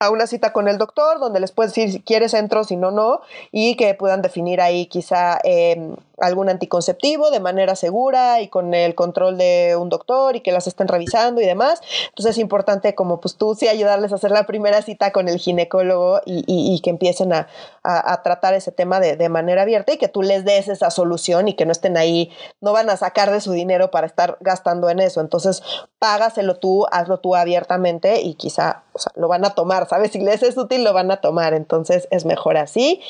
a 0.00 0.10
una 0.10 0.26
cita 0.26 0.52
con 0.52 0.68
el 0.68 0.78
doctor, 0.78 1.20
donde 1.20 1.40
les 1.40 1.52
puedes 1.52 1.74
decir 1.74 1.92
si 1.92 2.00
quieres 2.00 2.34
entro, 2.34 2.64
si 2.64 2.76
no, 2.76 2.90
no, 2.90 3.20
y 3.52 3.76
que 3.76 3.94
puedan 3.94 4.22
definir 4.22 4.60
ahí 4.60 4.86
quizá 4.86 5.38
eh, 5.44 5.94
algún 6.20 6.48
anticonceptivo 6.48 7.30
de 7.30 7.40
manera 7.40 7.76
segura 7.76 8.40
y 8.40 8.48
con 8.48 8.74
el 8.74 8.94
control 8.94 9.38
de 9.38 9.76
un 9.78 9.88
doctor 9.88 10.36
y 10.36 10.40
que 10.40 10.52
las 10.52 10.66
estén 10.66 10.88
revisando 10.88 11.40
y 11.40 11.46
demás. 11.46 11.80
Entonces 12.08 12.32
es 12.36 12.38
importante 12.38 12.94
como 12.94 13.20
pues 13.20 13.36
tú 13.36 13.54
sí 13.54 13.68
ayudarles 13.68 14.12
a 14.12 14.16
hacer 14.16 14.30
la 14.30 14.44
primera 14.44 14.82
cita 14.82 15.12
con 15.12 15.28
el 15.28 15.38
ginecólogo 15.38 16.20
y, 16.24 16.44
y, 16.46 16.80
que 16.80 16.90
empiecen 16.90 17.32
a, 17.32 17.48
a, 17.82 18.22
tratar 18.22 18.54
ese 18.54 18.72
tema 18.72 19.00
de, 19.00 19.16
de, 19.16 19.28
manera 19.28 19.62
abierta 19.62 19.92
y 19.92 19.98
que 19.98 20.08
tú 20.08 20.22
les 20.22 20.44
des 20.44 20.68
esa 20.68 20.90
solución 20.90 21.48
y 21.48 21.54
que 21.54 21.66
no 21.66 21.72
estén 21.72 21.96
ahí, 21.96 22.30
no 22.60 22.72
van 22.72 22.90
a 22.90 22.96
sacar 22.96 23.30
de 23.30 23.40
su 23.40 23.52
dinero 23.52 23.90
para 23.90 24.06
estar 24.06 24.36
gastando 24.40 24.90
en 24.90 25.00
eso. 25.00 25.20
Entonces 25.20 25.62
págaselo 25.98 26.56
tú, 26.56 26.86
hazlo 26.90 27.18
tú 27.20 27.34
abiertamente 27.34 28.20
y 28.20 28.34
quizá 28.34 28.82
o 28.92 28.98
sea, 28.98 29.12
lo 29.16 29.28
van 29.28 29.44
a 29.44 29.50
tomar, 29.50 29.88
¿sabes? 29.88 30.12
Si 30.12 30.20
les 30.20 30.42
es 30.42 30.56
útil, 30.56 30.82
lo 30.82 30.92
van 30.92 31.10
a 31.10 31.20
tomar. 31.20 31.54
Entonces 31.54 32.08
es 32.10 32.24
mejor 32.24 32.56
así. 32.56 33.00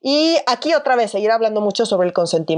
Y 0.00 0.36
aquí 0.46 0.74
otra 0.74 0.96
vez, 0.96 1.10
seguir 1.10 1.30
hablando 1.30 1.60
mucho 1.60 1.86
sobre 1.86 2.06
el 2.06 2.12
consentimiento 2.14 2.53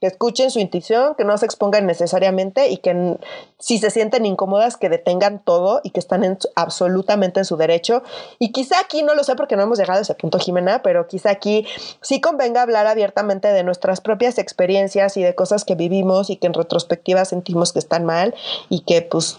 que 0.00 0.06
escuchen 0.06 0.50
su 0.50 0.58
intuición, 0.60 1.14
que 1.14 1.24
no 1.24 1.36
se 1.36 1.44
expongan 1.44 1.86
necesariamente 1.86 2.70
y 2.70 2.78
que 2.78 3.18
si 3.58 3.78
se 3.78 3.90
sienten 3.90 4.24
incómodas, 4.24 4.78
que 4.78 4.88
detengan 4.88 5.40
todo 5.44 5.82
y 5.84 5.90
que 5.90 6.00
están 6.00 6.24
en, 6.24 6.38
absolutamente 6.54 7.40
en 7.40 7.44
su 7.44 7.58
derecho. 7.58 8.02
Y 8.38 8.50
quizá 8.52 8.80
aquí, 8.80 9.02
no 9.02 9.14
lo 9.14 9.24
sé 9.24 9.36
porque 9.36 9.56
no 9.56 9.62
hemos 9.62 9.78
llegado 9.78 9.98
a 9.98 10.02
ese 10.02 10.14
punto, 10.14 10.38
Jimena, 10.38 10.82
pero 10.82 11.06
quizá 11.06 11.30
aquí 11.30 11.66
sí 12.00 12.20
convenga 12.20 12.62
hablar 12.62 12.86
abiertamente 12.86 13.48
de 13.48 13.62
nuestras 13.62 14.00
propias 14.00 14.38
experiencias 14.38 15.18
y 15.18 15.22
de 15.22 15.34
cosas 15.34 15.66
que 15.66 15.74
vivimos 15.74 16.30
y 16.30 16.36
que 16.36 16.46
en 16.46 16.54
retrospectiva 16.54 17.26
sentimos 17.26 17.74
que 17.74 17.78
están 17.78 18.06
mal 18.06 18.34
y 18.70 18.80
que 18.80 19.02
pues 19.02 19.38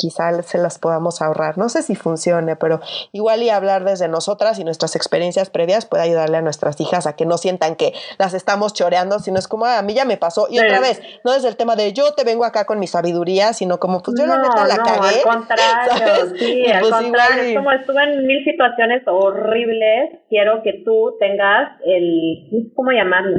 quizá 0.00 0.42
se 0.42 0.56
las 0.56 0.78
podamos 0.78 1.20
ahorrar. 1.20 1.58
No 1.58 1.68
sé 1.68 1.82
si 1.82 1.94
funcione, 1.94 2.56
pero 2.56 2.80
igual 3.12 3.42
y 3.42 3.50
hablar 3.50 3.84
desde 3.84 4.08
nosotras 4.08 4.58
y 4.58 4.64
nuestras 4.64 4.96
experiencias 4.96 5.50
previas 5.50 5.84
puede 5.84 6.04
ayudarle 6.04 6.38
a 6.38 6.40
nuestras 6.42 6.80
hijas 6.80 7.06
a 7.06 7.14
que 7.16 7.26
no 7.26 7.36
sientan 7.36 7.76
que 7.76 7.92
las 8.18 8.32
estamos 8.32 8.72
choreando, 8.72 9.18
sino 9.18 9.38
es 9.38 9.46
como, 9.46 9.66
a 9.66 9.82
mí 9.82 9.92
ya 9.92 10.06
me 10.06 10.16
pasó. 10.16 10.48
Y 10.50 10.58
otra 10.58 10.80
vez, 10.80 11.02
no 11.22 11.32
desde 11.32 11.48
el 11.48 11.56
tema 11.56 11.76
de 11.76 11.92
yo 11.92 12.14
te 12.14 12.24
vengo 12.24 12.46
acá 12.46 12.64
con 12.64 12.78
mi 12.78 12.86
sabiduría, 12.86 13.52
sino 13.52 13.78
como, 13.78 14.02
pues 14.02 14.18
yo 14.18 14.26
la 14.26 14.38
neta 14.38 14.66
la 14.66 14.76
cagué. 14.78 15.18
Al 15.18 15.22
contrario, 15.22 16.34
sí, 16.38 16.66
al 16.66 16.80
pues 16.80 16.92
contrario. 16.92 17.42
Es 17.42 17.56
como 17.56 17.72
estuve 17.72 18.02
en 18.02 18.26
mil 18.26 18.42
situaciones 18.44 19.02
horribles, 19.06 20.20
quiero 20.30 20.62
que 20.62 20.82
tú 20.82 21.14
tengas 21.20 21.78
el, 21.84 22.72
¿cómo 22.74 22.90
llamarlo? 22.90 23.36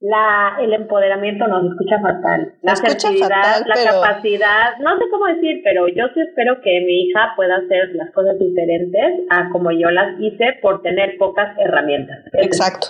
La, 0.00 0.56
el 0.60 0.72
empoderamiento 0.72 1.46
nos 1.46 1.70
escucha 1.70 2.00
fatal. 2.00 2.54
La 2.62 2.72
asertividad, 2.72 3.66
la 3.66 3.84
capacidad, 3.84 4.78
no 4.78 4.96
sé 4.98 5.04
cómo 5.10 5.26
decir, 5.26 5.60
pero 5.62 5.88
yo 5.88 6.04
sí 6.14 6.20
espero 6.20 6.60
que 6.62 6.80
mi 6.80 7.02
hija 7.02 7.34
pueda 7.36 7.56
hacer 7.56 7.90
las 7.94 8.10
cosas 8.12 8.38
diferentes 8.38 9.26
a 9.28 9.50
como 9.50 9.70
yo 9.72 9.90
las 9.90 10.18
hice 10.18 10.58
por 10.62 10.80
tener 10.82 11.18
pocas 11.18 11.56
herramientas. 11.58 12.18
Exacto, 12.32 12.88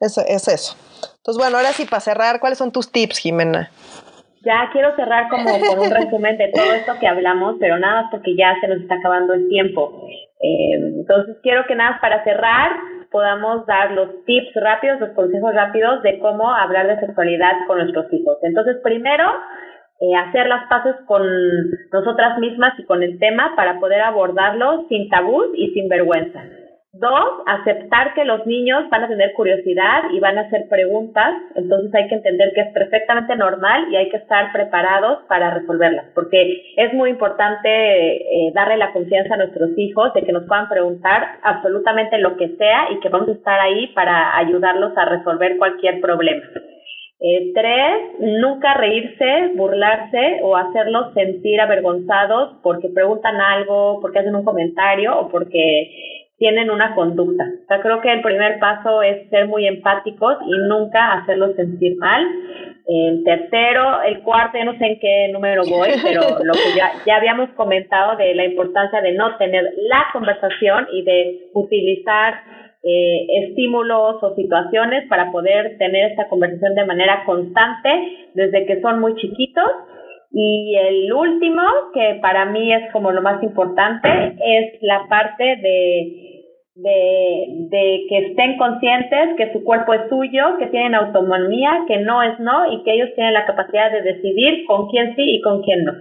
eso 0.00 0.22
es 0.26 0.46
eso. 0.46 0.76
Entonces, 1.16 1.42
bueno, 1.42 1.56
ahora 1.56 1.72
sí, 1.72 1.84
para 1.84 2.00
cerrar, 2.00 2.38
¿cuáles 2.38 2.58
son 2.58 2.70
tus 2.70 2.92
tips, 2.92 3.18
Jimena? 3.18 3.70
Ya 4.44 4.70
quiero 4.72 4.94
cerrar 4.96 5.28
como 5.28 5.50
con 5.60 5.78
un 5.80 5.90
resumen 5.90 6.36
de 6.36 6.50
todo 6.52 6.72
esto 6.74 6.92
que 7.00 7.06
hablamos, 7.06 7.56
pero 7.60 7.78
nada 7.78 8.02
más 8.02 8.10
porque 8.10 8.36
ya 8.36 8.54
se 8.60 8.68
nos 8.68 8.80
está 8.80 8.96
acabando 8.96 9.34
el 9.34 9.48
tiempo. 9.48 10.04
Eh, 10.40 10.74
entonces, 10.74 11.36
quiero 11.42 11.64
que 11.66 11.76
nada, 11.76 11.98
para 12.00 12.24
cerrar, 12.24 12.72
podamos 13.12 13.66
dar 13.66 13.92
los 13.92 14.24
tips 14.24 14.54
rápidos, 14.56 15.00
los 15.00 15.10
consejos 15.10 15.54
rápidos 15.54 16.02
de 16.02 16.18
cómo 16.18 16.52
hablar 16.52 16.88
de 16.88 16.98
sexualidad 17.06 17.52
con 17.66 17.78
nuestros 17.78 18.12
hijos. 18.12 18.38
Entonces, 18.42 18.78
primero, 18.82 19.28
eh, 20.00 20.16
hacer 20.16 20.48
las 20.48 20.66
paces 20.68 20.96
con 21.06 21.22
nosotras 21.92 22.38
mismas 22.38 22.76
y 22.78 22.84
con 22.84 23.02
el 23.02 23.18
tema 23.20 23.52
para 23.54 23.78
poder 23.78 24.00
abordarlo 24.00 24.86
sin 24.88 25.08
tabú 25.08 25.54
y 25.54 25.70
sin 25.74 25.88
vergüenza. 25.88 26.42
Dos, 26.94 27.40
aceptar 27.46 28.12
que 28.12 28.22
los 28.26 28.44
niños 28.44 28.84
van 28.90 29.04
a 29.04 29.08
tener 29.08 29.32
curiosidad 29.32 30.10
y 30.12 30.20
van 30.20 30.36
a 30.36 30.42
hacer 30.42 30.68
preguntas, 30.68 31.32
entonces 31.54 31.90
hay 31.94 32.06
que 32.06 32.16
entender 32.16 32.52
que 32.54 32.60
es 32.60 32.72
perfectamente 32.74 33.34
normal 33.34 33.86
y 33.90 33.96
hay 33.96 34.10
que 34.10 34.18
estar 34.18 34.52
preparados 34.52 35.20
para 35.26 35.54
resolverlas, 35.54 36.04
porque 36.14 36.74
es 36.76 36.92
muy 36.92 37.08
importante 37.08 37.68
eh, 37.68 38.52
darle 38.52 38.76
la 38.76 38.92
confianza 38.92 39.32
a 39.32 39.38
nuestros 39.38 39.70
hijos 39.78 40.12
de 40.12 40.22
que 40.22 40.32
nos 40.32 40.46
puedan 40.46 40.68
preguntar 40.68 41.38
absolutamente 41.42 42.18
lo 42.18 42.36
que 42.36 42.56
sea 42.58 42.88
y 42.90 43.00
que 43.00 43.08
vamos 43.08 43.30
a 43.30 43.32
estar 43.32 43.58
ahí 43.58 43.86
para 43.94 44.36
ayudarlos 44.36 44.92
a 44.94 45.06
resolver 45.06 45.56
cualquier 45.56 45.98
problema. 45.98 46.44
Eh, 47.20 47.52
tres, 47.54 48.18
nunca 48.18 48.74
reírse, 48.74 49.52
burlarse 49.54 50.40
o 50.42 50.56
hacerlos 50.56 51.14
sentir 51.14 51.58
avergonzados 51.58 52.58
porque 52.62 52.90
preguntan 52.90 53.40
algo, 53.40 53.98
porque 54.02 54.18
hacen 54.18 54.34
un 54.34 54.44
comentario 54.44 55.18
o 55.18 55.28
porque 55.30 56.21
tienen 56.42 56.70
una 56.70 56.92
conducta. 56.96 57.44
O 57.44 57.66
sea, 57.68 57.80
creo 57.80 58.00
que 58.00 58.12
el 58.12 58.20
primer 58.20 58.58
paso 58.58 59.00
es 59.00 59.30
ser 59.30 59.46
muy 59.46 59.64
empáticos 59.64 60.38
y 60.44 60.50
nunca 60.68 61.12
hacerlos 61.12 61.54
sentir 61.54 61.96
mal. 61.98 62.26
El 62.84 63.22
tercero, 63.22 64.02
el 64.02 64.22
cuarto, 64.22 64.58
ya 64.58 64.64
no 64.64 64.76
sé 64.76 64.86
en 64.86 64.98
qué 64.98 65.28
número 65.32 65.62
voy, 65.70 65.90
pero 66.02 66.22
lo 66.42 66.52
que 66.54 66.76
ya, 66.76 66.90
ya 67.06 67.18
habíamos 67.18 67.48
comentado 67.50 68.16
de 68.16 68.34
la 68.34 68.44
importancia 68.44 69.00
de 69.00 69.12
no 69.12 69.36
tener 69.36 69.62
la 69.88 70.06
conversación 70.12 70.88
y 70.90 71.04
de 71.04 71.50
utilizar 71.54 72.34
eh, 72.82 73.26
estímulos 73.44 74.20
o 74.20 74.34
situaciones 74.34 75.06
para 75.06 75.30
poder 75.30 75.78
tener 75.78 76.10
esta 76.10 76.26
conversación 76.26 76.74
de 76.74 76.86
manera 76.86 77.22
constante 77.24 77.88
desde 78.34 78.66
que 78.66 78.80
son 78.80 78.98
muy 78.98 79.14
chiquitos. 79.14 79.70
Y 80.34 80.74
el 80.76 81.12
último, 81.12 81.62
que 81.92 82.18
para 82.22 82.46
mí 82.46 82.72
es 82.72 82.90
como 82.92 83.12
lo 83.12 83.20
más 83.20 83.42
importante, 83.42 84.08
es 84.42 84.82
la 84.82 85.06
parte 85.08 85.44
de, 85.44 86.32
de, 86.74 88.06
que 88.08 88.18
estén 88.28 88.56
conscientes 88.56 89.36
que 89.36 89.52
su 89.52 89.62
cuerpo 89.62 89.92
es 89.92 90.08
suyo, 90.08 90.56
que 90.58 90.68
tienen 90.68 90.94
autonomía, 90.94 91.84
que 91.86 91.98
no 91.98 92.22
es 92.22 92.38
no 92.40 92.72
y 92.72 92.82
que 92.82 92.94
ellos 92.94 93.10
tienen 93.14 93.34
la 93.34 93.44
capacidad 93.44 93.92
de 93.92 94.02
decidir 94.02 94.64
con 94.66 94.88
quién 94.88 95.14
sí 95.16 95.22
y 95.36 95.40
con 95.42 95.62
quién 95.62 95.84
no. 95.84 95.92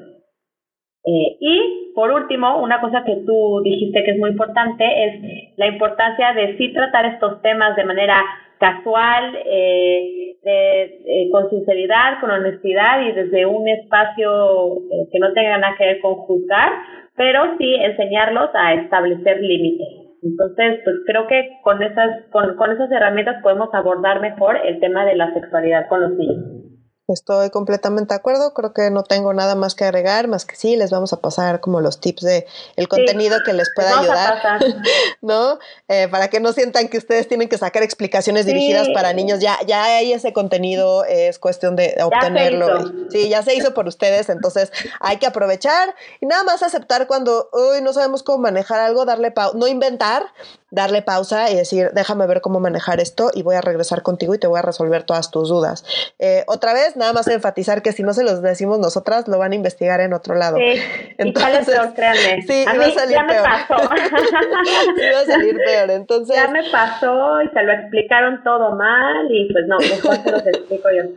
Eh, 1.04 1.38
y 1.40 1.92
por 1.96 2.12
último, 2.12 2.62
una 2.62 2.80
cosa 2.80 3.04
que 3.04 3.18
tú 3.26 3.62
dijiste 3.64 4.04
que 4.04 4.12
es 4.12 4.20
muy 4.20 4.30
importante 4.30 4.86
es 4.86 5.58
la 5.58 5.68
importancia 5.68 6.34
de 6.34 6.58
sí 6.58 6.72
tratar 6.74 7.06
estos 7.06 7.42
temas 7.42 7.76
de 7.76 7.84
manera 7.84 8.24
casual, 8.60 9.38
eh, 9.46 10.31
eh, 10.44 11.30
con 11.32 11.50
sinceridad, 11.50 12.20
con 12.20 12.32
honestidad 12.32 13.02
y 13.02 13.12
desde 13.12 13.46
un 13.46 13.68
espacio 13.68 14.78
que 15.12 15.20
no 15.20 15.34
tenga 15.34 15.58
nada 15.58 15.76
que 15.78 15.86
ver 15.86 16.00
con 16.02 16.16
juzgar, 16.16 16.72
pero 17.16 17.58
sí 17.58 17.76
enseñarlos 17.76 18.50
a 18.54 18.74
establecer 18.74 19.42
límites. 19.42 19.88
Entonces, 20.24 20.82
pues 20.84 20.96
creo 21.06 21.28
que 21.28 21.58
con 21.64 21.82
esas, 21.82 22.26
con, 22.32 22.56
con 22.56 22.72
esas 22.72 22.92
herramientas 22.92 23.42
podemos 23.42 23.74
abordar 23.74 24.22
mejor 24.22 24.58
el 24.64 24.80
tema 24.80 25.06
de 25.06 25.16
la 25.16 25.34
sexualidad 25.34 25.88
con 25.88 26.02
los 26.02 26.12
niños. 26.12 26.61
Estoy 27.14 27.50
completamente 27.50 28.14
de 28.14 28.20
acuerdo, 28.20 28.54
creo 28.54 28.74
que 28.74 28.90
no 28.90 29.04
tengo 29.04 29.34
nada 29.34 29.56
más 29.56 29.76
que 29.76 29.84
agregar, 29.84 30.28
más 30.28 30.46
que 30.46 30.56
sí, 30.56 30.76
les 30.76 30.92
vamos 30.92 31.14
a 31.14 31.18
pasar 31.18 31.60
como 31.60 31.82
los 31.82 32.00
tips 32.00 32.22
de 32.24 32.48
el 32.76 32.88
contenido 32.88 33.40
que 33.46 33.54
les 33.54 33.70
pueda 33.76 34.00
ayudar, 34.00 34.40
¿no? 35.22 35.60
Eh, 35.88 36.08
para 36.10 36.30
que 36.30 36.40
no 36.40 36.54
sientan 36.54 36.88
que 36.88 36.98
ustedes 36.98 37.28
tienen 37.28 37.50
que 37.50 37.58
sacar 37.58 37.84
explicaciones 37.84 38.46
dirigidas 38.46 38.88
para 38.94 39.14
niños, 39.14 39.40
ya, 39.40 39.58
ya 39.66 39.84
hay 39.84 40.14
ese 40.14 40.34
contenido, 40.34 41.04
es 41.06 41.40
cuestión 41.40 41.76
de 41.76 41.96
obtenerlo. 42.02 42.92
sí, 43.10 43.30
ya 43.30 43.44
se 43.44 43.56
hizo 43.56 43.74
por 43.74 43.88
ustedes, 43.88 44.30
entonces 44.30 44.72
hay 45.00 45.18
que 45.18 45.26
aprovechar 45.26 45.96
y 46.20 46.26
nada 46.26 46.44
más 46.44 46.64
aceptar 46.64 47.08
cuando, 47.08 47.50
hoy 47.52 47.82
no 47.82 47.94
sabemos 47.94 48.24
cómo 48.24 48.40
manejar 48.40 48.80
algo, 48.80 49.06
darle 49.06 49.32
pausa, 49.32 49.58
no 49.58 49.68
inventar, 49.68 50.26
darle 50.72 51.02
pausa 51.02 51.52
y 51.52 51.56
decir, 51.56 51.92
déjame 51.94 52.26
ver 52.28 52.42
cómo 52.42 52.60
manejar 52.60 53.00
esto 53.02 53.30
y 53.34 53.44
voy 53.44 53.56
a 53.56 53.62
regresar 53.62 54.02
contigo 54.04 54.34
y 54.34 54.40
te 54.40 54.48
voy 54.48 54.58
a 54.58 54.62
resolver 54.62 55.04
todas 55.04 55.30
tus 55.30 55.50
dudas. 55.50 55.84
Eh, 56.18 56.44
otra 56.48 56.74
vez, 56.74 56.96
nada 57.02 57.14
más 57.14 57.28
enfatizar 57.28 57.82
que 57.82 57.92
si 57.92 58.04
no 58.04 58.14
se 58.14 58.24
los 58.24 58.42
decimos 58.44 58.78
nosotras, 58.78 59.28
lo 59.28 59.40
van 59.40 59.52
a 59.52 59.56
investigar 59.56 60.00
en 60.02 60.14
otro 60.14 60.36
lado. 60.36 60.58
Sí, 60.58 60.80
Entonces, 61.18 61.68
y 61.68 61.72
peor, 61.72 61.94
créanme. 61.96 62.42
Sí, 62.48 62.66
a 62.68 62.76
iba 62.76 62.86
a 62.86 62.92
salir 62.92 63.18
ya 63.18 63.28
peor. 63.28 63.42
me 63.42 63.50
pasó. 63.50 63.76
iba 65.10 65.20
a 65.20 65.26
salir 65.26 65.58
peor, 65.58 65.92
entonces... 65.92 66.36
Ya 66.36 66.48
me 66.50 66.64
pasó 66.72 67.42
y 67.42 67.50
se 67.50 67.64
lo 67.64 67.74
explicaron 67.74 68.44
todo 68.44 68.76
mal 68.76 69.28
y 69.30 69.52
pues 69.52 69.66
no, 69.68 69.78
mejor 69.80 70.16
se 70.24 70.32
los 70.32 70.48
explico 70.48 70.90
yo. 70.96 71.10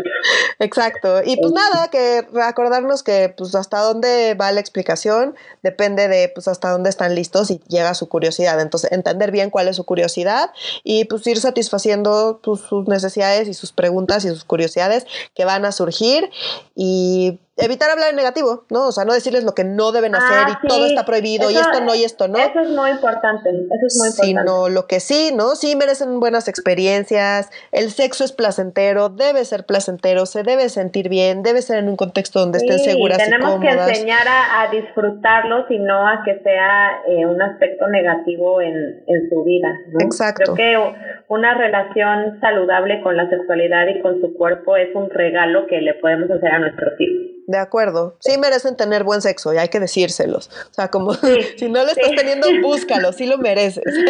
Exacto, 0.58 1.20
y 1.24 1.36
pues 1.36 1.52
nada, 1.52 1.88
que 1.88 2.26
recordarnos 2.32 3.02
que 3.02 3.34
pues 3.36 3.54
hasta 3.54 3.80
dónde 3.80 4.34
va 4.34 4.52
la 4.52 4.60
explicación 4.60 5.34
depende 5.62 6.08
de 6.08 6.30
pues 6.34 6.48
hasta 6.48 6.70
dónde 6.70 6.88
están 6.88 7.14
listos 7.14 7.50
y 7.50 7.60
llega 7.68 7.92
su 7.92 8.08
curiosidad, 8.08 8.58
entonces 8.60 8.90
entender 8.90 9.30
bien 9.30 9.50
cuál 9.50 9.68
es 9.68 9.76
su 9.76 9.84
curiosidad 9.84 10.50
y 10.82 11.04
pues 11.04 11.26
ir 11.26 11.38
satisfaciendo 11.38 12.40
pues, 12.42 12.60
sus 12.60 12.88
necesidades 12.88 13.48
y 13.48 13.54
sus 13.54 13.72
preguntas 13.72 14.24
y 14.24 14.28
sus 14.28 14.44
curiosidades 14.44 15.06
que 15.34 15.44
van 15.44 15.66
a 15.66 15.73
surgir 15.74 16.30
y 16.74 17.38
evitar 17.56 17.90
hablar 17.90 18.10
en 18.10 18.16
negativo, 18.16 18.64
¿no? 18.70 18.88
O 18.88 18.92
sea, 18.92 19.04
no 19.04 19.12
decirles 19.12 19.44
lo 19.44 19.54
que 19.54 19.64
no 19.64 19.92
deben 19.92 20.14
hacer 20.14 20.46
Ah, 20.46 20.60
y 20.62 20.66
todo 20.66 20.86
está 20.86 21.04
prohibido 21.04 21.50
y 21.50 21.54
esto 21.56 21.80
no 21.82 21.94
y 21.94 22.02
esto 22.04 22.26
no. 22.28 22.38
Eso 22.38 22.60
es 22.60 22.70
muy 22.70 22.90
importante, 22.90 23.48
eso 23.48 23.86
es 23.86 23.96
muy 23.98 24.08
importante. 24.08 24.26
Sino 24.26 24.68
lo 24.68 24.86
que 24.86 25.00
sí, 25.00 25.30
¿no? 25.34 25.54
Sí 25.54 25.76
merecen 25.76 26.18
buenas 26.18 26.48
experiencias, 26.48 27.50
el 27.70 27.90
sexo 27.90 28.24
es 28.24 28.32
placentero, 28.32 29.08
debe 29.08 29.44
ser 29.44 29.64
placentero, 29.64 30.26
se 30.26 30.42
debe 30.42 30.68
sentir 30.68 31.08
bien, 31.08 31.42
debe 31.42 31.62
ser 31.62 31.78
en 31.78 31.88
un 31.88 31.96
contexto 31.96 32.40
donde 32.40 32.58
estén 32.58 32.78
seguras 32.80 33.18
y 33.20 33.24
tenemos 33.24 33.60
que 33.60 33.68
cómodas. 33.68 33.88
enseñar 33.88 34.26
a, 34.26 34.62
a 34.62 34.70
disfrutarlos 34.70 35.70
y 35.70 35.78
no 35.78 36.08
a 36.08 36.22
que 36.24 36.40
sea 36.42 37.02
eh, 37.06 37.24
un 37.26 37.40
aspecto 37.40 37.86
negativo 37.88 38.60
en, 38.60 38.74
en 39.06 39.30
su 39.30 39.44
vida. 39.44 39.68
¿no? 39.92 40.00
Exacto. 40.04 40.54
Creo 40.54 40.92
que 40.92 41.04
una 41.28 41.54
relación 41.54 42.40
saludable 42.40 43.00
con 43.02 43.16
la 43.16 43.28
sexualidad 43.30 43.86
y 43.88 44.00
con 44.00 44.20
su 44.20 44.34
cuerpo 44.34 44.76
es 44.76 44.94
un 44.94 45.08
regalo 45.10 45.66
que 45.68 45.80
le 45.80 45.94
podemos 45.94 46.30
hacer 46.30 46.50
a 46.50 46.58
nuestros 46.58 46.92
hijos. 47.00 47.30
De 47.46 47.58
acuerdo, 47.58 48.16
sí 48.20 48.38
merecen 48.38 48.76
tener 48.76 49.04
buen 49.04 49.20
sexo 49.20 49.52
y 49.52 49.58
hay 49.58 49.68
que 49.68 49.78
decírselos. 49.78 50.48
O 50.70 50.74
sea, 50.74 50.88
como 50.88 51.12
si 51.56 51.68
no 51.68 51.82
lo 51.82 51.88
estás 51.88 52.08
sí. 52.08 52.16
teniendo, 52.16 52.48
búscalo, 52.62 53.12
sí 53.12 53.26
lo 53.26 53.38
mereces. 53.38 53.84
estoy 53.86 54.04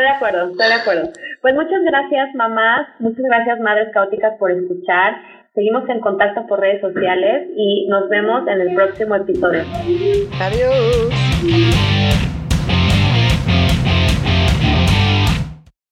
de 0.00 0.08
acuerdo, 0.08 0.50
estoy 0.50 0.66
de 0.68 0.74
acuerdo. 0.74 1.10
Pues 1.42 1.54
muchas 1.54 1.82
gracias 1.84 2.34
mamás, 2.34 2.88
muchas 2.98 3.24
gracias 3.24 3.58
madres 3.60 3.88
caóticas 3.92 4.34
por 4.38 4.50
escuchar. 4.52 5.16
Seguimos 5.54 5.88
en 5.88 6.00
contacto 6.00 6.46
por 6.46 6.60
redes 6.60 6.80
sociales 6.80 7.48
y 7.56 7.88
nos 7.88 8.08
vemos 8.08 8.46
en 8.46 8.60
el 8.60 8.74
próximo 8.74 9.16
episodio. 9.16 9.64
Adiós. 10.40 11.10